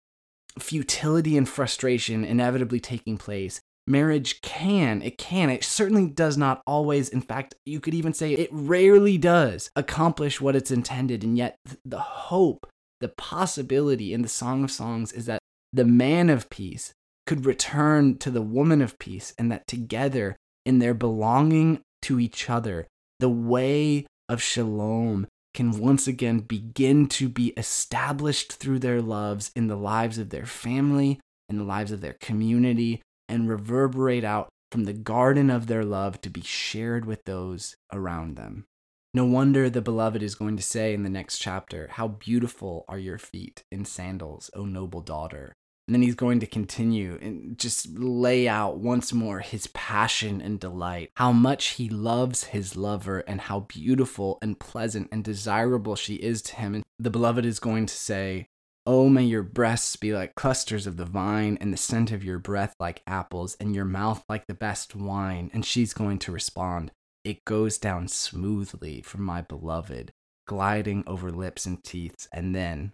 futility 0.59 1.37
and 1.37 1.47
frustration 1.49 2.23
inevitably 2.23 2.79
taking 2.79 3.17
place. 3.17 3.59
Marriage 3.87 4.41
can, 4.41 5.01
it 5.01 5.17
can, 5.17 5.49
it 5.49 5.63
certainly 5.63 6.07
does 6.07 6.37
not 6.37 6.61
always, 6.65 7.09
in 7.09 7.21
fact, 7.21 7.53
you 7.65 7.79
could 7.79 7.93
even 7.93 8.13
say 8.13 8.33
it 8.33 8.49
rarely 8.51 9.17
does 9.17 9.69
accomplish 9.75 10.41
what 10.41 10.55
it's 10.55 10.71
intended. 10.71 11.23
And 11.23 11.37
yet, 11.37 11.55
the 11.83 11.99
hope, 11.99 12.67
the 12.99 13.09
possibility 13.09 14.11
in 14.11 14.23
the 14.23 14.27
Song 14.27 14.63
of 14.63 14.71
Songs 14.71 15.11
is 15.11 15.27
that 15.27 15.39
the 15.71 15.85
man 15.85 16.29
of 16.29 16.49
peace 16.49 16.93
could 17.25 17.45
return 17.45 18.17
to 18.17 18.31
the 18.31 18.41
woman 18.41 18.81
of 18.81 18.99
peace 18.99 19.33
and 19.37 19.51
that 19.51 19.67
together, 19.67 20.35
in 20.65 20.79
their 20.79 20.93
belonging 20.93 21.81
to 22.01 22.19
each 22.19 22.49
other, 22.49 22.87
the 23.19 23.29
way 23.29 24.05
of 24.27 24.41
shalom 24.41 25.27
can 25.53 25.71
once 25.71 26.07
again 26.07 26.39
begin 26.39 27.07
to 27.07 27.29
be 27.29 27.53
established 27.55 28.53
through 28.53 28.79
their 28.79 29.01
loves 29.01 29.51
in 29.55 29.67
the 29.67 29.77
lives 29.77 30.17
of 30.17 30.29
their 30.29 30.45
family, 30.45 31.19
in 31.47 31.57
the 31.57 31.63
lives 31.63 31.91
of 31.91 32.01
their 32.01 32.17
community, 32.19 33.01
and 33.29 33.49
reverberate 33.49 34.23
out 34.23 34.49
from 34.71 34.83
the 34.83 34.93
garden 34.93 35.49
of 35.49 35.67
their 35.67 35.85
love 35.85 36.19
to 36.21 36.29
be 36.29 36.41
shared 36.41 37.05
with 37.05 37.23
those 37.23 37.75
around 37.93 38.35
them. 38.35 38.65
No 39.13 39.23
wonder 39.23 39.69
the 39.69 39.81
beloved 39.81 40.21
is 40.21 40.35
going 40.35 40.57
to 40.57 40.63
say 40.63 40.93
in 40.93 41.03
the 41.03 41.09
next 41.09 41.37
chapter, 41.37 41.87
How 41.93 42.09
beautiful 42.09 42.83
are 42.89 42.99
your 42.99 43.17
feet 43.17 43.63
in 43.71 43.85
sandals, 43.85 44.49
O 44.53 44.65
noble 44.65 44.99
daughter. 44.99 45.53
And 45.87 45.93
then 45.93 46.01
he's 46.01 46.15
going 46.15 46.39
to 46.39 46.47
continue 46.47 47.19
and 47.21 47.57
just 47.59 47.87
lay 47.97 48.47
out 48.47 48.77
once 48.77 49.13
more 49.13 49.39
his 49.39 49.67
passion 49.67 50.41
and 50.41 50.59
delight, 50.59 51.11
how 51.15 51.31
much 51.31 51.67
he 51.67 51.89
loves 51.89 52.45
his 52.45 52.75
lover, 52.75 53.19
and 53.19 53.41
how 53.41 53.61
beautiful 53.61 54.39
and 54.41 54.59
pleasant 54.59 55.09
and 55.11 55.23
desirable 55.23 55.95
she 55.95 56.15
is 56.15 56.41
to 56.43 56.55
him. 56.55 56.75
And 56.75 56.83
the 56.97 57.11
beloved 57.11 57.45
is 57.45 57.59
going 57.59 57.85
to 57.85 57.93
say, 57.93 58.47
Oh, 58.87 59.09
may 59.09 59.23
your 59.23 59.41
breasts 59.41 59.95
be 59.95 60.13
like 60.13 60.35
clusters 60.35 60.85
of 60.85 60.97
the 60.97 61.05
vine, 61.05 61.57
and 61.59 61.73
the 61.73 61.77
scent 61.77 62.11
of 62.11 62.23
your 62.23 62.37
breath 62.37 62.75
like 62.79 63.01
apples, 63.07 63.55
and 63.59 63.75
your 63.75 63.85
mouth 63.85 64.23
like 64.29 64.45
the 64.47 64.53
best 64.53 64.95
wine. 64.95 65.49
And 65.53 65.65
she's 65.65 65.93
going 65.93 66.19
to 66.19 66.31
respond, 66.31 66.91
It 67.23 67.45
goes 67.45 67.77
down 67.77 68.07
smoothly 68.07 69.01
for 69.01 69.19
my 69.19 69.41
beloved, 69.41 70.11
gliding 70.47 71.03
over 71.05 71.31
lips 71.31 71.65
and 71.65 71.83
teeth. 71.83 72.27
And 72.31 72.55
then, 72.55 72.93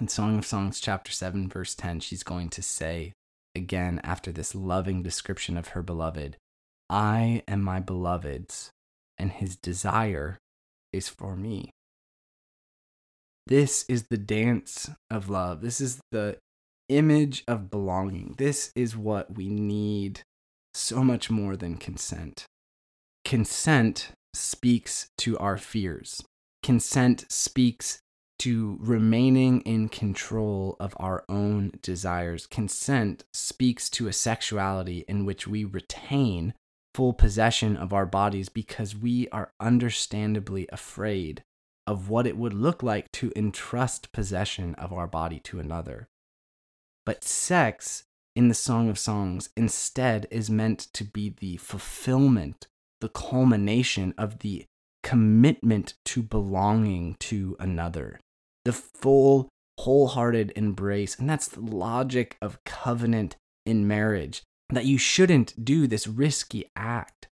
in 0.00 0.08
Song 0.08 0.38
of 0.38 0.46
Songs, 0.46 0.80
chapter 0.80 1.12
7, 1.12 1.48
verse 1.48 1.74
10, 1.74 2.00
she's 2.00 2.22
going 2.22 2.48
to 2.50 2.62
say 2.62 3.12
again, 3.54 4.00
after 4.04 4.30
this 4.32 4.54
loving 4.54 5.02
description 5.02 5.56
of 5.56 5.68
her 5.68 5.82
beloved, 5.82 6.36
I 6.88 7.42
am 7.48 7.62
my 7.62 7.80
beloved's, 7.80 8.70
and 9.18 9.30
his 9.30 9.56
desire 9.56 10.38
is 10.92 11.08
for 11.08 11.36
me. 11.36 11.70
This 13.46 13.84
is 13.88 14.06
the 14.08 14.18
dance 14.18 14.90
of 15.10 15.28
love. 15.28 15.60
This 15.60 15.80
is 15.80 16.00
the 16.12 16.38
image 16.88 17.44
of 17.48 17.70
belonging. 17.70 18.34
This 18.38 18.70
is 18.74 18.96
what 18.96 19.36
we 19.36 19.48
need 19.48 20.20
so 20.74 21.02
much 21.02 21.30
more 21.30 21.56
than 21.56 21.76
consent. 21.76 22.46
Consent 23.24 24.12
speaks 24.34 25.08
to 25.18 25.36
our 25.38 25.58
fears. 25.58 26.22
Consent 26.62 27.24
speaks 27.28 28.00
to 28.38 28.78
remaining 28.80 29.60
in 29.62 29.88
control 29.88 30.76
of 30.78 30.94
our 30.98 31.24
own 31.28 31.72
desires. 31.82 32.46
Consent 32.46 33.24
speaks 33.32 33.90
to 33.90 34.08
a 34.08 34.12
sexuality 34.12 35.04
in 35.08 35.24
which 35.24 35.46
we 35.46 35.64
retain 35.64 36.54
full 36.94 37.12
possession 37.12 37.76
of 37.76 37.92
our 37.92 38.06
bodies 38.06 38.48
because 38.48 38.96
we 38.96 39.28
are 39.28 39.52
understandably 39.60 40.68
afraid 40.72 41.42
of 41.86 42.08
what 42.08 42.26
it 42.26 42.36
would 42.36 42.52
look 42.52 42.82
like 42.82 43.10
to 43.12 43.32
entrust 43.34 44.12
possession 44.12 44.74
of 44.74 44.92
our 44.92 45.06
body 45.06 45.40
to 45.40 45.58
another. 45.58 46.08
But 47.06 47.24
sex 47.24 48.04
in 48.36 48.48
the 48.48 48.54
Song 48.54 48.88
of 48.88 48.98
Songs 48.98 49.48
instead 49.56 50.26
is 50.30 50.50
meant 50.50 50.80
to 50.92 51.04
be 51.04 51.34
the 51.38 51.56
fulfillment, 51.56 52.66
the 53.00 53.08
culmination 53.08 54.14
of 54.18 54.40
the 54.40 54.66
commitment 55.02 55.94
to 56.04 56.22
belonging 56.22 57.16
to 57.20 57.56
another 57.58 58.20
the 58.68 58.72
full, 58.74 59.48
wholehearted 59.78 60.52
embrace. 60.54 61.18
And 61.18 61.28
that's 61.28 61.48
the 61.48 61.62
logic 61.62 62.36
of 62.42 62.62
covenant 62.64 63.34
in 63.64 63.88
marriage 63.88 64.42
that 64.68 64.84
you 64.84 64.98
shouldn't 64.98 65.64
do 65.64 65.86
this 65.86 66.06
risky 66.06 66.70
act 66.76 67.28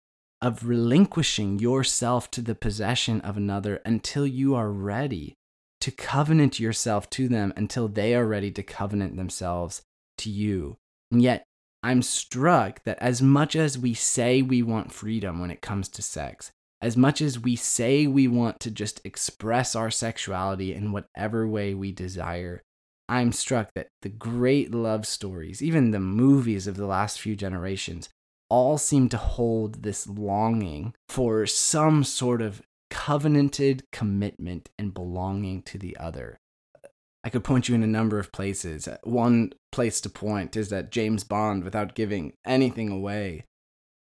of 0.41 0.67
relinquishing 0.67 1.57
yourself 1.57 2.29
to 2.31 2.41
the 2.41 2.53
possession 2.53 3.21
of 3.21 3.37
another 3.37 3.79
until 3.85 4.27
you 4.27 4.55
are 4.55 4.69
ready 4.69 5.35
to 5.79 5.91
covenant 5.91 6.59
yourself 6.59 7.09
to 7.11 7.29
them 7.29 7.53
until 7.55 7.87
they 7.87 8.13
are 8.13 8.27
ready 8.27 8.51
to 8.51 8.61
covenant 8.61 9.15
themselves 9.15 9.83
to 10.17 10.29
you. 10.29 10.75
And 11.13 11.21
yet, 11.21 11.45
I'm 11.81 12.01
struck 12.01 12.83
that 12.83 12.99
as 12.99 13.21
much 13.21 13.55
as 13.55 13.77
we 13.77 13.93
say 13.93 14.41
we 14.41 14.61
want 14.61 14.91
freedom 14.91 15.39
when 15.39 15.49
it 15.49 15.61
comes 15.61 15.87
to 15.89 16.01
sex, 16.01 16.51
as 16.81 16.97
much 16.97 17.21
as 17.21 17.39
we 17.39 17.55
say 17.55 18.07
we 18.07 18.27
want 18.27 18.59
to 18.59 18.71
just 18.71 19.01
express 19.03 19.75
our 19.75 19.91
sexuality 19.91 20.73
in 20.73 20.91
whatever 20.91 21.47
way 21.47 21.73
we 21.73 21.91
desire, 21.91 22.63
I'm 23.07 23.31
struck 23.31 23.71
that 23.75 23.87
the 24.01 24.09
great 24.09 24.73
love 24.73 25.05
stories, 25.05 25.61
even 25.61 25.91
the 25.91 25.99
movies 25.99 26.65
of 26.65 26.77
the 26.77 26.87
last 26.87 27.19
few 27.19 27.35
generations, 27.35 28.09
all 28.49 28.77
seem 28.77 29.09
to 29.09 29.17
hold 29.17 29.83
this 29.83 30.07
longing 30.07 30.93
for 31.07 31.45
some 31.45 32.03
sort 32.03 32.41
of 32.41 32.61
covenanted 32.89 33.83
commitment 33.91 34.69
and 34.77 34.93
belonging 34.93 35.61
to 35.63 35.77
the 35.77 35.95
other. 35.97 36.37
I 37.23 37.29
could 37.29 37.43
point 37.43 37.69
you 37.69 37.75
in 37.75 37.83
a 37.83 37.87
number 37.87 38.17
of 38.17 38.31
places. 38.31 38.89
One 39.03 39.53
place 39.71 40.01
to 40.01 40.09
point 40.09 40.57
is 40.57 40.69
that 40.69 40.91
James 40.91 41.23
Bond, 41.23 41.63
without 41.63 41.95
giving 41.95 42.33
anything 42.45 42.89
away, 42.89 43.45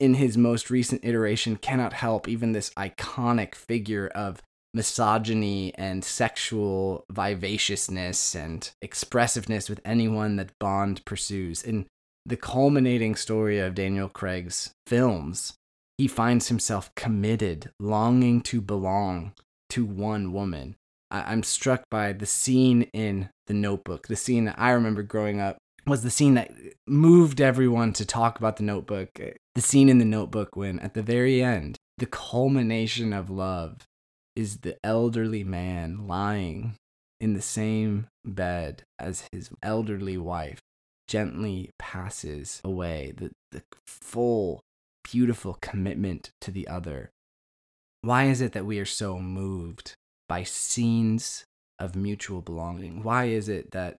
in 0.01 0.14
his 0.14 0.36
most 0.36 0.70
recent 0.70 1.05
iteration 1.05 1.57
cannot 1.57 1.92
help 1.92 2.26
even 2.26 2.53
this 2.53 2.70
iconic 2.70 3.55
figure 3.55 4.09
of 4.09 4.42
misogyny 4.72 5.74
and 5.76 6.05
sexual 6.05 7.05
vivaciousness 7.11 8.34
and 8.34 8.70
expressiveness 8.80 9.68
with 9.68 9.80
anyone 9.84 10.36
that 10.36 10.59
Bond 10.59 11.05
pursues. 11.05 11.62
In 11.62 11.86
the 12.24 12.36
culminating 12.36 13.14
story 13.14 13.59
of 13.59 13.74
Daniel 13.74 14.09
Craig's 14.09 14.72
films, 14.86 15.55
he 15.98 16.09
finds 16.09 16.48
himself 16.48 16.94
committed, 16.94 17.70
longing 17.78 18.40
to 18.42 18.61
belong 18.61 19.32
to 19.70 19.84
one 19.84 20.32
woman. 20.32 20.76
I- 21.11 21.32
am 21.32 21.42
struck 21.42 21.82
by 21.90 22.12
the 22.12 22.26
scene 22.26 22.82
in 22.94 23.28
The 23.48 23.55
Notebook, 23.55 24.07
the 24.07 24.16
scene 24.16 24.44
that 24.44 24.59
I 24.59 24.70
remember 24.70 25.03
growing 25.03 25.40
up 25.40 25.59
was 25.87 26.03
the 26.03 26.11
scene 26.11 26.35
that 26.35 26.53
moved 26.87 27.41
everyone 27.41 27.93
to 27.95 28.05
talk 28.05 28.39
about 28.39 28.57
the 28.57 28.62
notebook. 28.62 29.18
The 29.55 29.61
scene 29.61 29.89
in 29.89 29.99
the 29.99 30.05
notebook 30.05 30.57
when, 30.57 30.78
at 30.81 30.95
the 30.95 31.03
very 31.03 31.43
end, 31.43 31.76
the 31.99 32.07
culmination 32.07 33.12
of 33.12 33.31
love 33.31 33.87
is 34.37 34.59
the 34.59 34.76
elderly 34.85 35.45
man 35.45 36.07
lying 36.07 36.76
in 37.20 37.35
the 37.35 37.43
same 37.43 38.07
bed 38.24 38.85
as 38.99 39.28
his 39.33 39.51
elderly 39.62 40.16
wife 40.16 40.61
gently 41.09 41.70
passes 41.78 42.61
away. 42.64 43.12
The, 43.16 43.31
the 43.51 43.62
full, 43.87 44.61
beautiful 45.05 45.59
commitment 45.61 46.31
to 46.41 46.51
the 46.51 46.68
other. 46.68 47.11
Why 48.03 48.24
is 48.24 48.41
it 48.41 48.53
that 48.53 48.64
we 48.64 48.78
are 48.78 48.87
so 48.87 49.18
moved 49.18 49.95
by 50.28 50.45
scenes 50.45 51.45
of 51.78 51.97
mutual 51.97 52.41
belonging? 52.41 53.03
Why 53.03 53.24
is 53.26 53.49
it 53.49 53.72
that 53.72 53.97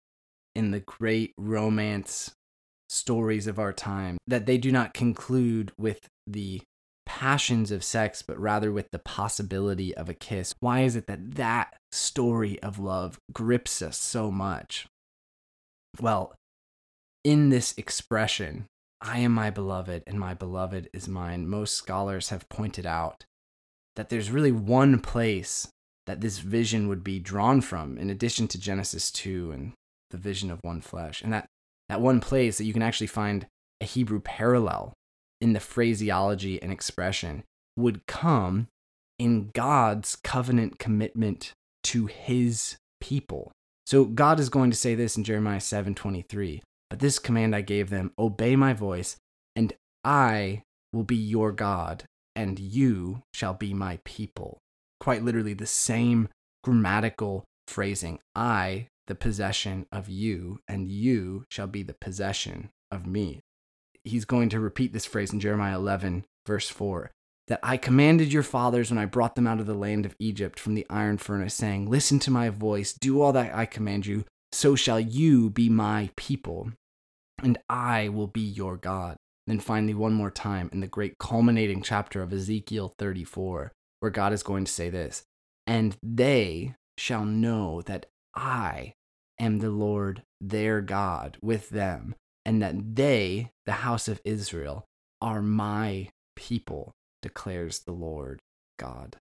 in 0.56 0.72
the 0.72 0.80
great 0.82 1.34
romance 1.38 2.32
stories 2.90 3.48
of 3.48 3.60
our 3.60 3.74
time, 3.74 4.18
that 4.28 4.46
they 4.46 4.58
do 4.58 4.72
not 4.72 4.94
conclude 4.94 5.72
with 5.78 6.08
the 6.28 6.62
passions 7.06 7.72
of 7.72 7.84
sex, 7.84 8.22
but 8.22 8.40
rather 8.40 8.72
with 8.72 8.90
the 8.92 9.00
possibility 9.00 9.96
of 9.96 10.10
a 10.10 10.14
kiss. 10.14 10.54
Why 10.60 10.82
is 10.82 10.96
it 10.96 11.08
that 11.08 11.36
that 11.36 11.76
story 11.92 12.62
of 12.62 12.80
love 12.80 13.18
grips 13.34 13.82
us 13.82 13.98
so 13.98 14.32
much? 14.32 14.88
Well, 16.00 16.34
in 17.24 17.50
this 17.50 17.74
expression, 17.78 18.66
I 19.02 19.20
am 19.20 19.34
my 19.34 19.50
beloved 19.50 20.04
and 20.08 20.20
my 20.20 20.34
beloved 20.34 20.90
is 20.94 21.08
mine, 21.08 21.48
most 21.48 21.76
scholars 21.76 22.30
have 22.30 22.48
pointed 22.50 22.86
out 22.86 23.26
that 23.96 24.10
there's 24.10 24.32
really 24.32 24.52
one 24.52 25.00
place 25.00 25.68
that 26.08 26.22
this 26.22 26.40
vision 26.40 26.88
would 26.88 27.04
be 27.04 27.20
drawn 27.20 27.62
from, 27.62 27.98
in 27.98 28.10
addition 28.10 28.48
to 28.50 28.60
Genesis 28.60 29.12
2 29.12 29.52
and 29.52 29.74
the 30.12 30.18
vision 30.18 30.52
of 30.52 30.60
one 30.62 30.82
flesh. 30.82 31.22
And 31.22 31.34
that, 31.34 31.48
that 31.90 32.02
one 32.02 32.20
place 32.20 32.58
that 32.58 32.66
you 32.66 32.74
can 32.74 32.82
actually 32.82 33.08
find 33.08 33.48
a 33.82 33.86
Hebrew 33.86 34.20
parallel 34.20 34.94
in 35.40 35.54
the 35.54 35.60
phraseology 35.60 36.62
and 36.62 36.72
expression 36.72 37.44
would 37.76 38.06
come 38.06 38.68
in 39.18 39.50
God's 39.54 40.16
covenant 40.16 40.80
commitment 40.80 41.54
to 41.84 42.06
his 42.06 42.78
people. 43.00 43.52
So 43.86 44.06
God 44.06 44.40
is 44.40 44.50
going 44.50 44.72
to 44.72 44.78
say 44.78 44.96
this 44.96 45.18
in 45.18 45.24
Jeremiah 45.24 45.60
7:23, 45.60 46.62
but 46.90 47.00
this 47.00 47.20
command 47.20 47.56
I 47.56 47.62
gave 47.62 47.90
them, 47.90 48.14
obey 48.18 48.56
my 48.56 48.74
voice, 48.74 49.18
and 49.56 49.74
I 50.04 50.64
will 50.94 51.04
be 51.04 51.16
your 51.16 51.52
God, 51.52 52.04
and 52.36 52.60
you 52.60 53.24
shall 53.34 53.54
be 53.54 53.74
my 53.74 54.00
people. 54.06 54.60
Quite 55.00 55.24
literally 55.24 55.54
the 55.54 55.66
same 55.66 56.30
grammatical 56.64 57.44
phrasing. 57.68 58.20
I, 58.36 58.88
the 59.12 59.16
possession 59.16 59.86
of 59.92 60.08
you, 60.08 60.62
and 60.70 60.88
you 60.88 61.44
shall 61.50 61.68
be 61.68 61.84
the 61.84 61.94
possession 61.94 62.70
of 62.90 63.06
me. 63.06 63.42
He's 64.06 64.24
going 64.24 64.48
to 64.48 64.60
repeat 64.62 64.94
this 64.94 65.06
phrase 65.06 65.34
in 65.34 65.42
Jeremiah 65.42 65.76
11, 65.76 66.24
verse 66.48 66.70
4 66.70 67.12
that 67.50 67.60
I 67.62 67.76
commanded 67.76 68.32
your 68.32 68.42
fathers 68.44 68.90
when 68.90 68.98
I 68.98 69.06
brought 69.06 69.36
them 69.36 69.48
out 69.48 69.60
of 69.60 69.66
the 69.66 69.74
land 69.74 70.06
of 70.06 70.16
Egypt 70.18 70.58
from 70.58 70.76
the 70.76 70.88
iron 70.90 71.18
furnace, 71.18 71.56
saying, 71.56 71.90
Listen 71.90 72.20
to 72.20 72.32
my 72.32 72.48
voice, 72.48 72.94
do 72.94 73.22
all 73.22 73.34
that 73.34 73.54
I 73.54 73.66
command 73.66 74.06
you, 74.06 74.24
so 74.54 74.78
shall 74.78 75.02
you 75.02 75.50
be 75.50 75.68
my 75.68 76.10
people, 76.16 76.72
and 77.44 77.58
I 77.70 78.08
will 78.08 78.28
be 78.28 78.40
your 78.40 78.78
God. 78.78 79.18
Then 79.46 79.60
finally, 79.60 79.94
one 79.94 80.14
more 80.14 80.32
time 80.32 80.70
in 80.72 80.80
the 80.80 80.88
great 80.88 81.18
culminating 81.18 81.82
chapter 81.82 82.22
of 82.22 82.32
Ezekiel 82.32 82.94
34, 82.98 83.74
where 84.00 84.12
God 84.12 84.32
is 84.32 84.42
going 84.42 84.64
to 84.64 84.72
say 84.72 84.90
this 84.90 85.24
And 85.68 85.98
they 86.02 86.76
shall 86.98 87.26
know 87.26 87.82
that 87.82 88.06
I 88.34 88.94
am 89.42 89.60
the 89.60 89.72
Lord 89.72 90.24
their 90.40 90.80
God 90.80 91.38
with 91.42 91.70
them, 91.70 92.16
and 92.46 92.62
that 92.62 92.96
they, 92.96 93.52
the 93.66 93.74
house 93.74 94.08
of 94.08 94.22
Israel, 94.24 94.86
are 95.22 95.42
my 95.42 96.10
people, 96.36 96.94
declares 97.22 97.80
the 97.80 97.92
Lord 97.92 98.40
God. 98.80 99.18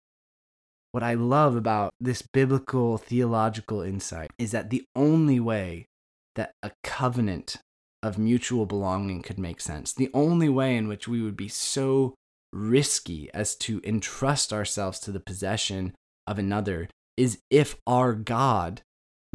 What 0.93 1.03
I 1.03 1.15
love 1.15 1.57
about 1.57 1.91
this 2.01 2.23
biblical 2.23 2.97
theological 2.99 3.83
insight 3.83 4.31
is 4.39 4.53
that 4.53 4.71
the 4.71 4.85
only 4.97 5.39
way 5.39 5.87
that 6.37 6.53
a 6.63 6.73
covenant 6.83 7.59
of 8.03 8.19
mutual 8.19 8.67
belonging 8.67 9.23
could 9.23 9.39
make 9.39 9.61
sense. 9.61 9.93
The 9.93 10.11
only 10.15 10.49
way 10.49 10.77
in 10.77 10.89
which 10.89 11.09
we 11.09 11.23
would 11.23 11.37
be 11.37 11.49
so 11.49 12.15
risky 12.53 13.31
as 13.35 13.57
to 13.57 13.81
entrust 13.85 14.53
ourselves 14.53 14.99
to 15.01 15.13
the 15.13 15.21
possession 15.21 15.95
of 16.27 16.39
another 16.39 16.89
is 17.17 17.41
if 17.51 17.77
our 17.87 18.13
God 18.13 18.83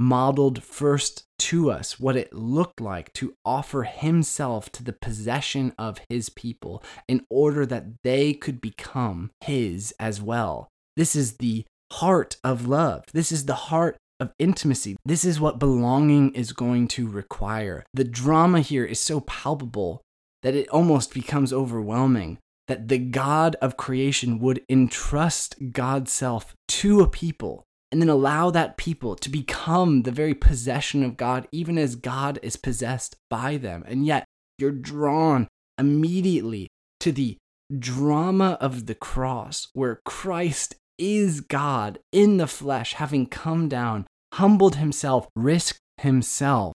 modeled 0.01 0.63
first 0.63 1.25
to 1.37 1.69
us 1.69 1.99
what 1.99 2.15
it 2.15 2.33
looked 2.33 2.81
like 2.81 3.13
to 3.13 3.35
offer 3.45 3.83
himself 3.83 4.71
to 4.71 4.83
the 4.83 4.93
possession 4.93 5.73
of 5.77 6.01
his 6.09 6.29
people 6.29 6.83
in 7.07 7.25
order 7.29 7.65
that 7.65 7.85
they 8.03 8.33
could 8.33 8.59
become 8.59 9.29
his 9.41 9.93
as 9.99 10.21
well. 10.21 10.67
This 10.97 11.15
is 11.15 11.37
the 11.37 11.65
heart 11.93 12.37
of 12.43 12.67
love. 12.67 13.05
This 13.13 13.31
is 13.31 13.45
the 13.45 13.69
heart 13.69 13.97
of 14.19 14.33
intimacy. 14.39 14.97
This 15.05 15.23
is 15.23 15.39
what 15.39 15.59
belonging 15.59 16.33
is 16.33 16.51
going 16.51 16.87
to 16.89 17.07
require. 17.07 17.83
The 17.93 18.03
drama 18.03 18.61
here 18.61 18.85
is 18.85 18.99
so 18.99 19.21
palpable 19.21 20.01
that 20.41 20.55
it 20.55 20.67
almost 20.69 21.13
becomes 21.13 21.53
overwhelming 21.53 22.39
that 22.67 22.87
the 22.87 22.97
God 22.97 23.55
of 23.61 23.77
creation 23.77 24.39
would 24.39 24.63
entrust 24.69 25.55
God's 25.71 26.11
self 26.11 26.55
to 26.69 27.01
a 27.01 27.07
people 27.07 27.63
and 27.91 28.01
then 28.01 28.09
allow 28.09 28.49
that 28.51 28.77
people 28.77 29.15
to 29.17 29.29
become 29.29 30.03
the 30.03 30.11
very 30.11 30.33
possession 30.33 31.03
of 31.03 31.17
God, 31.17 31.47
even 31.51 31.77
as 31.77 31.95
God 31.95 32.39
is 32.41 32.55
possessed 32.55 33.17
by 33.29 33.57
them. 33.57 33.83
And 33.85 34.05
yet 34.05 34.25
you're 34.57 34.71
drawn 34.71 35.47
immediately 35.77 36.69
to 37.01 37.11
the 37.11 37.37
drama 37.77 38.57
of 38.61 38.85
the 38.85 38.95
cross, 38.95 39.67
where 39.73 40.01
Christ 40.05 40.75
is 40.97 41.41
God 41.41 41.99
in 42.11 42.37
the 42.37 42.47
flesh, 42.47 42.93
having 42.93 43.25
come 43.25 43.67
down, 43.67 44.05
humbled 44.33 44.75
himself, 44.75 45.27
risked 45.35 45.79
himself 45.97 46.73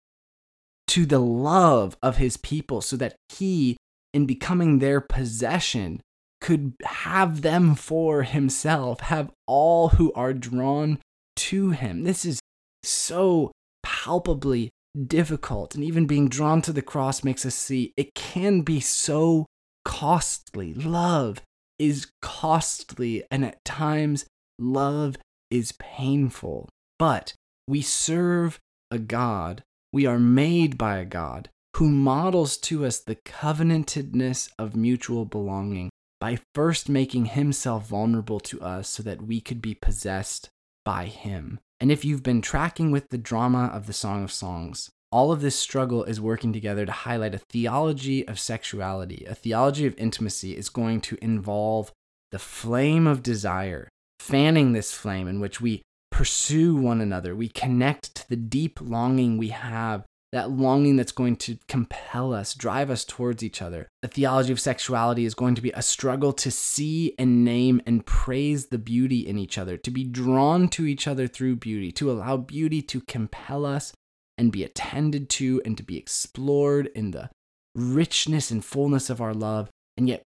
to 0.87 1.05
the 1.05 1.19
love 1.19 1.97
of 2.01 2.17
his 2.17 2.37
people, 2.37 2.81
so 2.81 2.95
that 2.95 3.15
he, 3.29 3.77
in 4.13 4.25
becoming 4.25 4.79
their 4.79 5.01
possession, 5.01 6.01
could 6.43 6.73
have 6.83 7.41
them 7.41 7.73
for 7.73 8.23
himself, 8.23 8.99
have 8.99 9.31
all 9.47 9.89
who 9.89 10.11
are 10.13 10.33
drawn 10.33 10.99
to 11.37 11.71
him. 11.71 12.03
This 12.03 12.25
is 12.25 12.39
so 12.83 13.51
palpably 13.81 14.69
difficult. 15.07 15.73
And 15.73 15.83
even 15.83 16.05
being 16.05 16.27
drawn 16.27 16.61
to 16.63 16.73
the 16.73 16.81
cross 16.81 17.23
makes 17.23 17.45
us 17.45 17.55
see 17.55 17.93
it 17.95 18.13
can 18.13 18.61
be 18.61 18.81
so 18.81 19.45
costly. 19.85 20.73
Love 20.73 21.41
is 21.79 22.07
costly, 22.21 23.23
and 23.31 23.45
at 23.45 23.63
times, 23.63 24.25
love 24.59 25.15
is 25.49 25.71
painful. 25.79 26.67
But 26.99 27.33
we 27.67 27.81
serve 27.81 28.59
a 28.91 28.99
God, 28.99 29.63
we 29.93 30.05
are 30.05 30.19
made 30.19 30.77
by 30.77 30.97
a 30.97 31.05
God 31.05 31.49
who 31.77 31.89
models 31.89 32.57
to 32.57 32.85
us 32.85 32.99
the 32.99 33.15
covenantedness 33.15 34.49
of 34.59 34.75
mutual 34.75 35.25
belonging 35.25 35.89
by 36.23 36.39
first 36.55 36.87
making 36.87 37.25
himself 37.25 37.87
vulnerable 37.87 38.39
to 38.39 38.61
us 38.61 38.87
so 38.87 39.03
that 39.03 39.21
we 39.21 39.41
could 39.41 39.61
be 39.61 39.75
possessed 39.75 40.47
by 40.85 41.03
him. 41.07 41.59
And 41.81 41.91
if 41.91 42.05
you've 42.05 42.23
been 42.23 42.41
tracking 42.41 42.91
with 42.91 43.09
the 43.09 43.17
drama 43.17 43.69
of 43.73 43.87
the 43.87 43.91
Song 43.91 44.23
of 44.23 44.31
Songs, 44.31 44.89
all 45.11 45.33
of 45.33 45.41
this 45.41 45.59
struggle 45.59 46.05
is 46.05 46.21
working 46.21 46.53
together 46.53 46.85
to 46.85 46.93
highlight 46.93 47.35
a 47.35 47.41
theology 47.49 48.25
of 48.25 48.39
sexuality. 48.39 49.25
A 49.27 49.35
theology 49.35 49.85
of 49.85 49.97
intimacy 49.97 50.55
is 50.55 50.69
going 50.69 51.01
to 51.01 51.17
involve 51.21 51.91
the 52.31 52.39
flame 52.39 53.05
of 53.05 53.21
desire, 53.21 53.89
fanning 54.21 54.71
this 54.71 54.93
flame 54.93 55.27
in 55.27 55.41
which 55.41 55.59
we 55.59 55.81
pursue 56.09 56.73
one 56.73 57.01
another. 57.01 57.35
We 57.35 57.49
connect 57.49 58.15
to 58.15 58.29
the 58.29 58.37
deep 58.37 58.79
longing 58.79 59.37
we 59.37 59.49
have 59.49 60.05
that 60.33 60.49
longing 60.49 60.95
that's 60.95 61.11
going 61.11 61.35
to 61.35 61.59
compel 61.67 62.33
us, 62.33 62.55
drive 62.55 62.89
us 62.89 63.05
towards 63.05 63.43
each 63.43 63.61
other. 63.61 63.87
The 64.01 64.07
theology 64.07 64.51
of 64.51 64.59
sexuality 64.59 65.25
is 65.25 65.35
going 65.35 65.53
to 65.53 65.61
be 65.61 65.69
a 65.71 65.83
struggle 65.83 66.33
to 66.33 66.49
see 66.49 67.13
and 67.19 67.45
name 67.45 67.83
and 67.85 68.03
praise 68.03 68.65
the 68.65 68.79
beauty 68.79 69.19
in 69.19 69.37
each 69.37 69.59
other, 69.59 69.77
to 69.77 69.91
be 69.91 70.03
drawn 70.03 70.69
to 70.69 70.87
each 70.87 71.07
other 71.07 71.27
through 71.27 71.57
beauty, 71.57 71.91
to 71.93 72.11
allow 72.11 72.37
beauty 72.37 72.81
to 72.81 73.01
compel 73.01 73.63
us 73.63 73.93
and 74.35 74.51
be 74.51 74.63
attended 74.63 75.29
to 75.29 75.61
and 75.63 75.77
to 75.77 75.83
be 75.83 75.97
explored 75.97 76.87
in 76.95 77.11
the 77.11 77.29
richness 77.75 78.49
and 78.49 78.65
fullness 78.65 79.11
of 79.11 79.21
our 79.21 79.35
love. 79.35 79.69
And 79.97 80.09
yet, 80.09 80.23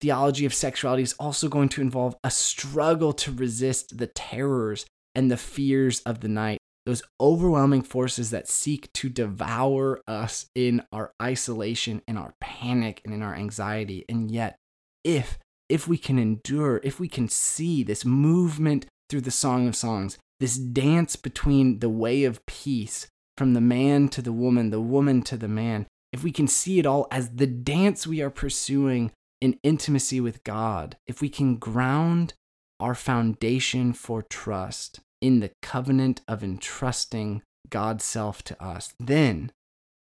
theology 0.00 0.46
of 0.46 0.54
sexuality 0.54 1.02
is 1.02 1.12
also 1.20 1.50
going 1.50 1.68
to 1.68 1.82
involve 1.82 2.16
a 2.24 2.30
struggle 2.30 3.12
to 3.12 3.30
resist 3.30 3.98
the 3.98 4.06
terrors 4.06 4.86
and 5.14 5.30
the 5.30 5.36
fears 5.36 6.00
of 6.00 6.20
the 6.20 6.28
night 6.28 6.58
those 6.86 7.02
overwhelming 7.20 7.82
forces 7.82 8.30
that 8.30 8.48
seek 8.48 8.92
to 8.92 9.08
devour 9.08 10.00
us 10.06 10.46
in 10.54 10.82
our 10.92 11.12
isolation, 11.20 12.02
in 12.06 12.16
our 12.16 12.34
panic, 12.40 13.00
and 13.04 13.14
in 13.14 13.22
our 13.22 13.34
anxiety. 13.34 14.04
And 14.08 14.30
yet, 14.30 14.58
if 15.02 15.38
if 15.68 15.88
we 15.88 15.96
can 15.96 16.18
endure, 16.18 16.80
if 16.84 17.00
we 17.00 17.08
can 17.08 17.28
see 17.28 17.82
this 17.82 18.04
movement 18.04 18.86
through 19.08 19.22
the 19.22 19.30
Song 19.30 19.66
of 19.66 19.74
Songs, 19.74 20.18
this 20.40 20.58
dance 20.58 21.16
between 21.16 21.78
the 21.78 21.88
way 21.88 22.24
of 22.24 22.44
peace 22.46 23.08
from 23.38 23.54
the 23.54 23.60
man 23.60 24.08
to 24.08 24.20
the 24.20 24.32
woman, 24.32 24.70
the 24.70 24.80
woman 24.80 25.22
to 25.22 25.36
the 25.36 25.48
man, 25.48 25.86
if 26.12 26.22
we 26.22 26.30
can 26.30 26.46
see 26.46 26.78
it 26.78 26.86
all 26.86 27.08
as 27.10 27.30
the 27.30 27.46
dance 27.46 28.06
we 28.06 28.20
are 28.20 28.30
pursuing 28.30 29.10
in 29.40 29.58
intimacy 29.62 30.20
with 30.20 30.44
God, 30.44 30.96
if 31.06 31.20
we 31.20 31.28
can 31.28 31.56
ground 31.56 32.34
our 32.78 32.94
foundation 32.94 33.92
for 33.92 34.22
trust 34.22 35.00
in 35.24 35.40
the 35.40 35.50
covenant 35.62 36.20
of 36.28 36.44
entrusting 36.44 37.40
God's 37.70 38.04
self 38.04 38.44
to 38.44 38.62
us, 38.62 38.92
then 39.00 39.50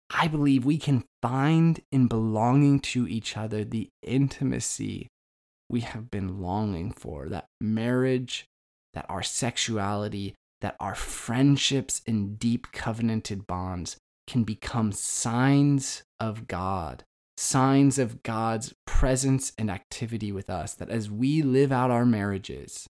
I 0.08 0.28
believe 0.28 0.64
we 0.64 0.78
can 0.78 1.04
find 1.20 1.78
in 1.92 2.06
belonging 2.06 2.80
to 2.80 3.06
each 3.06 3.36
other 3.36 3.64
the 3.64 3.90
intimacy 4.02 5.08
we 5.68 5.80
have 5.80 6.10
been 6.10 6.40
longing 6.40 6.90
for 6.90 7.28
that 7.28 7.48
marriage, 7.60 8.46
that 8.94 9.04
our 9.10 9.22
sexuality, 9.22 10.36
that 10.62 10.74
our 10.80 10.94
friendships 10.94 12.00
and 12.06 12.38
deep 12.38 12.72
covenanted 12.72 13.46
bonds 13.46 13.98
can 14.26 14.42
become 14.42 14.90
signs 14.90 16.02
of 16.18 16.48
God, 16.48 17.04
signs 17.36 17.98
of 17.98 18.22
God's 18.22 18.72
presence 18.86 19.52
and 19.58 19.70
activity 19.70 20.32
with 20.32 20.48
us. 20.48 20.72
That 20.72 20.88
as 20.88 21.10
we 21.10 21.42
live 21.42 21.72
out 21.72 21.90
our 21.90 22.06
marriages 22.06 22.86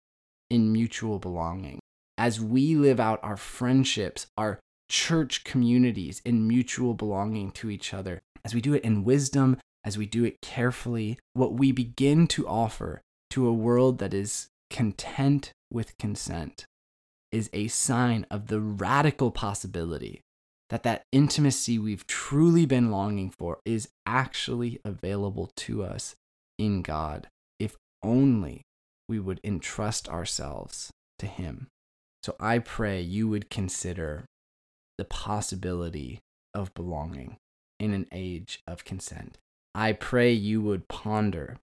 in 0.50 0.72
mutual 0.72 1.20
belonging, 1.20 1.78
as 2.20 2.38
we 2.38 2.76
live 2.76 3.00
out 3.00 3.18
our 3.22 3.38
friendships, 3.38 4.26
our 4.36 4.60
church 4.90 5.42
communities 5.42 6.20
in 6.22 6.46
mutual 6.46 6.92
belonging 6.92 7.50
to 7.50 7.70
each 7.70 7.94
other, 7.94 8.20
as 8.44 8.54
we 8.54 8.60
do 8.60 8.74
it 8.74 8.84
in 8.84 9.04
wisdom, 9.04 9.56
as 9.84 9.96
we 9.96 10.04
do 10.04 10.22
it 10.24 10.42
carefully, 10.42 11.18
what 11.32 11.54
we 11.54 11.72
begin 11.72 12.26
to 12.26 12.46
offer 12.46 13.00
to 13.30 13.46
a 13.46 13.54
world 13.54 13.98
that 14.00 14.12
is 14.12 14.48
content 14.68 15.52
with 15.72 15.96
consent 15.96 16.66
is 17.32 17.48
a 17.54 17.68
sign 17.68 18.26
of 18.30 18.48
the 18.48 18.60
radical 18.60 19.30
possibility 19.30 20.20
that 20.68 20.82
that 20.82 21.04
intimacy 21.12 21.78
we've 21.78 22.06
truly 22.06 22.66
been 22.66 22.90
longing 22.90 23.30
for 23.30 23.60
is 23.64 23.88
actually 24.04 24.78
available 24.84 25.50
to 25.56 25.82
us 25.82 26.14
in 26.58 26.82
God 26.82 27.28
if 27.58 27.76
only 28.02 28.60
we 29.08 29.18
would 29.18 29.40
entrust 29.42 30.06
ourselves 30.06 30.90
to 31.18 31.26
him. 31.26 31.68
So 32.22 32.36
I 32.38 32.58
pray 32.58 33.00
you 33.00 33.28
would 33.28 33.50
consider 33.50 34.24
the 34.98 35.04
possibility 35.04 36.20
of 36.54 36.74
belonging 36.74 37.36
in 37.78 37.94
an 37.94 38.06
age 38.12 38.62
of 38.66 38.84
consent. 38.84 39.38
I 39.74 39.92
pray 39.92 40.32
you 40.32 40.60
would 40.60 40.88
ponder 40.88 41.56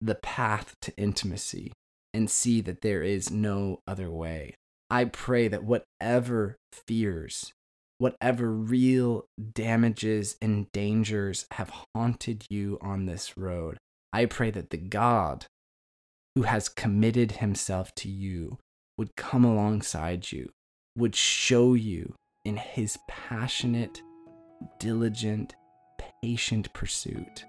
the 0.00 0.14
path 0.14 0.76
to 0.82 0.96
intimacy 0.96 1.72
and 2.12 2.30
see 2.30 2.60
that 2.60 2.82
there 2.82 3.02
is 3.02 3.30
no 3.30 3.80
other 3.86 4.10
way. 4.10 4.54
I 4.90 5.06
pray 5.06 5.48
that 5.48 5.64
whatever 5.64 6.56
fears, 6.72 7.52
whatever 7.98 8.52
real 8.52 9.24
damages 9.54 10.36
and 10.40 10.70
dangers 10.72 11.46
have 11.52 11.72
haunted 11.94 12.46
you 12.50 12.78
on 12.80 13.06
this 13.06 13.36
road, 13.36 13.78
I 14.12 14.26
pray 14.26 14.52
that 14.52 14.70
the 14.70 14.76
God 14.76 15.46
who 16.36 16.42
has 16.42 16.68
committed 16.68 17.32
himself 17.32 17.94
to 17.96 18.08
you 18.08 18.58
would 18.96 19.16
come 19.16 19.44
alongside 19.44 20.30
you, 20.30 20.50
would 20.96 21.14
show 21.14 21.74
you 21.74 22.14
in 22.44 22.56
his 22.56 22.98
passionate, 23.08 24.02
diligent, 24.78 25.54
patient 26.22 26.72
pursuit 26.72 27.44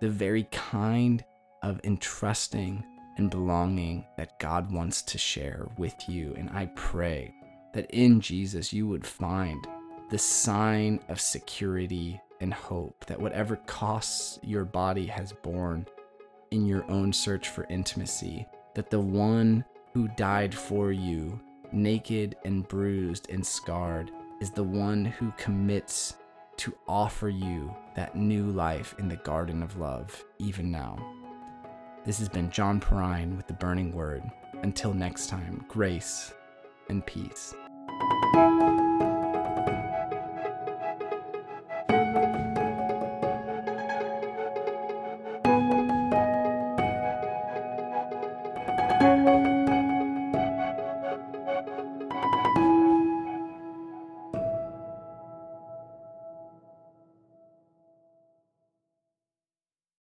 the 0.00 0.08
very 0.08 0.44
kind 0.52 1.24
of 1.62 1.80
entrusting 1.84 2.84
and 3.16 3.30
belonging 3.30 4.04
that 4.16 4.38
God 4.38 4.70
wants 4.70 5.02
to 5.02 5.18
share 5.18 5.66
with 5.78 5.94
you. 6.08 6.34
And 6.36 6.50
I 6.50 6.66
pray 6.76 7.34
that 7.72 7.90
in 7.90 8.20
Jesus 8.20 8.72
you 8.72 8.86
would 8.88 9.06
find 9.06 9.66
the 10.10 10.18
sign 10.18 11.00
of 11.08 11.20
security 11.20 12.20
and 12.40 12.52
hope 12.52 13.06
that 13.06 13.20
whatever 13.20 13.56
costs 13.66 14.38
your 14.42 14.64
body 14.64 15.06
has 15.06 15.32
borne 15.32 15.86
in 16.50 16.66
your 16.66 16.88
own 16.90 17.12
search 17.12 17.48
for 17.48 17.66
intimacy, 17.70 18.46
that 18.74 18.90
the 18.90 19.00
one 19.00 19.64
who 19.96 20.08
died 20.08 20.54
for 20.54 20.92
you, 20.92 21.40
naked 21.72 22.36
and 22.44 22.68
bruised 22.68 23.30
and 23.30 23.44
scarred, 23.44 24.10
is 24.42 24.50
the 24.50 24.62
one 24.62 25.06
who 25.06 25.32
commits 25.38 26.16
to 26.58 26.76
offer 26.86 27.30
you 27.30 27.74
that 27.94 28.14
new 28.14 28.44
life 28.50 28.94
in 28.98 29.08
the 29.08 29.16
garden 29.16 29.62
of 29.62 29.78
love, 29.78 30.22
even 30.38 30.70
now. 30.70 30.98
This 32.04 32.18
has 32.18 32.28
been 32.28 32.50
John 32.50 32.78
Perrine 32.78 33.38
with 33.38 33.46
the 33.46 33.54
Burning 33.54 33.90
Word. 33.90 34.22
Until 34.62 34.92
next 34.92 35.30
time, 35.30 35.64
grace 35.66 36.34
and 36.90 37.04
peace. 37.06 37.54